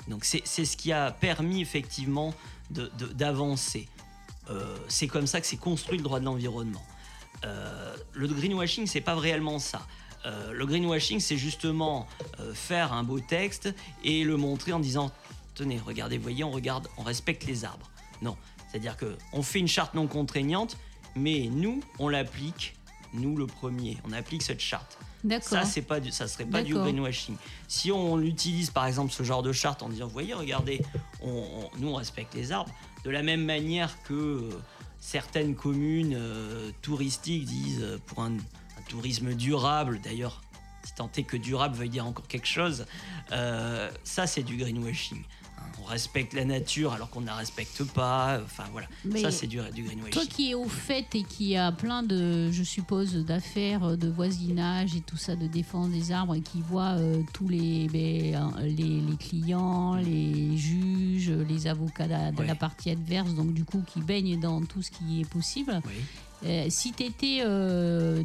Donc 0.08 0.24
c'est 0.24 0.42
c'est 0.46 0.66
ce 0.66 0.78
qui 0.78 0.92
a 0.94 1.12
permis 1.12 1.62
effectivement 1.62 2.34
de- 2.72 2.90
de- 2.98 3.08
d'avancer. 3.08 3.90
Euh, 4.50 4.78
c'est 4.88 5.08
comme 5.08 5.28
ça 5.28 5.42
que 5.42 5.48
c'est 5.48 5.58
construit 5.58 5.98
le 5.98 6.04
droit 6.04 6.20
de 6.20 6.26
l'environnement. 6.26 6.84
Euh, 7.46 7.96
le 8.14 8.28
greenwashing, 8.28 8.88
c'est 8.88 9.02
pas 9.02 9.16
réellement 9.16 9.60
ça. 9.60 9.86
Euh, 10.26 10.52
le 10.52 10.66
greenwashing, 10.66 11.20
c'est 11.20 11.38
justement 11.38 12.08
faire 12.54 12.94
un 12.94 13.04
beau 13.04 13.20
texte 13.20 13.74
et 14.04 14.24
le 14.24 14.38
montrer 14.38 14.74
en 14.74 14.80
disant 14.80 15.12
tenez, 15.56 15.80
regardez, 15.80 16.18
voyez, 16.18 16.44
on 16.44 16.52
regarde, 16.52 16.88
on 16.98 17.04
respecte 17.04 17.46
les 17.46 17.66
arbres. 17.66 17.90
Non, 18.22 18.38
c'est-à-dire 18.70 18.96
que 18.98 19.18
on 19.34 19.42
fait 19.42 19.60
une 19.60 19.68
charte 19.68 19.94
non 19.94 20.08
contraignante, 20.08 20.78
mais 21.16 21.50
nous, 21.52 21.82
on 22.00 22.10
l'applique, 22.10 22.76
nous 23.14 23.36
le 23.36 23.48
premier, 23.48 23.98
on 24.06 24.12
applique 24.12 24.44
cette 24.44 24.60
charte. 24.60 24.98
Ça, 25.42 25.66
c'est 25.66 25.82
pas 25.82 26.00
du, 26.00 26.12
ça 26.12 26.28
serait 26.28 26.46
pas 26.46 26.60
du 26.64 26.74
greenwashing. 26.84 27.36
Si 27.68 27.92
on 27.92 28.20
utilise 28.22 28.70
par 28.70 28.86
exemple 28.86 29.12
ce 29.12 29.24
genre 29.24 29.44
de 29.44 29.52
charte 29.52 29.82
en 29.84 29.90
disant, 29.90 30.08
voyez, 30.08 30.34
regardez, 30.34 30.82
on, 31.22 31.30
on- 31.30 31.70
nous 31.80 31.90
on 31.90 31.96
respecte 31.96 32.34
les 32.36 32.52
arbres, 32.52 32.72
de 33.04 33.10
la 33.10 33.24
même 33.24 33.44
manière 33.44 34.02
que 34.04 34.14
euh, 34.14 34.50
certaines 35.00 35.56
communes 35.56 36.16
euh, 36.16 36.72
touristiques 36.82 37.46
disent 37.46 37.82
euh, 37.82 37.98
pour 38.06 38.22
un, 38.22 38.34
un 38.36 38.82
tourisme 38.90 39.34
durable, 39.34 40.00
d'ailleurs, 40.04 40.42
si 40.84 40.94
tant 40.96 41.10
est 41.18 41.24
que 41.24 41.36
durable 41.38 41.76
veuille 41.76 41.90
dire 41.90 42.06
encore 42.06 42.28
quelque 42.28 42.48
chose, 42.48 42.86
ça 43.30 44.28
c'est 44.28 44.44
du 44.44 44.56
greenwashing. 44.56 45.22
Hein, 45.68 45.82
On 45.82 45.86
respecte 45.86 46.34
la 46.34 46.46
nature 46.46 46.94
alors 46.94 47.10
qu'on 47.10 47.22
ne 47.22 47.26
la 47.28 47.36
respecte 47.36 47.84
pas. 47.84 48.40
Enfin 48.44 48.64
voilà, 48.72 48.88
Mais 49.06 49.22
ça 49.22 49.32
c'est 49.32 49.48
du, 49.48 49.58
du 49.74 49.84
greenwashing. 49.84 50.12
Toi 50.12 50.26
qui 50.26 50.52
es 50.52 50.54
au 50.54 50.68
fait 50.68 51.06
et 51.16 51.24
qui 51.24 51.56
a 51.56 51.72
plein 51.72 52.04
de, 52.04 52.52
je 52.52 52.64
suppose, 52.64 53.14
d'affaires, 53.16 53.98
de 53.98 54.08
voisinage 54.10 54.96
et 54.96 55.02
tout 55.02 55.18
ça, 55.18 55.36
de 55.36 55.48
défense 55.48 55.90
des 55.90 56.12
arbres 56.12 56.36
et 56.36 56.42
qui 56.42 56.62
voit 56.62 56.96
euh, 56.98 57.22
tous 57.34 57.48
les, 57.48 57.88
ben, 57.88 58.54
euh, 58.58 58.62
les, 58.64 59.02
les 59.02 59.18
clients, 59.18 59.96
les 59.96 60.58
juges, 60.58 61.32
les 61.32 61.68
avocats 61.68 62.08
de 62.08 62.44
la- 62.44 62.56
partie 62.56 62.90
adverse, 62.90 63.34
donc 63.36 63.54
du 63.54 63.64
coup 63.66 63.84
qui 63.86 64.02
baignent 64.02 64.40
dans 64.40 64.62
tout 64.62 64.82
ce 64.82 64.90
qui 64.92 65.22
est 65.22 65.30
possible. 65.30 65.80
Oui. 65.86 65.94
Euh, 66.46 66.66
si 66.70 66.92
tu 66.94 67.04
étais, 67.04 67.42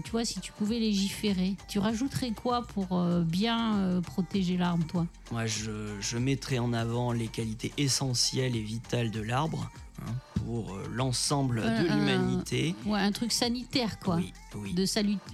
tu 0.05 0.11
vois, 0.11 0.25
si 0.25 0.41
tu 0.41 0.53
pouvais 0.53 0.79
légiférer, 0.79 1.55
tu 1.69 1.79
rajouterais 1.79 2.33
quoi 2.33 2.63
pour 2.63 2.99
euh, 2.99 3.23
bien 3.23 3.79
euh, 3.79 4.01
protéger 4.01 4.57
l'arbre, 4.57 4.87
toi? 4.87 5.07
Moi, 5.31 5.47
je, 5.47 5.71
je 6.01 6.19
mettrai 6.19 6.59
en 6.59 6.73
avant 6.73 7.13
les 7.13 7.29
qualités 7.29 7.73
essentielles 7.79 8.55
et 8.57 8.61
vitales 8.61 9.11
de 9.11 9.21
l'arbre 9.23 9.71
hein, 10.07 10.13
pour 10.45 10.75
euh, 10.75 10.83
l'ensemble 10.93 11.63
de 11.63 11.85
l'humanité. 11.95 12.75
Ouais, 12.85 13.01
un 13.01 13.13
truc 13.13 13.33
sanitaire, 13.33 13.99
quoi. 13.99 14.17
Oui, 14.17 14.33
oui. 14.57 14.75
De, 14.75 14.85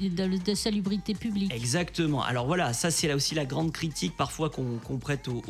de, 0.09 0.37
de 0.39 0.55
salubrité 0.55 1.15
publique. 1.15 1.53
Exactement. 1.53 2.23
Alors 2.23 2.47
voilà, 2.47 2.73
ça 2.73 2.93
c'est 2.93 3.09
là 3.09 3.17
aussi 3.17 3.35
la 3.35 3.45
grande 3.45 3.73
critique 3.73 4.17
parfois 4.17 4.51
qu'on 4.51 4.99
prête 4.99 5.27
au, 5.27 5.43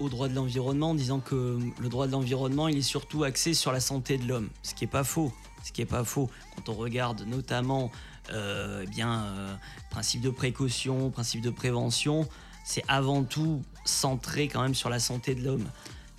au- 0.00 0.08
droit 0.08 0.28
de 0.28 0.34
l'environnement 0.34 0.90
en 0.90 0.94
disant 0.94 1.20
que 1.20 1.58
le 1.78 1.88
droit 1.90 2.06
de 2.06 2.12
l'environnement 2.12 2.68
il 2.68 2.78
est 2.78 2.82
surtout 2.82 3.22
axé 3.24 3.52
sur 3.54 3.70
la 3.72 3.80
santé 3.80 4.16
de 4.16 4.26
l'homme, 4.26 4.48
ce 4.62 4.74
qui 4.74 4.84
est 4.84 4.88
pas 4.88 5.04
faux. 5.04 5.30
Ce 5.64 5.72
qui 5.72 5.82
est 5.82 5.86
pas 5.86 6.04
faux 6.04 6.30
quand 6.54 6.68
on 6.68 6.74
regarde 6.74 7.22
notamment 7.26 7.90
euh, 8.32 8.82
eh 8.84 8.86
bien 8.86 9.24
euh, 9.24 9.54
principe 9.90 10.20
de 10.20 10.30
précaution, 10.30 11.10
principe 11.10 11.40
de 11.42 11.50
prévention, 11.50 12.28
c'est 12.64 12.84
avant 12.88 13.24
tout 13.24 13.62
centré 13.84 14.48
quand 14.48 14.62
même 14.62 14.74
sur 14.74 14.90
la 14.90 15.00
santé 15.00 15.34
de 15.34 15.44
l'homme. 15.44 15.68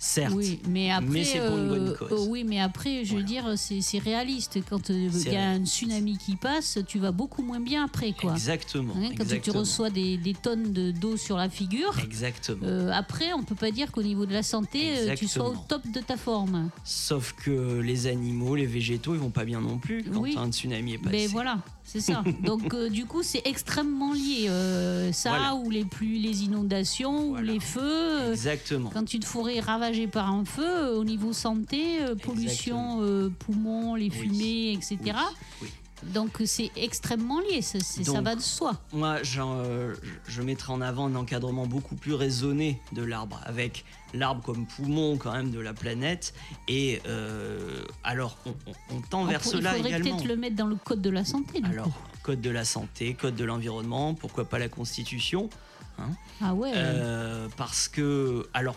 Certes, 0.04 0.32
Oui, 0.34 0.58
mais 0.68 0.90
après, 0.90 1.06
mais 1.08 1.24
c'est 1.24 1.38
pour 1.46 1.56
une 1.56 1.68
bonne 1.68 1.88
euh, 1.90 1.94
cause. 1.94 2.10
euh, 2.26 2.26
oui, 2.28 2.42
mais 2.44 2.60
après, 2.60 3.04
je 3.04 3.14
veux 3.14 3.22
dire, 3.22 3.44
c'est 3.56 3.98
réaliste. 4.00 4.58
Quand 4.68 4.90
euh, 4.90 5.08
il 5.14 5.32
y 5.32 5.36
a 5.36 5.50
un 5.50 5.64
tsunami 5.64 6.18
qui 6.18 6.34
passe, 6.34 6.80
tu 6.88 6.98
vas 6.98 7.12
beaucoup 7.12 7.42
moins 7.42 7.60
bien 7.60 7.84
après, 7.84 8.12
quoi. 8.12 8.32
exactement. 8.32 8.94
Hein, 8.96 9.10
quand 9.16 9.24
tu 9.40 9.50
reçois 9.52 9.90
des, 9.90 10.16
des 10.16 10.34
tonnes 10.34 10.72
de- 10.72 10.90
d'eau 10.90 11.16
sur 11.16 11.36
la 11.36 11.48
figure, 11.48 11.96
Exactement. 12.02 12.62
euh, 12.64 12.90
après, 12.92 13.32
on 13.32 13.44
peut 13.44 13.54
pas 13.54 13.70
dire 13.70 13.92
qu'au 13.92 14.02
niveau 14.02 14.26
de 14.26 14.32
la 14.32 14.42
santé, 14.42 15.14
tu 15.16 15.28
sois 15.28 15.50
au 15.50 15.54
top 15.68 15.82
de 15.88 16.00
ta 16.00 16.16
forme. 16.16 16.70
Sauf 16.82 17.34
que 17.34 17.78
les 17.80 18.08
animaux, 18.08 18.56
les 18.56 18.66
végétaux, 18.66 19.14
ils 19.14 19.20
vont 19.20 19.30
pas 19.30 19.44
bien 19.44 19.60
non 19.60 19.78
plus 19.78 20.02
quand 20.02 20.18
Oui. 20.20 20.34
un 20.36 20.50
tsunami 20.50 20.94
est 20.94 20.98
passé. 20.98 21.16
Mais 21.16 21.26
voilà, 21.28 21.58
c'est 21.84 22.00
ça. 22.00 22.22
Donc 22.44 22.72
euh, 22.74 22.88
du 22.88 23.04
coup, 23.06 23.22
c'est 23.22 23.42
extrêmement 23.46 24.12
lié. 24.12 24.46
euh, 24.48 25.12
ça 25.12 25.30
Voilà. 25.30 25.54
ou 25.56 25.68
les 25.70 25.84
pluies, 25.84 26.20
les 26.20 26.44
inondations 26.44 27.30
ou 27.30 27.36
les 27.36 27.60
feux. 27.60 27.80
euh, 27.82 28.32
Exactement. 28.32 28.90
Quand 28.92 29.12
une 29.12 29.22
forêt 29.22 29.56
est 29.56 29.60
ravagée 29.60 30.06
par 30.06 30.30
un 30.30 30.44
feu, 30.44 30.94
au 30.96 31.04
niveau 31.04 31.32
santé, 31.32 31.98
pollution, 32.22 33.30
poumons, 33.38 33.94
les 33.94 34.10
fumées, 34.10 34.72
etc. 34.72 34.98
oui. 35.60 35.68
Donc 36.02 36.40
c'est 36.44 36.70
extrêmement 36.76 37.40
lié, 37.40 37.62
ça, 37.62 37.78
c'est- 37.80 38.04
ça 38.04 38.12
Donc, 38.12 38.24
va 38.24 38.34
de 38.34 38.40
soi. 38.40 38.72
Moi, 38.92 39.22
j'en, 39.22 39.58
euh, 39.58 39.94
je 40.26 40.42
mettrais 40.42 40.72
en 40.72 40.80
avant 40.80 41.06
un 41.06 41.14
encadrement 41.14 41.66
beaucoup 41.66 41.94
plus 41.94 42.14
raisonné 42.14 42.80
de 42.92 43.02
l'arbre, 43.02 43.40
avec 43.44 43.84
l'arbre 44.14 44.42
comme 44.42 44.66
poumon 44.66 45.16
quand 45.16 45.32
même 45.32 45.50
de 45.50 45.60
la 45.60 45.72
planète. 45.72 46.34
Et 46.68 47.00
euh, 47.06 47.84
alors, 48.04 48.36
on, 48.46 48.50
on- 48.66 48.96
on 48.96 49.00
tend 49.00 49.22
On 49.22 49.24
vers 49.26 49.40
pour- 49.40 49.54
il 49.54 49.58
cela 49.58 49.72
faudrait 49.74 49.88
également. 49.90 50.16
peut-être 50.16 50.28
le 50.28 50.36
mettre 50.36 50.56
dans 50.56 50.66
le 50.66 50.76
code 50.76 51.00
de 51.02 51.10
la 51.10 51.24
santé. 51.24 51.60
du 51.60 51.70
Alors, 51.70 51.86
coup. 51.86 51.92
code 52.22 52.40
de 52.40 52.50
la 52.50 52.64
santé, 52.64 53.14
code 53.14 53.36
de 53.36 53.44
l'environnement, 53.44 54.14
pourquoi 54.14 54.44
pas 54.44 54.58
la 54.58 54.68
Constitution 54.68 55.48
hein. 55.98 56.10
Ah 56.42 56.52
ouais. 56.54 56.72
Euh, 56.74 57.48
parce 57.56 57.88
que, 57.88 58.48
alors, 58.54 58.76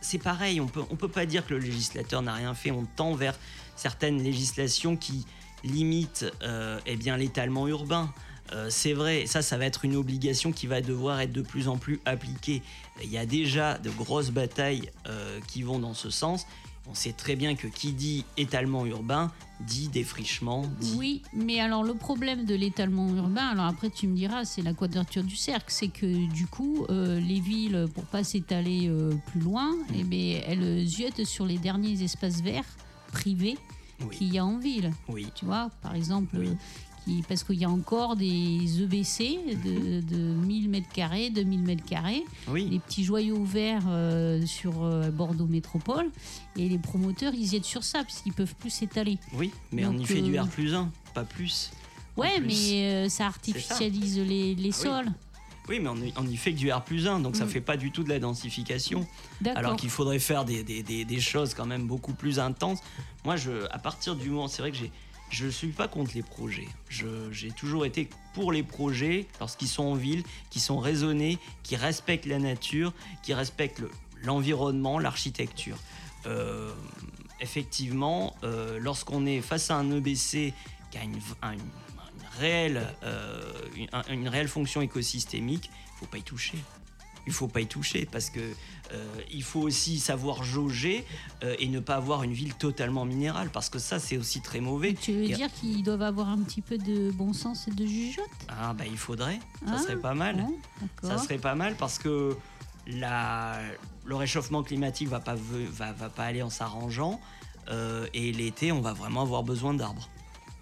c'est 0.00 0.18
pareil, 0.18 0.60
on 0.60 0.66
peut, 0.66 0.82
on 0.90 0.96
peut 0.96 1.08
pas 1.08 1.24
dire 1.24 1.46
que 1.46 1.54
le 1.54 1.60
législateur 1.60 2.20
n'a 2.20 2.34
rien 2.34 2.52
fait, 2.54 2.70
on 2.70 2.84
tend 2.96 3.14
vers 3.14 3.38
certaines 3.76 4.22
législations 4.22 4.96
qui 4.96 5.24
limitent 5.64 6.26
euh, 6.42 6.78
eh 6.86 6.96
bien, 6.96 7.16
l'étalement 7.16 7.66
urbain. 7.66 8.12
Euh, 8.52 8.66
c'est 8.68 8.92
vrai, 8.92 9.24
ça, 9.26 9.40
ça 9.42 9.56
va 9.56 9.64
être 9.64 9.84
une 9.84 9.96
obligation 9.96 10.52
qui 10.52 10.66
va 10.66 10.80
devoir 10.82 11.20
être 11.20 11.32
de 11.32 11.42
plus 11.42 11.66
en 11.66 11.78
plus 11.78 11.98
appliquée. 12.04 12.62
Il 13.02 13.10
y 13.10 13.18
a 13.18 13.26
déjà 13.26 13.78
de 13.78 13.90
grosses 13.90 14.30
batailles 14.30 14.90
euh, 15.08 15.40
qui 15.48 15.62
vont 15.62 15.78
dans 15.78 15.94
ce 15.94 16.10
sens. 16.10 16.46
On 16.86 16.94
sait 16.94 17.12
très 17.12 17.34
bien 17.34 17.54
que 17.54 17.66
qui 17.66 17.92
dit 17.92 18.26
étalement 18.36 18.84
urbain 18.84 19.32
dit 19.60 19.88
défrichement, 19.88 20.66
dit 20.80 20.94
Oui, 20.98 21.22
mais 21.32 21.58
alors 21.60 21.82
le 21.82 21.94
problème 21.94 22.44
de 22.44 22.54
l'étalement 22.54 23.08
urbain, 23.14 23.46
alors 23.46 23.64
après 23.64 23.88
tu 23.88 24.06
me 24.06 24.14
diras, 24.14 24.44
c'est 24.44 24.60
la 24.60 24.74
quadrature 24.74 25.22
du 25.22 25.36
cercle, 25.36 25.66
c'est 25.68 25.88
que 25.88 26.30
du 26.30 26.46
coup, 26.46 26.84
euh, 26.90 27.18
les 27.20 27.40
villes, 27.40 27.86
pour 27.94 28.04
pas 28.04 28.22
s'étaler 28.24 28.90
plus 29.26 29.40
loin, 29.40 29.72
Mm. 29.72 29.94
eh 29.98 30.02
bien, 30.04 30.40
elles 30.46 30.86
ziotent 30.86 31.24
sur 31.24 31.46
les 31.46 31.56
derniers 31.56 32.02
espaces 32.02 32.42
verts 32.42 32.64
privés 33.12 33.56
Oui. 34.00 34.16
qu'il 34.16 34.32
y 34.32 34.38
a 34.38 34.44
en 34.44 34.58
ville. 34.58 34.92
Oui. 35.08 35.26
Tu 35.34 35.44
vois, 35.44 35.70
par 35.82 35.94
exemple, 35.94 36.38
qui, 37.04 37.22
parce 37.28 37.44
qu'il 37.44 37.56
y 37.56 37.64
a 37.64 37.70
encore 37.70 38.16
des 38.16 38.82
EBC 38.82 39.38
de, 39.64 40.00
de 40.00 40.16
1000 40.16 40.70
m2, 40.70 41.32
2000 41.32 41.60
m2, 41.64 42.22
Oui. 42.48 42.68
les 42.70 42.78
petits 42.78 43.04
joyaux 43.04 43.44
verts 43.44 43.84
euh, 43.88 44.44
sur 44.46 44.82
euh, 44.82 45.10
Bordeaux 45.10 45.46
Métropole, 45.46 46.10
et 46.56 46.68
les 46.68 46.78
promoteurs, 46.78 47.34
ils 47.34 47.52
y 47.52 47.56
aident 47.56 47.64
sur 47.64 47.84
ça, 47.84 48.04
puisqu'ils 48.04 48.32
peuvent 48.32 48.54
plus 48.56 48.70
s'étaler. 48.70 49.18
Oui, 49.34 49.52
mais 49.70 49.84
on 49.86 49.96
y 49.98 50.04
fait 50.06 50.22
du 50.22 50.38
euh, 50.38 50.42
R 50.42 50.48
plus 50.48 50.74
1, 50.74 50.90
pas 51.14 51.24
plus. 51.24 51.70
Ouais, 52.16 52.38
plus. 52.40 52.46
mais 52.46 52.84
euh, 52.84 53.08
ça 53.08 53.26
artificialise 53.26 54.18
les, 54.18 54.54
les 54.54 54.62
Ah 54.62 54.66
oui. 54.66 54.72
sols. 54.72 55.12
Oui, 55.68 55.80
mais 55.80 55.88
on 55.88 55.96
on 56.16 56.26
y 56.26 56.36
fait 56.36 56.52
que 56.52 56.58
du 56.58 56.70
R 56.70 56.82
plus 56.82 57.06
1, 57.08 57.20
donc 57.20 57.36
ça 57.36 57.46
Mm. 57.46 57.48
fait 57.48 57.60
pas 57.60 57.76
du 57.76 57.90
tout 57.90 58.02
de 58.04 58.08
la 58.10 58.18
densification. 58.18 59.06
D'accord. 59.40 59.58
Alors 59.58 59.76
qu'il 59.76 59.90
faudrait 59.90 60.18
faire 60.18 60.44
des, 60.44 60.62
des- 60.62 60.82
des- 60.82 61.04
des 61.04 61.20
choses 61.20 61.54
quand 61.54 61.66
même 61.66 61.86
beaucoup 61.86 62.12
plus 62.14 62.38
intenses. 62.38 62.80
Moi, 63.24 63.36
je, 63.36 63.64
à 63.70 63.78
partir 63.78 64.14
du 64.16 64.28
moment, 64.30 64.46
c'est 64.48 64.60
vrai 64.62 64.70
que 64.70 64.76
j'ai, 64.76 64.92
je 65.30 65.48
suis 65.48 65.68
pas 65.68 65.88
contre 65.88 66.12
les 66.14 66.22
projets. 66.22 66.68
Je- 66.90 67.30
j'ai 67.32 67.50
toujours 67.50 67.86
été 67.86 68.10
pour 68.34 68.52
les 68.52 68.62
projets 68.62 69.26
lorsqu'ils 69.40 69.68
sont 69.68 69.84
en 69.84 69.94
ville, 69.94 70.22
qui 70.50 70.60
sont 70.60 70.78
raisonnés, 70.78 71.38
qui 71.62 71.76
respectent 71.76 72.26
la 72.26 72.38
nature, 72.38 72.92
qui 73.22 73.32
respectent 73.32 73.78
le- 73.78 73.90
l'environnement, 74.22 74.98
l'architecture. 74.98 75.76
Euh, 76.26 76.72
effectivement, 77.40 78.34
euh, 78.44 78.78
lorsqu'on 78.80 79.26
est 79.26 79.40
face 79.40 79.70
à 79.70 79.76
un 79.76 79.90
EBC 79.90 80.52
qui 80.90 80.98
a 80.98 81.02
une, 81.04 81.18
un- 81.42 81.52
une- 81.52 81.60
une 81.60 81.83
réelle, 82.38 82.86
euh, 83.02 83.42
une, 83.76 83.88
un- 83.92 84.02
une 84.12 84.28
réelle 84.28 84.48
fonction 84.48 84.80
écosystémique, 84.82 85.70
il 85.94 85.98
faut 86.00 86.06
pas 86.06 86.18
y 86.18 86.22
toucher. 86.22 86.58
Il 87.26 87.32
faut 87.32 87.48
pas 87.48 87.62
y 87.62 87.66
toucher 87.66 88.06
parce 88.12 88.28
que 88.28 88.40
euh, 88.92 89.06
il 89.32 89.42
faut 89.42 89.60
aussi 89.62 89.98
savoir 89.98 90.44
jauger 90.44 91.06
euh, 91.42 91.56
et 91.58 91.68
ne 91.68 91.80
pas 91.80 91.94
avoir 91.96 92.22
une 92.22 92.34
ville 92.34 92.52
totalement 92.54 93.06
minérale 93.06 93.48
parce 93.50 93.70
que 93.70 93.78
ça 93.78 93.98
c'est 93.98 94.18
aussi 94.18 94.42
très 94.42 94.60
mauvais. 94.60 94.92
Tu 94.92 95.12
veux 95.12 95.22
Et- 95.24 95.32
dire 95.32 95.50
qu'ils 95.50 95.82
doivent 95.82 96.02
avoir 96.02 96.28
un 96.28 96.36
petit 96.42 96.60
peu 96.60 96.76
de 96.76 97.10
bon 97.12 97.32
sens 97.32 97.66
et 97.66 97.70
de 97.70 97.86
jugeote? 97.86 98.28
Ah 98.48 98.74
bah 98.74 98.84
il 98.86 98.98
faudrait, 98.98 99.38
ça 99.66 99.72
Ah, 99.76 99.78
serait 99.78 99.96
pas 99.96 100.12
mal. 100.12 100.36
bon, 100.36 100.54
ça 101.02 101.16
serait 101.16 101.38
pas 101.38 101.54
mal 101.54 101.76
parce 101.76 101.98
que 101.98 102.36
la, 102.86 103.58
le 104.04 104.16
réchauffement 104.16 104.62
climatique 104.62 105.08
va 105.08 105.20
pas 105.20 105.34
va, 105.34 105.92
va 105.92 106.10
pas 106.10 106.24
aller 106.24 106.42
en 106.42 106.50
s'arrangeant 106.50 107.22
euh, 107.70 108.06
et 108.12 108.32
l'été 108.32 108.70
on 108.70 108.82
va 108.82 108.92
vraiment 108.92 109.22
avoir 109.22 109.42
besoin 109.44 109.72
d'arbres 109.72 110.10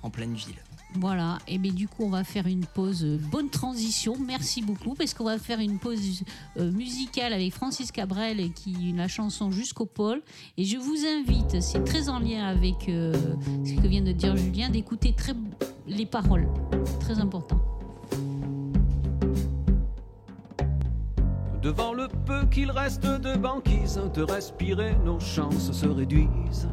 en 0.05 0.11
pleine 0.11 0.35
ville. 0.35 0.63
Voilà, 0.97 1.39
et 1.49 1.59
bien 1.59 1.73
du 1.73 1.89
coup 1.89 2.05
on 2.05 2.11
va 2.11 2.23
faire 2.23 2.47
une 2.47 2.67
pause, 2.67 3.03
euh, 3.05 3.19
bonne 3.31 3.49
transition, 3.49 4.15
merci 4.19 4.63
beaucoup, 4.63 4.95
parce 4.95 5.15
qu'on 5.15 5.25
va 5.25 5.39
faire 5.39 5.59
une 5.59 5.79
pause 5.79 6.23
euh, 6.59 6.71
musicale 6.71 7.33
avec 7.33 7.53
Francis 7.55 7.91
Cabrel 7.91 8.53
qui 8.53 8.93
la 8.97 9.09
chanson 9.09 9.51
Jusqu'au 9.51 9.87
pôle. 9.87 10.23
Et 10.59 10.65
je 10.65 10.77
vous 10.77 10.97
invite, 11.07 11.61
c'est 11.61 11.83
très 11.85 12.09
en 12.09 12.19
lien 12.19 12.45
avec 12.45 12.89
euh, 12.89 13.13
ce 13.65 13.75
que 13.75 13.87
vient 13.87 14.03
de 14.03 14.13
dire 14.13 14.37
Julien, 14.37 14.69
d'écouter 14.69 15.15
très 15.15 15.33
les 15.87 16.07
paroles, 16.07 16.49
très 17.01 17.19
important. 17.19 17.61
Devant 21.63 21.93
le 21.93 22.09
peu 22.27 22.45
qu'il 22.47 22.71
reste 22.71 23.05
de 23.05 23.37
banquise, 23.37 24.01
de 24.15 24.23
respirer, 24.23 24.97
nos 25.05 25.21
chances 25.21 25.73
se 25.73 25.87
réduisent. 25.87 26.69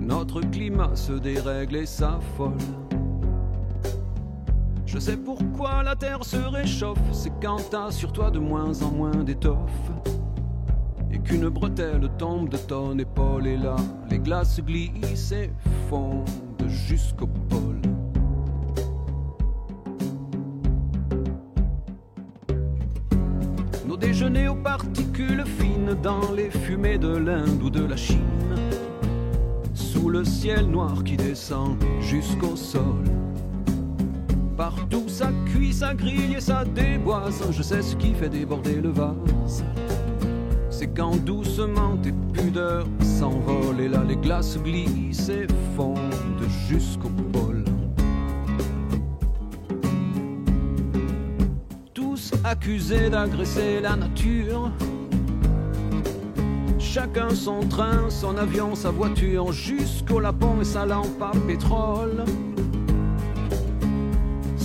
Notre 0.00 0.40
climat 0.40 0.94
se 0.94 1.12
dérègle 1.12 1.76
et 1.76 1.86
s'affole. 1.86 2.58
Je 4.92 4.98
sais 4.98 5.16
pourquoi 5.16 5.82
la 5.82 5.96
terre 5.96 6.22
se 6.22 6.36
réchauffe, 6.36 6.98
c'est 7.12 7.32
quand 7.40 7.56
t'as 7.70 7.90
sur 7.90 8.12
toi 8.12 8.30
de 8.30 8.38
moins 8.38 8.82
en 8.82 8.90
moins 8.90 9.24
d'étoffe. 9.24 9.90
Et 11.10 11.18
qu'une 11.18 11.48
bretelle 11.48 12.10
tombe 12.18 12.50
de 12.50 12.58
ton 12.58 12.98
épaule, 12.98 13.46
et 13.46 13.56
là, 13.56 13.74
les 14.10 14.18
glaces 14.18 14.60
glissent 14.60 15.32
et 15.32 15.50
fondent 15.88 16.28
jusqu'au 16.66 17.26
pôle. 17.26 17.80
Nos 23.86 23.96
déjeuners 23.96 24.48
aux 24.48 24.56
particules 24.56 25.46
fines 25.46 25.96
dans 26.02 26.32
les 26.36 26.50
fumées 26.50 26.98
de 26.98 27.16
l'Inde 27.16 27.62
ou 27.62 27.70
de 27.70 27.82
la 27.82 27.96
Chine. 27.96 28.18
Sous 29.72 30.10
le 30.10 30.22
ciel 30.22 30.66
noir 30.66 31.02
qui 31.02 31.16
descend 31.16 31.78
jusqu'au 31.98 32.56
sol. 32.56 33.04
Partout 34.62 35.08
ça 35.08 35.32
cuit, 35.46 35.72
ça 35.72 35.92
grille 35.92 36.36
et 36.36 36.40
ça 36.40 36.64
déboise. 36.64 37.42
Je 37.50 37.62
sais 37.64 37.82
ce 37.82 37.96
qui 37.96 38.14
fait 38.14 38.28
déborder 38.28 38.76
le 38.76 38.90
vase. 38.90 39.64
C'est 40.70 40.86
quand 40.86 41.16
doucement 41.16 41.96
tes 41.96 42.12
pudeurs 42.32 42.86
s'envolent 43.00 43.80
et 43.80 43.88
là 43.88 44.04
les 44.06 44.14
glaces 44.14 44.56
glissent 44.62 45.30
et 45.30 45.48
fondent 45.76 46.48
jusqu'au 46.68 47.08
pôle. 47.32 47.64
Tous 51.92 52.32
accusés 52.44 53.10
d'agresser 53.10 53.80
la 53.80 53.96
nature. 53.96 54.70
Chacun 56.78 57.30
son 57.30 57.66
train, 57.68 58.08
son 58.10 58.36
avion, 58.36 58.76
sa 58.76 58.92
voiture, 58.92 59.50
jusqu'au 59.50 60.20
lapon 60.20 60.60
et 60.60 60.64
sa 60.64 60.86
lampe 60.86 61.20
à 61.20 61.32
pétrole. 61.48 62.24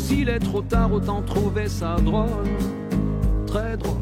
S'il 0.08 0.30
est 0.30 0.40
trop 0.40 0.62
tard, 0.62 0.94
autant 0.94 1.22
trouver 1.22 1.68
ça 1.68 1.98
drôle, 1.98 2.48
très 3.46 3.76
drôle. 3.76 3.98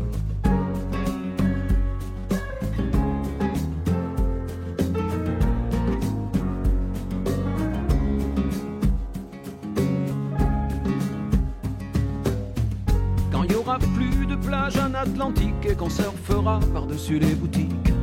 Quand 13.31 13.41
il 13.41 13.49
n'y 13.49 13.55
aura 13.55 13.79
plus 13.79 14.27
de 14.27 14.35
plage 14.35 14.77
en 14.77 14.93
Atlantique 14.93 15.65
et 15.67 15.73
qu'on 15.73 15.89
surfera 15.89 16.59
par-dessus 16.71 17.17
les 17.17 17.33
boutiques, 17.33 17.93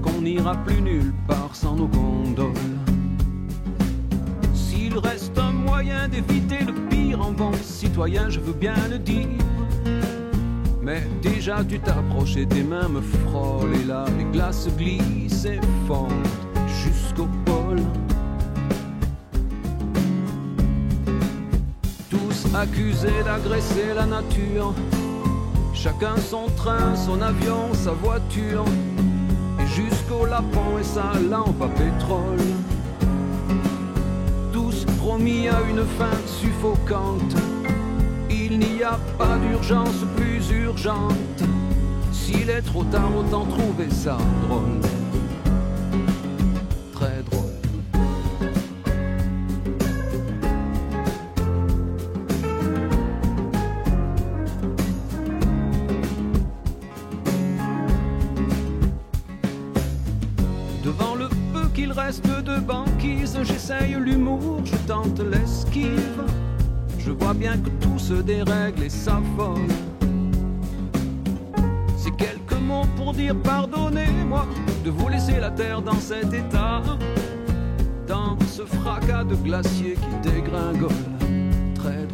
qu'on 0.00 0.22
n'ira 0.22 0.56
plus 0.64 0.80
nulle 0.80 1.12
part 1.28 1.54
sans 1.54 1.76
nos 1.76 1.86
gondoles. 1.86 2.54
S'il 4.54 4.96
reste 4.96 5.29
moyen 5.82 6.08
d'éviter 6.08 6.62
le 6.62 6.74
pire 6.90 7.22
en 7.22 7.32
bon 7.32 7.52
citoyen, 7.62 8.28
je 8.28 8.38
veux 8.38 8.52
bien 8.52 8.74
le 8.90 8.98
dire. 8.98 9.28
Mais 10.82 11.02
déjà 11.22 11.64
tu 11.64 11.80
t'approches 11.80 12.36
et 12.36 12.44
tes 12.44 12.62
mains 12.62 12.90
me 12.90 13.00
frôlent 13.00 13.74
et 13.82 13.84
là 13.84 14.04
les 14.18 14.24
glaces 14.24 14.68
glissent 14.76 15.46
et 15.46 15.58
fondent 15.86 16.28
jusqu'au 16.82 17.28
pôle. 17.46 17.80
Tous 22.10 22.54
accusés 22.54 23.22
d'agresser 23.24 23.94
la 23.96 24.04
nature, 24.04 24.74
chacun 25.72 26.16
son 26.18 26.50
train, 26.58 26.94
son 26.94 27.22
avion, 27.22 27.72
sa 27.72 27.92
voiture, 27.92 28.66
et 29.58 29.66
jusqu'au 29.66 30.26
lapin 30.26 30.78
et 30.78 30.84
sa 30.84 31.18
lampe 31.30 31.62
à 31.62 31.68
pétrole. 31.68 32.69
Promis 35.10 35.48
à 35.48 35.60
une 35.68 35.84
fin 35.98 36.16
suffocante. 36.24 37.34
Il 38.30 38.60
n'y 38.60 38.80
a 38.84 38.96
pas 39.18 39.38
d'urgence 39.38 40.04
plus 40.16 40.48
urgente. 40.52 41.42
S'il 42.12 42.48
est 42.48 42.62
trop 42.62 42.84
tard, 42.84 43.10
autant 43.16 43.44
trouver 43.44 43.90
ça 43.90 44.18
drôle. 44.46 44.99
Se 68.10 68.22
dérègle 68.22 68.82
et 68.82 68.88
s'affole. 68.88 69.68
C'est 71.96 72.16
quelques 72.16 72.60
mots 72.60 72.86
pour 72.96 73.12
dire 73.12 73.36
pardonnez-moi 73.40 74.46
de 74.84 74.90
vous 74.90 75.08
laisser 75.08 75.38
la 75.38 75.50
terre 75.50 75.80
dans 75.80 76.00
cet 76.00 76.32
état. 76.32 76.82
Dans 78.08 78.36
ce 78.48 78.62
fracas 78.62 79.22
de 79.22 79.36
glacier 79.36 79.94
qui 79.94 80.28
dégringole. 80.28 81.04
Très 81.76 82.04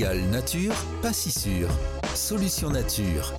égale 0.00 0.30
nature, 0.30 0.74
pas 1.02 1.12
si 1.12 1.30
sûr. 1.30 1.68
Solution 2.14 2.70
nature. 2.70 3.34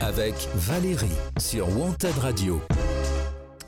Avec 0.00 0.34
Valérie 0.54 1.08
sur 1.40 1.76
Wanted 1.76 2.16
Radio. 2.18 2.60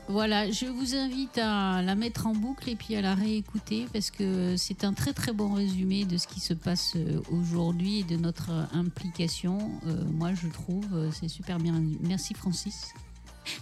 Voilà, 0.07 0.49
je 0.49 0.65
vous 0.65 0.95
invite 0.95 1.37
à 1.37 1.81
la 1.81 1.93
mettre 1.95 2.27
en 2.27 2.31
boucle 2.31 2.69
et 2.69 2.77
puis 2.77 2.95
à 2.95 3.01
la 3.01 3.15
réécouter 3.15 3.85
parce 3.91 4.11
que 4.11 4.55
c'est 4.55 4.85
un 4.85 4.93
très 4.93 5.11
très 5.11 5.33
bon 5.33 5.53
résumé 5.53 6.05
de 6.05 6.17
ce 6.17 6.25
qui 6.25 6.39
se 6.39 6.53
passe 6.53 6.93
euh, 6.95 7.19
aujourd'hui 7.29 7.99
et 7.99 8.03
de 8.03 8.15
notre 8.15 8.51
euh, 8.51 8.63
implication. 8.75 9.69
Euh, 9.85 10.01
moi, 10.13 10.33
je 10.33 10.47
trouve, 10.47 10.87
c'est 11.11 11.27
super 11.27 11.57
bien. 11.57 11.83
Merci 11.99 12.33
Francis. 12.33 12.93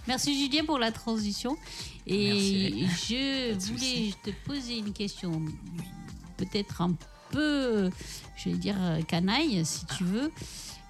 Merci 0.06 0.40
Julien 0.40 0.64
pour 0.64 0.78
la 0.78 0.92
transition. 0.92 1.56
Et 2.06 2.86
je 2.86 3.52
voulais 3.72 4.12
te 4.22 4.30
poser 4.46 4.78
une 4.78 4.92
question, 4.92 5.42
peut-être 6.36 6.82
un 6.82 6.92
peu, 7.30 7.90
je 8.36 8.50
vais 8.50 8.56
dire 8.56 8.76
euh, 8.80 9.00
canaille, 9.02 9.64
si 9.64 9.86
tu 9.86 10.04
veux. 10.04 10.30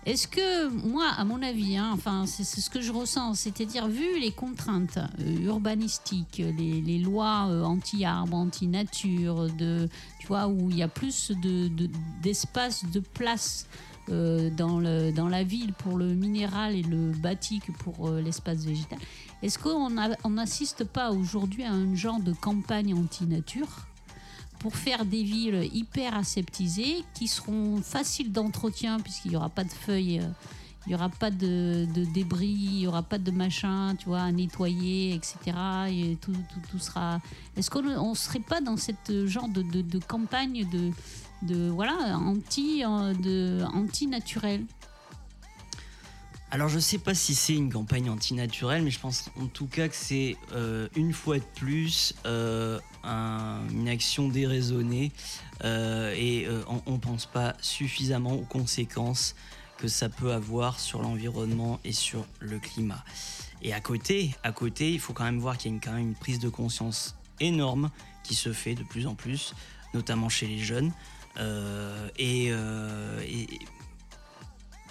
Est-ce 0.07 0.27
que 0.27 0.69
moi, 0.69 1.09
à 1.19 1.25
mon 1.25 1.43
avis, 1.43 1.77
hein, 1.77 1.91
enfin 1.93 2.25
c'est 2.27 2.45
ce 2.45 2.71
que 2.71 2.81
je 2.81 2.91
ressens, 2.91 3.35
c'est-à-dire 3.35 3.87
vu 3.87 4.19
les 4.19 4.33
contraintes 4.33 4.99
euh, 5.21 5.43
urbanistiques, 5.43 6.43
les, 6.57 6.99
lois 6.99 7.49
euh, 7.51 7.63
anti-arbre, 7.63 8.35
anti-nature, 8.35 9.49
tu 9.59 10.27
vois, 10.27 10.49
où 10.49 10.71
il 10.71 10.79
y 10.79 10.83
a 10.83 10.89
plus 10.89 11.33
de, 11.33 11.69
de- 11.69 11.91
d'espace, 12.23 12.85
de 12.87 13.01
place 13.01 13.67
dans, 14.09 14.81
la 14.81 15.45
ville 15.45 15.73
pour 15.73 15.97
le 15.97 16.15
minéral 16.15 16.75
et 16.75 16.83
le 16.83 17.13
bâti 17.13 17.61
que 17.61 17.71
pour 17.71 18.11
l'espace 18.11 18.65
végétal. 18.65 18.99
Est-ce 19.43 19.57
qu'on 19.57 19.91
n'assiste 20.31 20.83
pas 20.83 21.13
aujourd'hui 21.13 21.63
à 21.63 21.71
un 21.71 21.95
genre 21.95 22.19
de 22.19 22.33
campagne 22.33 22.93
anti-nature? 22.93 23.87
Pour 24.61 24.77
faire 24.77 25.05
des 25.05 25.23
villes 25.23 25.69
hyper 25.73 26.15
aseptisées 26.15 27.03
qui 27.15 27.27
seront 27.27 27.83
faciles 27.83 28.31
d'entretien 28.31 29.01
puisqu'il 29.01 29.33
n'y 29.33 29.37
aura 29.37 29.49
pas 29.49 29.65
de 29.65 29.71
feuilles, 29.71 30.21
euh, 30.21 30.29
il 30.87 30.91
n'y 30.91 30.95
aura 30.95 31.09
pas 31.09 31.31
de, 31.31 31.87
débris, 32.15 32.47
il 32.47 32.79
n'y 32.79 32.87
aura 32.87 33.03
pas 33.03 33.19
de 33.19 33.31
machin, 33.31 33.95
tu 33.99 34.07
vois, 34.07 34.21
à 34.21 34.33
nettoyer, 34.33 35.15
etc. 35.15 35.37
Et 35.91 36.17
tout, 36.21 36.33
tout, 36.33 36.61
tout 36.71 36.79
sera. 36.79 37.21
Est-ce 37.57 37.71
qu'on 37.71 37.83
ne 37.83 38.15
serait 38.15 38.41
pas 38.41 38.61
dans 38.61 38.77
cette 38.77 39.27
genre 39.27 39.49
de, 39.49 39.63
de, 39.63 39.99
campagne 39.99 40.67
de, 40.71 40.91
de 41.43 41.69
voilà 41.69 42.19
anti 42.19 42.85
euh, 42.85 43.15
de 43.15 43.65
anti 43.75 44.07
Alors 46.53 46.69
je 46.69 46.81
sais 46.81 46.99
pas 46.99 47.15
si 47.15 47.35
c'est 47.37 47.55
une 47.55 47.73
campagne 47.73 48.11
antinaturelle, 48.11 48.83
mais 48.83 48.91
je 48.91 48.99
pense 48.99 49.31
en 49.41 49.47
tout 49.47 49.67
cas 49.67 49.89
que 49.89 49.95
c'est 49.95 50.37
euh, 50.53 50.89
une 50.97 51.13
fois 51.13 51.39
de 51.39 51.45
plus 51.55 52.13
euh, 52.27 52.81
un- 53.05 53.61
une 53.71 53.89
action 53.89 54.29
déraisonnée 54.29 55.13
euh, 55.65 56.13
et 56.17 56.49
on, 56.69 56.83
on 56.87 56.99
pense 56.99 57.27
pas 57.27 57.55
suffisamment 57.61 58.33
aux 58.35 58.45
conséquences 58.45 59.37
que 59.79 59.87
ça 59.87 60.09
peut 60.09 60.33
avoir 60.33 60.81
sur 60.81 61.01
l'environnement 61.01 61.79
et 61.85 61.93
sur 61.93 62.27
le 62.41 62.59
climat. 62.59 63.05
Et 63.63 63.73
à 63.73 63.81
côté, 63.81 64.35
à 64.43 64.51
côté, 64.53 64.93
il 64.93 64.99
faut 65.01 65.13
quand 65.13 65.25
même 65.25 65.39
voir 65.39 65.57
qu'il 65.57 65.71
y 65.71 65.73
a 65.73 65.77
une, 65.77 65.81
quand 65.81 65.93
même 65.93 66.09
une 66.09 66.15
prise 66.15 66.41
de 66.41 66.49
conscience 66.49 67.15
énorme 67.39 67.91
qui 68.25 68.35
se 68.35 68.53
fait 68.53 68.75
de 68.75 68.83
plus 68.83 69.07
en 69.07 69.15
plus, 69.15 69.55
notamment 69.95 70.29
chez 70.29 70.47
les 70.49 70.59
jeunes. 70.59 70.93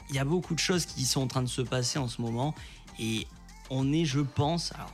Il 0.10 0.16
y 0.16 0.20
a 0.20 0.26
beaucoup 0.26 0.53
de 0.55 0.60
choses 0.60 0.86
qui 0.86 1.05
sont 1.05 1.22
en 1.22 1.28
train 1.28 1.41
de 1.43 1.47
se 1.49 1.62
passer 1.62 1.99
en 1.99 2.07
ce 2.07 2.22
moment 2.22 2.53
et 2.99 3.28
on 3.70 3.91
est, 3.93 4.05
je 4.05 4.20
pense, 4.20 4.72
alors, 4.74 4.91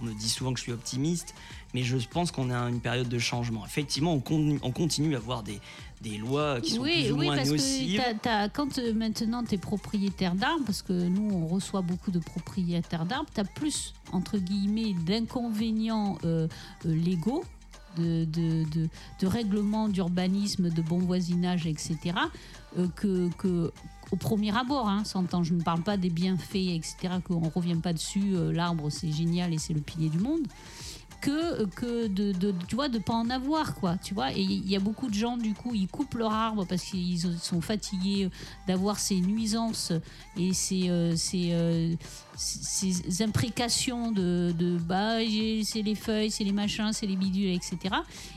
on 0.00 0.04
me 0.06 0.14
dit 0.14 0.28
souvent 0.28 0.52
que 0.52 0.58
je 0.58 0.64
suis 0.64 0.72
optimiste, 0.72 1.34
mais 1.74 1.82
je 1.82 1.96
pense 1.96 2.30
qu'on 2.32 2.50
est 2.50 2.54
à 2.54 2.68
une 2.68 2.80
période 2.80 3.08
de 3.08 3.18
changement. 3.18 3.64
Effectivement, 3.64 4.12
on, 4.14 4.20
con- 4.20 4.58
on 4.62 4.70
continue 4.72 5.14
à 5.14 5.18
avoir 5.18 5.42
des, 5.42 5.60
des 6.00 6.18
lois 6.18 6.60
qui 6.60 6.72
sont 6.72 6.82
oui, 6.82 7.04
plus 7.04 7.12
ou 7.12 7.18
oui, 7.18 7.26
moins 7.26 7.36
parce 7.36 7.48
nocives. 7.48 7.98
que 8.00 8.04
t'as- 8.04 8.14
t'as- 8.14 8.48
quand 8.48 8.78
euh, 8.78 8.92
maintenant 8.94 9.42
tu 9.44 9.54
es 9.54 9.58
propriétaire 9.58 10.34
d'arbres, 10.34 10.64
parce 10.66 10.82
que 10.82 10.92
nous 10.92 11.30
on 11.32 11.46
reçoit 11.46 11.82
beaucoup 11.82 12.10
de 12.10 12.18
propriétaires 12.18 13.06
d'arbres, 13.06 13.30
tu 13.34 13.40
as 13.40 13.44
plus, 13.44 13.94
entre 14.12 14.38
guillemets, 14.38 14.92
d'inconvénients 15.04 16.18
euh, 16.24 16.46
euh, 16.86 16.94
légaux. 16.94 17.44
De, 17.98 18.24
de, 18.24 18.64
de, 18.70 18.88
de 19.20 19.26
règlements 19.26 19.86
d'urbanisme, 19.86 20.70
de 20.70 20.80
bon 20.80 20.96
voisinage, 20.98 21.66
etc., 21.66 21.98
euh, 22.78 22.88
que, 22.96 23.28
que 23.36 23.70
au 24.12 24.16
premier 24.16 24.56
abord, 24.56 24.88
hein, 24.88 25.02
s'entend. 25.04 25.42
Je 25.42 25.54
ne 25.54 25.62
parle 25.62 25.82
pas 25.82 25.96
des 25.96 26.10
bienfaits, 26.10 26.54
etc., 26.54 26.94
qu'on 27.26 27.40
ne 27.40 27.50
revient 27.50 27.74
pas 27.82 27.92
dessus. 27.92 28.34
euh, 28.34 28.52
L'arbre, 28.52 28.90
c'est 28.90 29.10
génial 29.10 29.52
et 29.52 29.58
c'est 29.58 29.72
le 29.74 29.80
pilier 29.80 30.08
du 30.10 30.18
monde 30.18 30.46
que, 31.22 31.66
que 31.66 32.08
de, 32.08 32.32
de, 32.32 32.52
tu 32.66 32.74
vois, 32.74 32.88
de 32.88 32.98
pas 32.98 33.12
en 33.14 33.30
avoir, 33.30 33.76
quoi, 33.76 33.96
tu 33.96 34.12
vois. 34.12 34.32
Et 34.32 34.40
il 34.42 34.68
y 34.68 34.74
a 34.74 34.80
beaucoup 34.80 35.08
de 35.08 35.14
gens, 35.14 35.36
du 35.36 35.54
coup, 35.54 35.72
ils 35.72 35.86
coupent 35.86 36.14
leur 36.16 36.32
arbre 36.32 36.66
parce 36.66 36.82
qu'ils 36.82 37.20
sont 37.20 37.60
fatigués 37.60 38.28
d'avoir 38.66 38.98
ces 38.98 39.20
nuisances 39.20 39.92
et 40.36 40.52
ces, 40.52 40.90
euh, 40.90 41.14
ces, 41.14 41.50
euh, 41.52 41.94
ces- 42.36 43.22
imprécations 43.22 44.10
de, 44.10 44.52
de 44.58 44.78
bah, 44.78 45.18
c'est 45.64 45.82
les 45.82 45.94
feuilles, 45.94 46.32
c'est 46.32 46.42
les 46.44 46.50
machins, 46.52 46.92
c'est 46.92 47.06
les 47.06 47.16
bidules, 47.16 47.52
etc. 47.54 47.78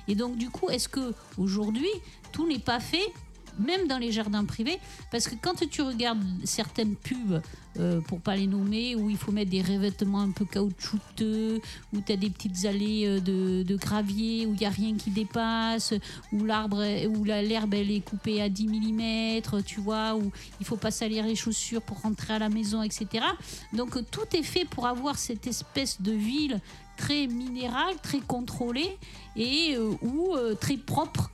Et 0.07 0.13
donc, 0.13 0.37
du 0.37 0.51
coup, 0.51 0.69
est-ce 0.69 0.87
que 0.87 1.15
aujourd'hui 1.39 1.89
tout 2.31 2.47
n'est 2.47 2.59
pas 2.59 2.79
fait 2.79 3.11
même 3.59 3.87
dans 3.87 3.97
les 3.97 4.11
jardins 4.11 4.45
privés, 4.45 4.79
parce 5.11 5.27
que 5.27 5.35
quand 5.41 5.67
tu 5.69 5.81
regardes 5.81 6.23
certaines 6.43 6.95
pubs, 6.95 7.41
euh, 7.77 7.99
pour 7.99 8.21
pas 8.21 8.37
les 8.37 8.47
nommer, 8.47 8.95
où 8.95 9.09
il 9.09 9.17
faut 9.17 9.33
mettre 9.33 9.51
des 9.51 9.61
revêtements 9.61 10.21
un 10.21 10.31
peu 10.31 10.45
caoutchouteux, 10.45 11.59
où 11.93 11.99
tu 11.99 12.11
as 12.13 12.15
des 12.15 12.29
petites 12.29 12.65
allées 12.65 13.05
euh, 13.05 13.19
de, 13.19 13.75
gravier, 13.75 14.45
où 14.45 14.53
il 14.53 14.59
n'y 14.59 14.65
a 14.65 14.69
rien 14.69 14.95
qui 14.95 15.09
dépasse, 15.09 15.93
où 16.31 16.45
l'arbre, 16.45 16.85
où 17.07 17.23
l'herbe 17.25 17.73
elle 17.73 17.91
est 17.91 17.99
coupée 17.99 18.41
à 18.41 18.47
10 18.47 18.67
mm, 18.67 19.63
tu 19.65 19.81
vois, 19.81 20.15
où 20.15 20.31
il 20.61 20.65
faut 20.65 20.77
pas 20.77 20.91
salir 20.91 21.25
les 21.25 21.35
chaussures 21.35 21.81
pour 21.81 22.01
rentrer 22.01 22.35
à 22.35 22.39
la 22.39 22.49
maison, 22.49 22.81
etc. 22.81 23.25
Donc 23.73 23.97
euh, 23.97 24.01
tout 24.09 24.33
est 24.33 24.43
fait 24.43 24.63
pour 24.63 24.87
avoir 24.87 25.17
cette 25.17 25.45
espèce 25.45 26.01
de 26.01 26.13
ville 26.13 26.61
très 26.95 27.27
minérale, 27.27 27.95
très 28.01 28.19
contrôlée 28.19 28.97
et 29.35 29.75
euh, 29.75 29.91
ou 30.01 30.33
très 30.61 30.77
propre 30.77 31.29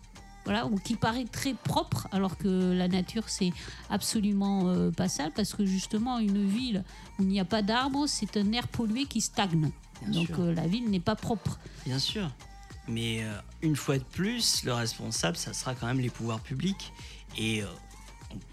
voilà, 0.45 0.65
ou 0.65 0.77
qui 0.77 0.95
paraît 0.95 1.25
très 1.25 1.53
propre, 1.53 2.07
alors 2.11 2.37
que 2.37 2.73
la 2.73 2.87
nature 2.87 3.23
c'est 3.27 3.51
absolument 3.89 4.67
euh, 4.67 4.91
pas 4.91 5.07
ça, 5.07 5.29
parce 5.35 5.53
que 5.53 5.65
justement 5.65 6.19
une 6.19 6.47
ville 6.47 6.83
où 7.19 7.23
il 7.23 7.27
n'y 7.27 7.39
a 7.39 7.45
pas 7.45 7.61
d'arbres, 7.61 8.07
c'est 8.07 8.37
un 8.37 8.51
air 8.51 8.67
pollué 8.67 9.05
qui 9.05 9.21
stagne. 9.21 9.71
Bien 10.05 10.21
Donc 10.21 10.39
euh, 10.39 10.53
la 10.53 10.67
ville 10.67 10.89
n'est 10.89 10.99
pas 10.99 11.15
propre. 11.15 11.59
Bien 11.85 11.99
sûr. 11.99 12.29
Mais 12.87 13.23
euh, 13.23 13.33
une 13.61 13.75
fois 13.75 13.97
de 13.97 14.03
plus, 14.03 14.63
le 14.63 14.73
responsable, 14.73 15.37
ça 15.37 15.53
sera 15.53 15.75
quand 15.75 15.85
même 15.85 15.99
les 15.99 16.09
pouvoirs 16.09 16.39
publics. 16.39 16.91
Et 17.37 17.63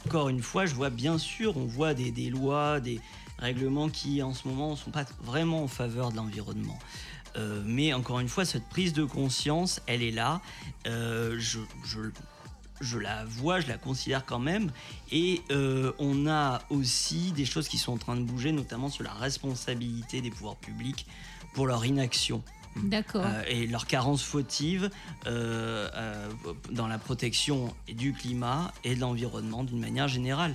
encore 0.06 0.28
une 0.28 0.42
fois, 0.42 0.66
je 0.66 0.74
vois 0.74 0.90
bien 0.90 1.18
sûr, 1.18 1.56
on 1.56 1.64
voit 1.64 1.94
des, 1.94 2.10
des 2.10 2.30
lois, 2.30 2.80
des 2.80 3.00
règlements 3.38 3.88
qui 3.88 4.22
en 4.22 4.34
ce 4.34 4.46
moment 4.46 4.72
ne 4.72 4.76
sont 4.76 4.90
pas 4.90 5.04
vraiment 5.22 5.62
en 5.62 5.68
faveur 5.68 6.10
de 6.10 6.16
l'environnement. 6.16 6.78
Euh, 7.36 7.62
mais 7.64 7.92
encore 7.92 8.20
une 8.20 8.28
fois, 8.28 8.44
cette 8.44 8.68
prise 8.68 8.92
de 8.92 9.04
conscience, 9.04 9.80
elle 9.86 10.02
est 10.02 10.10
là. 10.10 10.40
Euh, 10.86 11.36
je, 11.38 11.60
je- 11.84 12.10
je 12.80 12.96
la 12.96 13.24
vois, 13.24 13.58
je 13.60 13.66
la 13.66 13.76
considère 13.76 14.24
quand 14.24 14.38
même. 14.38 14.70
Et 15.10 15.42
euh, 15.50 15.92
on 15.98 16.28
a 16.28 16.62
aussi 16.70 17.32
des 17.32 17.44
choses 17.44 17.66
qui 17.66 17.76
sont 17.76 17.92
en 17.94 17.98
train 17.98 18.14
de 18.16 18.22
bouger, 18.22 18.52
notamment 18.52 18.88
sur 18.88 19.02
la 19.02 19.12
responsabilité 19.12 20.20
des 20.20 20.30
pouvoirs 20.30 20.54
publics 20.56 21.06
pour 21.54 21.66
leur 21.66 21.84
inaction. 21.84 22.40
D'accord. 22.76 23.24
Euh, 23.26 23.42
et 23.48 23.66
leur 23.66 23.86
carence 23.88 24.22
fautive 24.22 24.90
euh, 25.26 25.88
euh, 25.92 26.28
dans 26.70 26.86
la 26.86 26.98
protection 26.98 27.74
du 27.88 28.12
climat 28.12 28.72
et 28.84 28.94
de 28.94 29.00
l'environnement 29.00 29.64
d'une 29.64 29.80
manière 29.80 30.06
générale. 30.06 30.54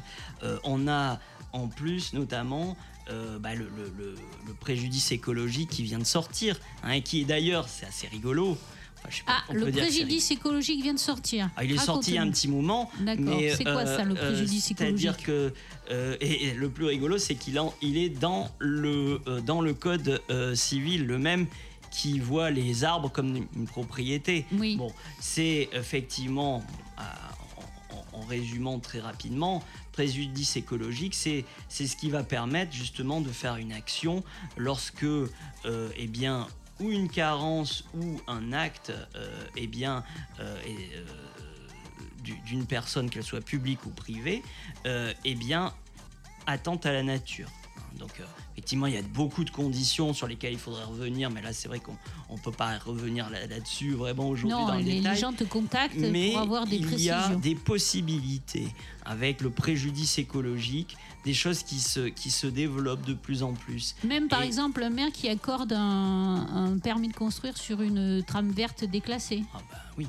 On 0.64 0.88
a 0.88 1.20
en 1.52 1.68
plus 1.68 2.14
notamment 2.14 2.78
euh, 3.10 3.40
bah, 3.40 3.54
le, 3.56 3.66
le- 3.66 3.92
le- 3.98 4.16
le 4.48 4.54
préjudice 4.54 5.12
écologique 5.12 5.70
qui 5.70 5.84
vient 5.84 6.00
de 6.00 6.04
sortir, 6.06 6.60
hein, 6.84 6.92
et 6.92 7.02
qui 7.02 7.22
est 7.22 7.26
d'ailleurs, 7.26 7.68
c'est 7.68 7.86
assez 7.86 8.08
rigolo. 8.08 8.58
Enfin, 9.00 9.10
je 9.10 9.18
sais 9.18 9.24
pas, 9.24 9.44
Ah, 9.50 9.54
le 9.54 9.66
dire 9.72 9.74
que 9.84 9.88
préjudice 9.90 10.32
écologique 10.32 10.82
vient 10.82 10.94
de 10.94 11.00
sortir. 11.00 11.50
ah, 11.58 11.64
il 11.66 11.74
est 11.74 11.78
sorti 11.78 12.12
il 12.12 12.14
y 12.16 12.18
a 12.18 12.22
un 12.22 12.30
petit 12.32 12.48
moment. 12.48 12.90
D'accord. 13.02 13.38
C'est 13.58 13.64
quoi 13.66 13.86
ça, 13.86 14.04
le 14.06 14.16
euh, 14.18 14.32
préjudice 14.32 14.66
C'est-à-dire 14.66 15.18
écologique 15.20 15.26
que 15.26 15.54
euh, 15.92 16.16
et, 16.22 16.46
et 16.48 16.54
le 16.54 16.70
plus 16.70 16.86
rigolo, 16.86 17.18
c'est 17.18 17.36
qu'il 17.36 17.60
il 17.82 17.98
est 17.98 18.10
dans 18.10 18.50
le 18.60 19.20
euh, 19.28 19.42
dans 19.42 19.60
le 19.60 19.74
code 19.74 20.22
euh, 20.30 20.56
civil 20.56 21.06
le 21.06 21.18
même 21.18 21.48
qui 21.92 22.18
voit 22.20 22.50
les 22.50 22.86
arbres 22.86 23.12
comme 23.12 23.36
une, 23.56 23.68
propriété. 23.68 24.46
Oui. 24.54 24.78
Bon, 24.78 24.92
c'est 25.20 25.70
effectivement 25.74 26.64
euh, 26.98 27.02
en, 27.92 28.18
en- 28.18 28.24
en 28.24 28.26
résumant 28.26 28.80
très 28.80 29.00
rapidement. 29.02 29.62
Préjudice 29.94 30.58
écologique, 30.58 31.14
c'est 31.14 31.46
ce 31.70 31.96
qui 31.96 32.10
va 32.10 32.24
permettre 32.24 32.74
justement 32.74 33.22
de 33.22 33.30
faire 33.30 33.58
une 33.58 33.72
action 33.72 34.24
lorsque, 34.58 35.04
euh, 35.04 35.30
eh 35.96 36.08
bien, 36.08 36.48
ou 36.80 36.90
une 36.92 37.08
carence 37.10 37.86
ou 37.94 38.20
un 38.28 38.54
acte, 38.54 38.92
euh, 39.16 39.46
eh 39.56 39.68
bien, 39.68 40.04
euh, 40.40 40.60
d'une 42.24 42.66
personne, 42.66 43.12
qu'elle 43.12 43.24
soit 43.24 43.46
publique 43.46 43.86
ou 43.86 43.90
privée, 43.90 44.42
eh 44.86 45.36
bien, 45.36 45.74
attente 46.48 46.86
à 46.88 46.92
la 46.92 47.04
nature. 47.04 47.50
Donc, 48.00 48.12
euh, 48.20 48.24
effectivement, 48.54 48.88
il 48.88 48.96
y 48.96 48.98
a 48.98 49.02
beaucoup 49.02 49.44
de 49.44 49.50
conditions 49.52 50.14
sur 50.14 50.28
lesquelles 50.28 50.54
il 50.54 50.60
faudrait 50.60 50.84
revenir, 50.84 51.30
mais 51.30 51.42
là, 51.42 51.54
c'est 51.54 51.68
vrai 51.68 51.80
qu'on 51.80 51.96
ne 52.30 52.40
peut 52.40 52.52
pas 52.52 52.78
revenir 52.80 53.30
là- 53.30 53.46
là-dessus 53.48 53.92
vraiment 53.94 54.28
aujourd'hui 54.30 54.58
Non, 54.60 54.68
dans 54.68 54.74
le 54.76 54.80
les, 54.80 54.92
les 54.94 54.98
détail. 55.02 55.18
gens 55.18 55.32
te 55.34 55.44
contactent 55.44 55.96
Mais 55.98 56.32
pour 56.32 56.40
avoir 56.42 56.66
des 56.66 56.78
il 56.78 56.82
y 56.84 56.86
précisions. 56.86 57.14
a 57.16 57.36
des 57.36 57.56
possibilités 57.56 58.68
avec 59.06 59.42
le 59.42 59.50
préjudice 59.52 60.18
écologique, 60.18 60.98
des 61.24 61.34
choses 61.34 61.64
qui 61.64 61.80
se, 61.80 62.08
qui 62.10 62.32
se 62.32 62.48
développent 62.48 63.06
de 63.06 63.14
plus 63.14 63.44
en 63.44 63.54
plus. 63.54 63.96
Même 64.04 64.28
par 64.28 64.42
Et- 64.42 64.48
exemple 64.48 64.84
un 64.84 64.90
maire 64.90 65.12
qui 65.14 65.30
accorde 65.30 65.72
un, 65.74 66.48
un 66.74 66.78
permis 66.80 67.08
de 67.10 67.14
construire 67.16 67.58
sur 67.58 67.82
une 67.82 68.24
trame 68.26 68.52
verte 68.52 68.84
déclassée. 68.84 69.44
Ah 69.54 69.60
bah 69.72 69.78
oui. 69.98 70.08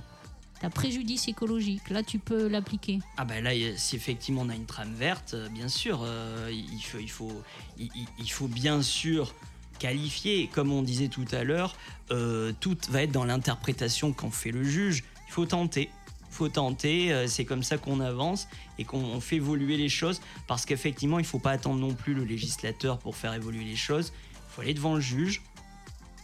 T'as 0.64 0.70
préjudice 0.70 1.28
écologique, 1.28 1.90
là 1.90 2.02
tu 2.02 2.18
peux 2.18 2.48
l'appliquer. 2.48 3.00
Ah 3.18 3.26
ben 3.26 3.44
là, 3.44 3.50
si 3.76 3.96
effectivement 3.96 4.40
on 4.46 4.48
a 4.48 4.54
une 4.54 4.64
trame 4.64 4.94
verte, 4.94 5.34
euh, 5.34 5.50
bien 5.50 5.68
sûr, 5.68 6.00
euh, 6.02 6.50
il, 6.50 6.82
faut, 6.82 6.98
il, 6.98 7.10
faut, 7.10 7.42
il, 7.76 8.30
faut 8.30 8.48
bien 8.48 8.80
sûr 8.80 9.34
qualifier. 9.78 10.48
Comme 10.54 10.72
on 10.72 10.80
disait 10.80 11.08
tout 11.08 11.26
à 11.32 11.44
l'heure, 11.44 11.76
euh, 12.12 12.54
tout 12.60 12.78
va 12.88 13.02
être 13.02 13.12
dans 13.12 13.26
l'interprétation 13.26 14.14
qu'en 14.14 14.30
fait 14.30 14.52
le 14.52 14.64
juge. 14.64 15.04
Il 15.28 15.32
faut 15.32 15.44
tenter. 15.44 15.90
Faut 16.30 16.48
tenter, 16.48 17.26
c'est 17.28 17.44
comme 17.44 17.62
ça 17.62 17.76
qu'on 17.76 18.00
avance 18.00 18.48
et 18.78 18.84
qu'on 18.84 19.04
on 19.04 19.20
fait 19.20 19.36
évoluer 19.36 19.76
les 19.76 19.90
choses. 19.90 20.22
Parce 20.46 20.64
qu'effectivement, 20.64 21.18
il 21.18 21.24
ne 21.24 21.28
faut 21.28 21.38
pas 21.40 21.50
attendre 21.50 21.78
non 21.78 21.92
plus 21.92 22.14
le 22.14 22.24
législateur 22.24 22.98
pour 23.00 23.16
faire 23.16 23.34
évoluer 23.34 23.64
les 23.64 23.76
choses. 23.76 24.14
Il 24.34 24.54
faut 24.54 24.62
aller 24.62 24.72
devant 24.72 24.94
le 24.94 25.02
juge 25.02 25.42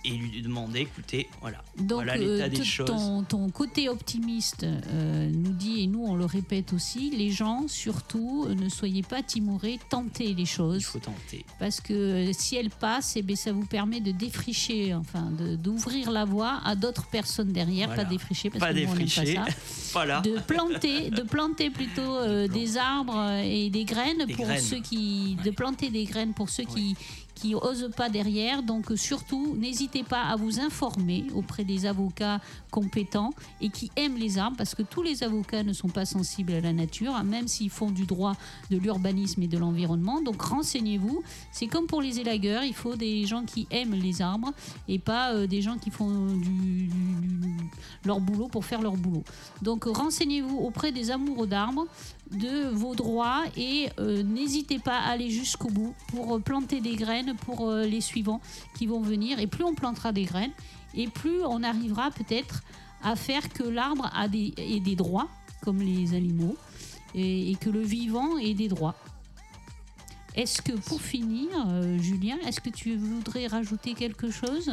et 0.05 0.11
lui 0.11 0.41
demander, 0.43 0.81
écoutez, 0.81 1.29
voilà, 1.43 1.63
Donc 1.79 1.93
voilà 2.05 2.17
l'état 2.17 2.45
euh, 2.45 2.49
des 2.49 2.57
tout- 2.59 2.65
choses. 2.65 2.87
ton, 2.87 3.23
ton 3.23 3.51
côté 3.51 3.89
optimiste 3.91 4.65
euh, 4.65 5.31
nous 5.31 5.53
dit, 5.53 5.83
et 5.83 5.87
nous 5.87 6.03
on 6.05 6.15
le 6.15 6.25
répète 6.25 6.73
aussi, 6.73 7.11
les 7.11 7.31
gens 7.31 7.67
surtout 7.69 8.47
euh, 8.49 8.55
ne 8.55 8.69
soyez 8.71 9.03
pas 9.03 9.23
timorés, 9.23 9.79
tentez 9.91 10.33
les 10.33 10.47
choses. 10.47 10.79
Il 10.81 10.85
faut 10.85 10.99
tenter. 10.99 11.45
Parce 11.59 11.81
que 11.81 12.31
si 12.33 12.57
elles 12.57 12.71
passent, 12.71 13.15
eh 13.17 13.23
bien, 13.23 13.37
ça 13.37 13.53
vous 13.53 13.67
permet 13.67 14.01
de 14.01 14.11
défricher, 14.13 14.95
enfin 14.95 15.31
d'ouvrir 15.59 16.11
la 16.11 16.25
voie 16.25 16.61
à 16.65 16.75
d'autres 16.77 17.07
personnes 17.09 17.53
derrière, 17.53 17.89
Voilà. 17.89 18.05
pas 18.05 18.09
défricher, 18.11 18.49
parce 18.51 18.61
Pas 18.61 18.73
que 18.73 18.79
nous, 18.81 18.85
on 18.91 18.95
n'aime 18.95 19.05
défricher. 19.05 19.35
pas 19.35 19.47
ça. 19.51 19.57
voilà. 19.93 20.21
de 20.23 20.39
planter, 20.41 21.11
de 21.11 21.23
planter 21.23 21.69
plutôt 21.71 22.17
euh, 22.17 22.49
des 22.49 22.77
arbres 22.79 23.33
et 23.45 23.69
des 23.71 23.85
graines 23.85 24.25
Des 24.27 24.35
pour 24.35 24.47
graines. 24.47 24.61
ceux 24.63 24.81
qui, 24.81 25.37
de 25.45 25.51
planter 25.51 25.91
des 25.91 26.05
graines 26.05 26.33
pour 26.33 26.49
ceux 26.49 26.65
qui 26.65 26.97
qui 27.41 27.55
osent 27.55 27.91
pas 27.97 28.09
derrière. 28.09 28.62
Donc 28.62 28.93
surtout, 28.97 29.57
n'hésitez 29.57 30.03
pas 30.03 30.22
à 30.22 30.36
vous 30.36 30.61
informer 30.61 31.24
auprès 31.34 31.64
des 31.64 31.86
avocats 31.86 32.41
compétents 32.70 33.30
et 33.61 33.70
qui 33.70 33.91
aiment 33.97 34.16
les 34.16 34.38
arbres, 34.38 34.57
parce 34.57 34.74
que 34.74 34.82
tous 34.82 35.03
les 35.03 35.22
avocats 35.22 35.62
ne 35.62 35.72
sont 35.72 35.88
pas 35.88 36.05
sensibles 36.05 36.53
à 36.53 36.61
la 36.61 36.72
nature, 36.72 37.14
hein, 37.14 37.24
même 37.24 37.49
s'ils 37.49 37.70
font 37.70 37.91
du 37.91 38.05
droit 38.05 38.34
de 38.70 38.76
l'urbanisme 38.76 39.43
et 39.43 39.49
de 39.49 39.59
l'environnement. 39.59 40.20
Donc 40.20 40.43
renseignez-vous. 40.43 41.22
C'est 41.53 41.66
comme 41.66 41.86
pour 41.86 42.03
les 42.03 42.20
élagueurs, 42.20 42.64
il 42.64 42.74
faut 42.74 42.97
des 42.97 43.24
gens 43.24 43.45
qui 43.45 43.66
aiment 43.70 43.95
les 43.95 44.22
arbres 44.22 44.53
et 44.88 44.99
pas 44.99 45.32
euh, 45.32 45.47
des 45.47 45.62
gens 45.62 45.78
qui 45.78 45.91
font 45.91 46.28
leur 48.05 48.20
boulot 48.20 48.49
pour 48.49 48.64
faire 48.64 48.82
leur 48.82 48.97
boulot. 48.97 49.24
Donc 49.62 49.84
renseignez-vous 49.84 50.59
auprès 50.59 50.93
des 50.93 51.11
amoureux 51.11 51.47
d'arbres 51.47 51.86
de 52.31 52.68
vos 52.68 52.95
droits 52.95 53.45
et 53.57 53.89
euh, 53.99 54.22
n'hésitez 54.22 54.78
pas 54.78 54.99
à 54.99 55.11
aller 55.11 55.31
jusqu'au 55.31 55.68
bout 55.68 55.95
pour 56.09 56.37
euh, 56.37 56.39
planter 56.39 56.81
des 56.81 56.95
graines 56.95 57.35
pour 57.45 57.68
euh, 57.68 57.85
les 57.85 58.01
suivants 58.01 58.41
qui 58.76 58.87
vont 58.87 59.01
venir. 59.01 59.39
Et 59.41 59.47
plus 59.47 59.64
on 59.64 59.74
plantera 59.74 60.12
des 60.12 60.24
graines, 60.24 60.53
et 60.95 61.09
plus 61.09 61.43
on 61.45 61.62
arrivera 61.62 62.11
peut-être 62.11 62.62
à 63.03 63.16
faire 63.16 63.49
que 63.49 63.62
l'arbre 63.62 64.11
a 64.14 64.28
des, 64.28 64.55
ait 64.57 64.81
des 64.81 64.97
droits, 64.97 65.28
comme 65.62 65.78
les 65.81 66.14
animaux, 66.14 66.57
et, 67.14 67.51
et 67.51 67.55
que 67.57 67.70
le 67.70 67.81
vivant 67.81 68.39
ait 68.39 68.55
des 68.55 68.68
droits. 68.68 68.95
Est-ce 70.37 70.62
que 70.62 70.72
pour 70.72 71.03
finir, 71.03 71.49
euh, 71.68 71.99
Julien, 71.99 72.37
est-ce 72.47 72.61
que 72.61 72.70
tu 72.70 72.97
voudrais 72.97 73.49
rajouter 73.49 73.95
quelque 73.95 74.31
chose? 74.31 74.70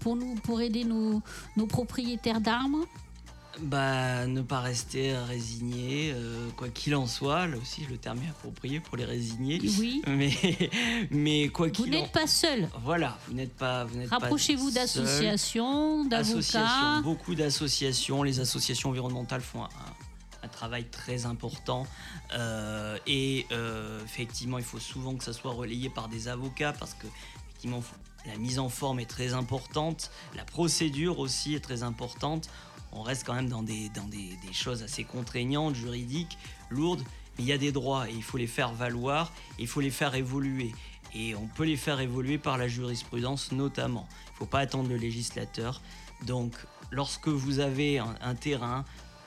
Pour, 0.00 0.16
nous, 0.16 0.34
pour 0.36 0.60
aider 0.60 0.84
nos, 0.84 1.20
nos 1.56 1.66
propriétaires 1.66 2.40
d'arbres? 2.40 2.86
Bah, 3.60 4.26
ne 4.26 4.42
pas 4.42 4.60
rester 4.60 5.16
résigné, 5.16 6.12
euh, 6.14 6.50
quoi 6.56 6.68
qu'il 6.68 6.94
en 6.94 7.06
soit. 7.06 7.46
Là 7.46 7.56
aussi, 7.56 7.86
le 7.88 7.96
terme 7.96 8.20
est 8.22 8.28
approprié 8.28 8.80
pour 8.80 8.96
les 8.96 9.04
résignés. 9.04 9.58
Oui. 9.78 10.02
Mais, 10.06 10.30
mais 11.10 11.48
quoi 11.48 11.68
Vous 11.68 11.72
qu'il 11.72 11.96
en 11.96 12.00
n'êtes 12.00 12.12
pas 12.12 12.26
seul. 12.26 12.68
Voilà, 12.84 13.18
vous 13.26 13.34
n'êtes 13.34 13.54
pas. 13.56 13.84
vous 13.84 13.98
Rapprochez-vous 14.10 14.70
d'associations, 14.70 16.06
Associations, 16.10 16.60
d'avocats. 16.60 17.00
beaucoup 17.02 17.34
d'associations. 17.34 18.22
Les 18.22 18.40
associations 18.40 18.90
environnementales 18.90 19.40
font 19.40 19.64
un, 19.64 19.68
un 20.42 20.48
travail 20.48 20.84
très 20.90 21.26
important. 21.26 21.86
Euh, 22.34 22.98
et 23.06 23.46
euh, 23.52 24.02
effectivement, 24.04 24.58
il 24.58 24.64
faut 24.64 24.78
souvent 24.78 25.14
que 25.14 25.24
ça 25.24 25.32
soit 25.32 25.52
relayé 25.52 25.88
par 25.90 26.08
des 26.08 26.28
avocats 26.28 26.72
parce 26.72 26.94
que 26.94 27.06
effectivement, 27.48 27.82
la 28.26 28.36
mise 28.36 28.58
en 28.58 28.68
forme 28.68 29.00
est 29.00 29.08
très 29.10 29.34
importante. 29.34 30.10
La 30.34 30.44
procédure 30.44 31.18
aussi 31.20 31.54
est 31.54 31.60
très 31.60 31.82
importante. 31.82 32.48
On 32.92 33.02
reste 33.02 33.24
quand 33.24 33.34
même 33.34 33.48
dans 33.48 33.62
des, 33.62 33.88
dans 33.90 34.06
des, 34.06 34.36
des 34.46 34.52
choses 34.52 34.82
assez 34.82 35.04
contraignantes, 35.04 35.74
juridiques, 35.74 36.38
lourdes. 36.70 37.02
Mais 37.36 37.44
il 37.44 37.46
y 37.46 37.52
a 37.52 37.58
des 37.58 37.72
droits 37.72 38.08
et 38.08 38.12
il 38.14 38.22
faut 38.22 38.38
les 38.38 38.46
faire 38.46 38.72
valoir 38.72 39.32
il 39.58 39.66
faut 39.66 39.80
les 39.80 39.90
faire 39.90 40.14
évoluer. 40.14 40.72
Et 41.14 41.34
on 41.34 41.46
peut 41.46 41.64
les 41.64 41.76
faire 41.76 42.00
évoluer 42.00 42.38
par 42.38 42.58
la 42.58 42.68
jurisprudence 42.68 43.52
notamment. 43.52 44.06
Il 44.10 44.32
ne 44.32 44.36
faut 44.38 44.46
pas 44.46 44.60
attendre 44.60 44.88
le 44.88 44.96
législateur. 44.96 45.80
Donc, 46.26 46.54
lorsque 46.90 47.28
vous 47.28 47.58
avez 47.60 47.98
un, 47.98 48.34
terrain, 48.34 48.84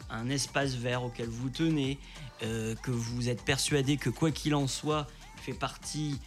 un 0.09 0.29
espace 0.29 0.73
vert 0.75 1.03
auquel 1.03 1.29
vous 1.29 1.49
tenez, 1.49 1.97
euh, 2.43 2.75
que 2.75 2.91
vous 2.91 3.29
êtes 3.29 3.43
persuadé 3.43 3.97
que 3.97 4.09
quoi 4.09 4.31
qu'il 4.31 4.55
en 4.55 4.67
soit, 4.67 5.07
il 5.37 5.43
fait 5.43 5.53
partie 5.53 6.19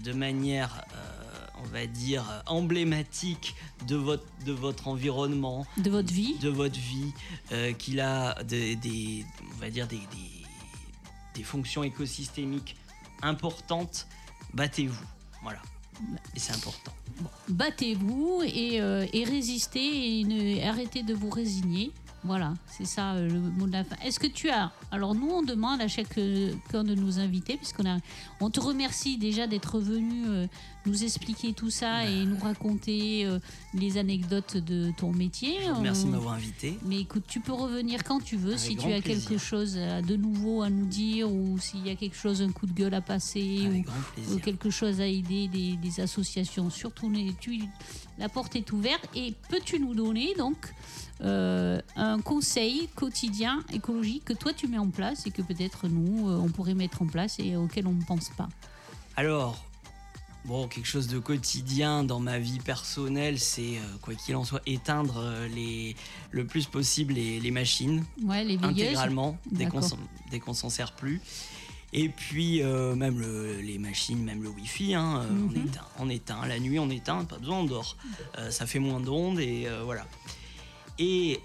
de 0.00 0.12
manière, 0.12 0.84
euh, 0.94 1.46
on 1.62 1.66
va 1.68 1.86
dire, 1.86 2.24
emblématique 2.46 3.54
de 3.86 3.96
votre, 3.96 4.24
de 4.44 4.52
votre 4.52 4.88
environnement, 4.88 5.66
de 5.78 5.90
votre 5.90 6.12
vie, 6.12 6.36
de 6.38 6.48
votre 6.48 6.78
vie, 6.78 7.12
euh, 7.52 7.72
qu'il 7.72 8.00
a 8.00 8.42
des, 8.44 8.76
des- 8.76 9.24
on 9.54 9.60
va 9.60 9.70
dire 9.70 9.86
des, 9.88 9.96
des- 9.96 10.44
des 11.34 11.42
fonctions 11.42 11.82
écosystémiques 11.82 12.76
importantes, 13.22 14.06
battez-vous. 14.54 15.04
Voilà. 15.42 15.60
Et 16.34 16.38
c'est 16.38 16.52
important. 16.52 16.92
Battez-vous 17.48 18.42
et, 18.44 18.80
euh, 18.80 19.06
et 19.12 19.24
résistez 19.24 20.20
et 20.20 20.24
ne, 20.24 20.66
arrêtez 20.68 21.02
de 21.02 21.14
vous 21.14 21.30
résigner. 21.30 21.92
Voilà, 22.26 22.54
c'est 22.66 22.84
ça 22.84 23.14
euh, 23.14 23.28
le 23.28 23.38
mot 23.38 23.66
de 23.66 23.72
la 23.72 23.84
fin. 23.84 23.94
Est-ce 24.04 24.18
que 24.18 24.26
tu 24.26 24.50
as. 24.50 24.72
Alors, 24.90 25.14
nous, 25.14 25.28
on 25.28 25.42
demande 25.42 25.80
à 25.80 25.86
chacun 25.86 26.20
de 26.20 26.94
nos 26.94 27.20
invités, 27.20 27.56
puisqu'on 27.56 27.88
a. 27.88 27.98
On 28.40 28.50
te 28.50 28.58
remercie 28.58 29.16
déjà 29.16 29.46
d'être 29.46 29.78
venu 29.78 30.24
euh, 30.26 30.46
nous 30.86 31.04
expliquer 31.04 31.52
tout 31.52 31.70
ça 31.70 32.04
et 32.04 32.24
nous 32.24 32.38
raconter 32.38 33.24
euh, 33.24 33.38
les 33.74 33.96
anecdotes 33.96 34.56
de 34.56 34.90
ton 34.96 35.12
métier. 35.12 35.70
Remercie 35.70 36.06
de 36.06 36.10
m'avoir 36.10 36.34
invité. 36.34 36.78
Mais 36.84 37.00
écoute, 37.00 37.24
tu 37.28 37.38
peux 37.40 37.52
revenir 37.52 38.02
quand 38.02 38.20
tu 38.20 38.36
veux 38.36 38.54
Avec 38.54 38.60
si 38.60 38.76
tu 38.76 38.92
as 38.92 39.00
quelque 39.00 39.38
chose 39.38 39.74
de 39.74 40.16
nouveau 40.16 40.62
à 40.62 40.70
nous 40.70 40.86
dire 40.86 41.30
ou 41.30 41.58
s'il 41.58 41.86
y 41.86 41.90
a 41.90 41.94
quelque 41.94 42.16
chose, 42.16 42.42
un 42.42 42.50
coup 42.50 42.66
de 42.66 42.72
gueule 42.72 42.94
à 42.94 43.00
passer 43.00 43.84
ou, 44.32 44.38
quelque 44.38 44.70
chose 44.70 45.00
à 45.00 45.06
aider 45.06 45.48
des, 45.48 45.76
des 45.76 46.00
associations. 46.00 46.70
Surtout, 46.70 47.08
les, 47.08 47.34
tu, 47.40 47.62
la 48.18 48.28
porte 48.28 48.56
est 48.56 48.72
ouverte. 48.72 49.08
Et 49.14 49.34
peux-tu 49.48 49.78
nous 49.80 49.94
donner 49.94 50.34
donc 50.36 50.56
euh, 51.22 51.80
un 51.96 52.20
conseil 52.20 52.88
quotidien 52.94 53.62
écologique 53.72 54.24
que 54.24 54.32
toi 54.34 54.52
tu 54.52 54.68
mets 54.68 54.78
en 54.78 54.90
place 54.90 55.26
et 55.26 55.30
que 55.30 55.42
peut-être 55.42 55.88
nous 55.88 56.28
euh, 56.28 56.36
on 56.36 56.48
pourrait 56.48 56.74
mettre 56.74 57.02
en 57.02 57.06
place 57.06 57.38
et 57.38 57.56
auquel 57.56 57.86
on 57.86 57.92
ne 57.92 58.04
pense 58.04 58.28
pas? 58.36 58.48
Alors, 59.16 59.64
bon, 60.44 60.68
quelque 60.68 60.86
chose 60.86 61.08
de 61.08 61.18
quotidien 61.18 62.04
dans 62.04 62.20
ma 62.20 62.38
vie 62.38 62.58
personnelle, 62.58 63.38
c'est, 63.40 63.78
euh, 63.78 63.96
quoi 64.02 64.14
qu'il 64.14 64.36
en 64.36 64.44
soit, 64.44 64.60
éteindre 64.66 65.16
euh, 65.18 65.48
les, 65.48 65.96
le 66.32 66.46
plus 66.46 66.66
possible 66.66 67.14
les, 67.14 67.40
les 67.40 67.50
machines. 67.50 68.04
Ouais, 68.22 68.44
les 68.44 68.56
veilleuses. 68.58 68.82
Intégralement, 68.82 69.38
dès 69.50 69.66
qu'on 69.66 69.80
s'en- 69.82 69.98
dès 70.30 70.38
qu'on 70.38 70.52
s'en 70.54 70.68
sert 70.68 70.92
plus. 70.92 71.20
Et 71.98 72.10
puis, 72.10 72.62
euh, 72.62 72.94
même 72.94 73.18
le- 73.18 73.58
les 73.62 73.78
machines, 73.78 74.22
même 74.22 74.42
le 74.42 74.50
Wi-Fi, 74.50 74.94
hein, 74.94 75.22
euh, 75.22 75.28
on, 75.30 75.58
Mhm. 75.58 75.66
éteint, 75.66 75.80
on 75.98 76.08
éteint. 76.10 76.46
La 76.46 76.58
nuit, 76.58 76.78
on 76.78 76.90
éteint, 76.90 77.24
pas 77.24 77.38
besoin, 77.38 77.60
on 77.60 77.64
dort. 77.64 77.96
Euh, 78.38 78.50
ça 78.50 78.66
fait 78.66 78.78
moins 78.78 79.00
d'ondes 79.00 79.40
et 79.40 79.66
voilà. 79.82 80.04
Et 80.98 81.40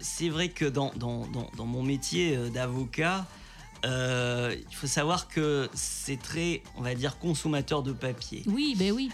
c'est 0.00 0.28
vrai 0.28 0.48
que 0.50 0.64
dans, 0.66 0.92
dans- 0.96 1.26
dans- 1.26 1.50
dans 1.56 1.66
mon 1.66 1.82
métier 1.82 2.36
d'avocat, 2.50 3.26
il 3.84 4.74
faut 4.74 4.86
savoir 4.86 5.28
que 5.28 5.68
c'est 5.74 6.20
très, 6.20 6.62
on 6.76 6.82
va 6.82 6.94
dire, 6.94 7.18
consommateur 7.18 7.82
de 7.82 7.92
papier. 7.92 8.42
Oui, 8.46 8.74
ben 8.78 8.92
oui. 8.92 9.10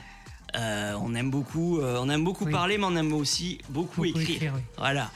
Euh, 0.56 0.94
on 1.00 1.14
aime 1.14 1.30
beaucoup, 1.30 1.78
euh, 1.78 1.98
on 2.00 2.10
aime 2.10 2.24
beaucoup 2.24 2.44
Oui. 2.44 2.52
parler, 2.52 2.76
mais 2.78 2.84
on 2.84 2.94
aime 2.96 3.12
aussi 3.14 3.58
beaucoup, 3.70 4.02
Beaucoup 4.02 4.18
écrire. 4.20 4.30
écrire, 4.36 4.52
oui. 4.56 4.60
Voilà. 4.76 5.10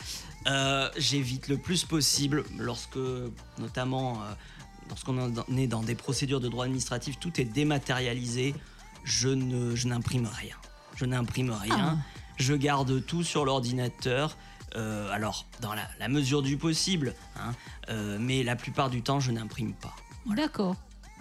Euh, 0.46 0.88
J'évite 0.96 1.48
le 1.48 1.58
plus 1.58 1.84
possible 1.84 2.44
lorsque, 2.58 2.98
notamment, 3.58 4.22
lorsqu'on 4.89 5.32
est 5.57 5.66
dans- 5.66 5.82
des 5.82 5.95
procédures 5.95 6.41
de 6.41 6.49
droit 6.49 6.64
administratif, 6.64 7.18
tout 7.18 7.41
est 7.41 7.45
dématérialisé. 7.45 8.55
Je 9.05 9.28
ne, 9.28 9.74
je 9.76 9.89
n'imprime 9.89 10.26
rien. 10.32 10.57
Je 10.97 11.05
n'imprime 11.05 11.51
rien. 11.51 11.99
Je 12.37 12.55
garde 12.55 13.05
tout 13.07 13.22
sur 13.22 13.45
l'ordinateur. 13.45 14.37
Euh, 14.74 15.11
alors, 15.11 15.47
dans 15.62 15.72
la, 15.74 15.89
la 15.99 16.09
mesure 16.09 16.43
du 16.43 16.57
possible, 16.59 17.14
hein, 17.37 17.53
euh, 17.89 18.18
mais 18.20 18.43
la 18.43 18.57
plupart 18.57 18.91
du 18.91 19.01
temps, 19.03 19.20
je 19.20 19.30
n'imprime 19.30 19.72
pas. 19.72 19.95
D'accord. 20.26 20.76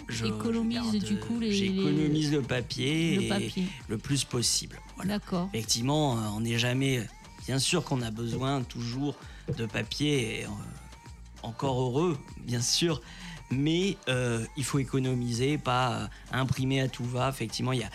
Je- 0.09 0.25
Économise 0.25 0.77
je 0.87 0.91
garde- 0.97 1.03
du 1.05 1.19
coup 1.19 1.39
les. 1.39 1.51
J'économise 1.53 2.31
le 2.33 2.41
papier, 2.41 3.15
Le 3.15 3.21
et 3.23 3.27
papier. 3.29 3.67
le 3.87 3.97
plus 3.97 4.23
possible. 4.25 4.79
Voilà. 4.97 5.19
D'accord. 5.19 5.49
Effectivement, 5.53 6.17
euh, 6.17 6.21
on 6.35 6.41
n'est 6.41 6.57
jamais. 6.59 7.07
Bien 7.45 7.59
sûr 7.59 7.83
qu'on 7.83 8.01
a 8.01 8.11
besoin 8.11 8.61
toujours 8.63 9.15
de 9.57 9.65
papier, 9.67 10.39
et, 10.41 10.45
euh, 10.45 10.49
encore 11.43 11.79
heureux, 11.79 12.17
bien 12.39 12.61
sûr, 12.61 13.01
mais 13.51 13.97
euh, 14.07 14.45
il 14.57 14.63
faut 14.63 14.79
économiser, 14.79 15.57
pas 15.57 15.93
euh, 15.93 16.07
imprimer 16.31 16.81
à 16.81 16.87
tout 16.87 17.05
va. 17.05 17.29
Effectivement, 17.29 17.71
il 17.73 17.79
y 17.79 17.83
a. 17.83 17.89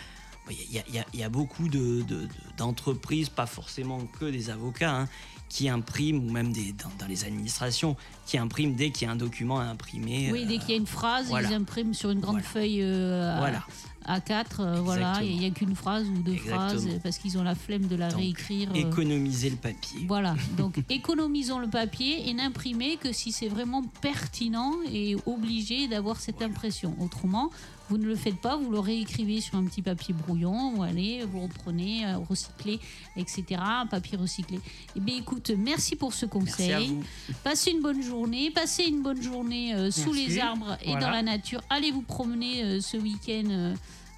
Il 0.49 0.75
y, 0.75 0.79
a- 0.79 0.83
il 0.89 0.95
y 0.95 0.99
a- 0.99 1.05
il 1.13 1.19
y 1.19 1.23
a 1.23 1.29
beaucoup 1.29 1.69
de- 1.69 2.01
de- 2.01 2.25
de- 2.25 2.27
d'entreprises, 2.57 3.29
pas 3.29 3.45
forcément 3.45 3.99
que 4.19 4.25
des 4.25 4.49
avocats, 4.49 4.91
hein, 5.01 5.07
qui 5.49 5.69
impriment, 5.69 6.25
ou 6.27 6.31
même 6.31 6.51
des, 6.51 6.73
dans, 6.73 6.89
dans 6.99 7.05
les 7.07 7.23
administrations, 7.25 7.95
qui 8.25 8.37
impriment 8.37 8.73
dès 8.75 8.89
qu'il 8.89 9.05
y 9.07 9.09
a 9.09 9.13
un 9.13 9.17
document 9.17 9.59
à 9.59 9.65
imprimer. 9.65 10.29
Oui, 10.31 10.45
dès 10.45 10.57
qu'il 10.57 10.71
y 10.71 10.73
a 10.73 10.77
une 10.77 10.87
phrase, 10.87 11.27
voilà. 11.27 11.47
ils 11.49 11.53
impriment 11.53 11.93
sur 11.93 12.09
une 12.09 12.19
grande 12.19 12.41
feuille 12.41 12.81
euh, 12.81 13.35
Voilà. 13.37 13.63
A4, 14.07 14.45
euh, 14.59 14.81
voilà, 14.81 15.19
il 15.23 15.37
n'y 15.37 15.45
a 15.45 15.49
qu'une 15.51 15.75
phrase 15.75 16.07
ou 16.07 16.21
deux 16.21 16.33
Exactement. 16.33 16.55
phrases 16.67 16.87
euh, 16.87 16.99
parce 17.03 17.17
qu'ils 17.17 17.37
ont 17.37 17.43
la 17.43 17.55
flemme 17.55 17.87
de 17.87 17.95
la 17.95 18.09
Donc, 18.09 18.19
réécrire. 18.19 18.69
euh. 18.71 18.75
Économiser 18.89 19.49
le 19.49 19.55
papier. 19.57 20.05
Voilà, 20.07 20.35
donc 20.57 20.79
économisons 20.89 21.59
le 21.59 21.67
papier 21.67 22.29
et 22.29 22.33
n'imprimez 22.33 22.97
que 22.97 23.11
si 23.11 23.31
c'est 23.31 23.47
vraiment 23.47 23.83
pertinent 24.01 24.73
et 24.91 25.15
obligé 25.25 25.87
d'avoir 25.87 26.19
cette 26.19 26.41
impression. 26.41 26.95
Autrement, 26.99 27.51
vous 27.91 27.97
ne 27.97 28.05
le 28.05 28.15
faites 28.15 28.39
pas, 28.39 28.55
vous 28.55 28.71
le 28.71 28.79
réécrivez 28.79 29.41
sur 29.41 29.55
un 29.57 29.65
petit 29.65 29.81
papier 29.81 30.13
brouillon, 30.13 30.77
ou 30.77 30.83
allez, 30.83 31.25
vous 31.25 31.41
reprenez, 31.41 32.05
euh, 32.05 32.17
recyclez, 32.19 32.79
etc. 33.17 33.43
Un 33.59 33.85
papier 33.85 34.17
recyclé. 34.17 34.61
Eh 34.95 35.01
bien 35.01 35.17
écoute, 35.17 35.51
merci 35.57 35.97
pour 35.97 36.13
ce 36.13 36.25
conseil. 36.25 36.71
à 36.71 36.79
vous. 36.79 37.03
Passez 37.43 37.71
une 37.71 37.81
bonne 37.81 38.01
journée, 38.01 38.49
passez 38.49 38.85
une 38.85 39.01
bonne 39.03 39.21
journée 39.21 39.75
euh, 39.75 39.91
sous 39.91 40.13
Merci. 40.13 40.27
les 40.27 40.39
arbres 40.39 40.77
et 40.83 40.91
Voilà. 40.91 40.99
dans 41.05 41.09
la 41.11 41.21
nature. 41.21 41.61
Allez 41.69 41.91
vous 41.91 42.01
promener 42.01 42.63
euh, 42.63 42.79
ce 42.79 42.95
week-end 42.95 43.75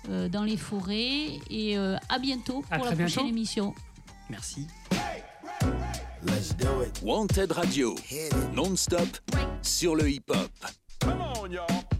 euh, 0.09 0.29
dans 0.29 0.43
les 0.43 0.57
forêts 0.57 1.39
et 1.49 1.75
euh, 1.75 1.97
à 2.09 2.19
bientôt 2.19 2.63
À 2.69 2.77
pour 2.77 2.85
la 2.85 2.91
prochaine 2.91 3.07
bientôt. 3.23 3.27
émission. 3.27 3.73
Merci. 4.29 4.67
Wanted 7.01 7.51
Radio, 7.51 7.95
non-stop 8.53 9.07
sur 9.63 9.95
le 9.95 10.11
hip-hop. 10.11 10.51
Come 11.01 11.23
on, 11.41 11.49
y'all. 11.51 11.92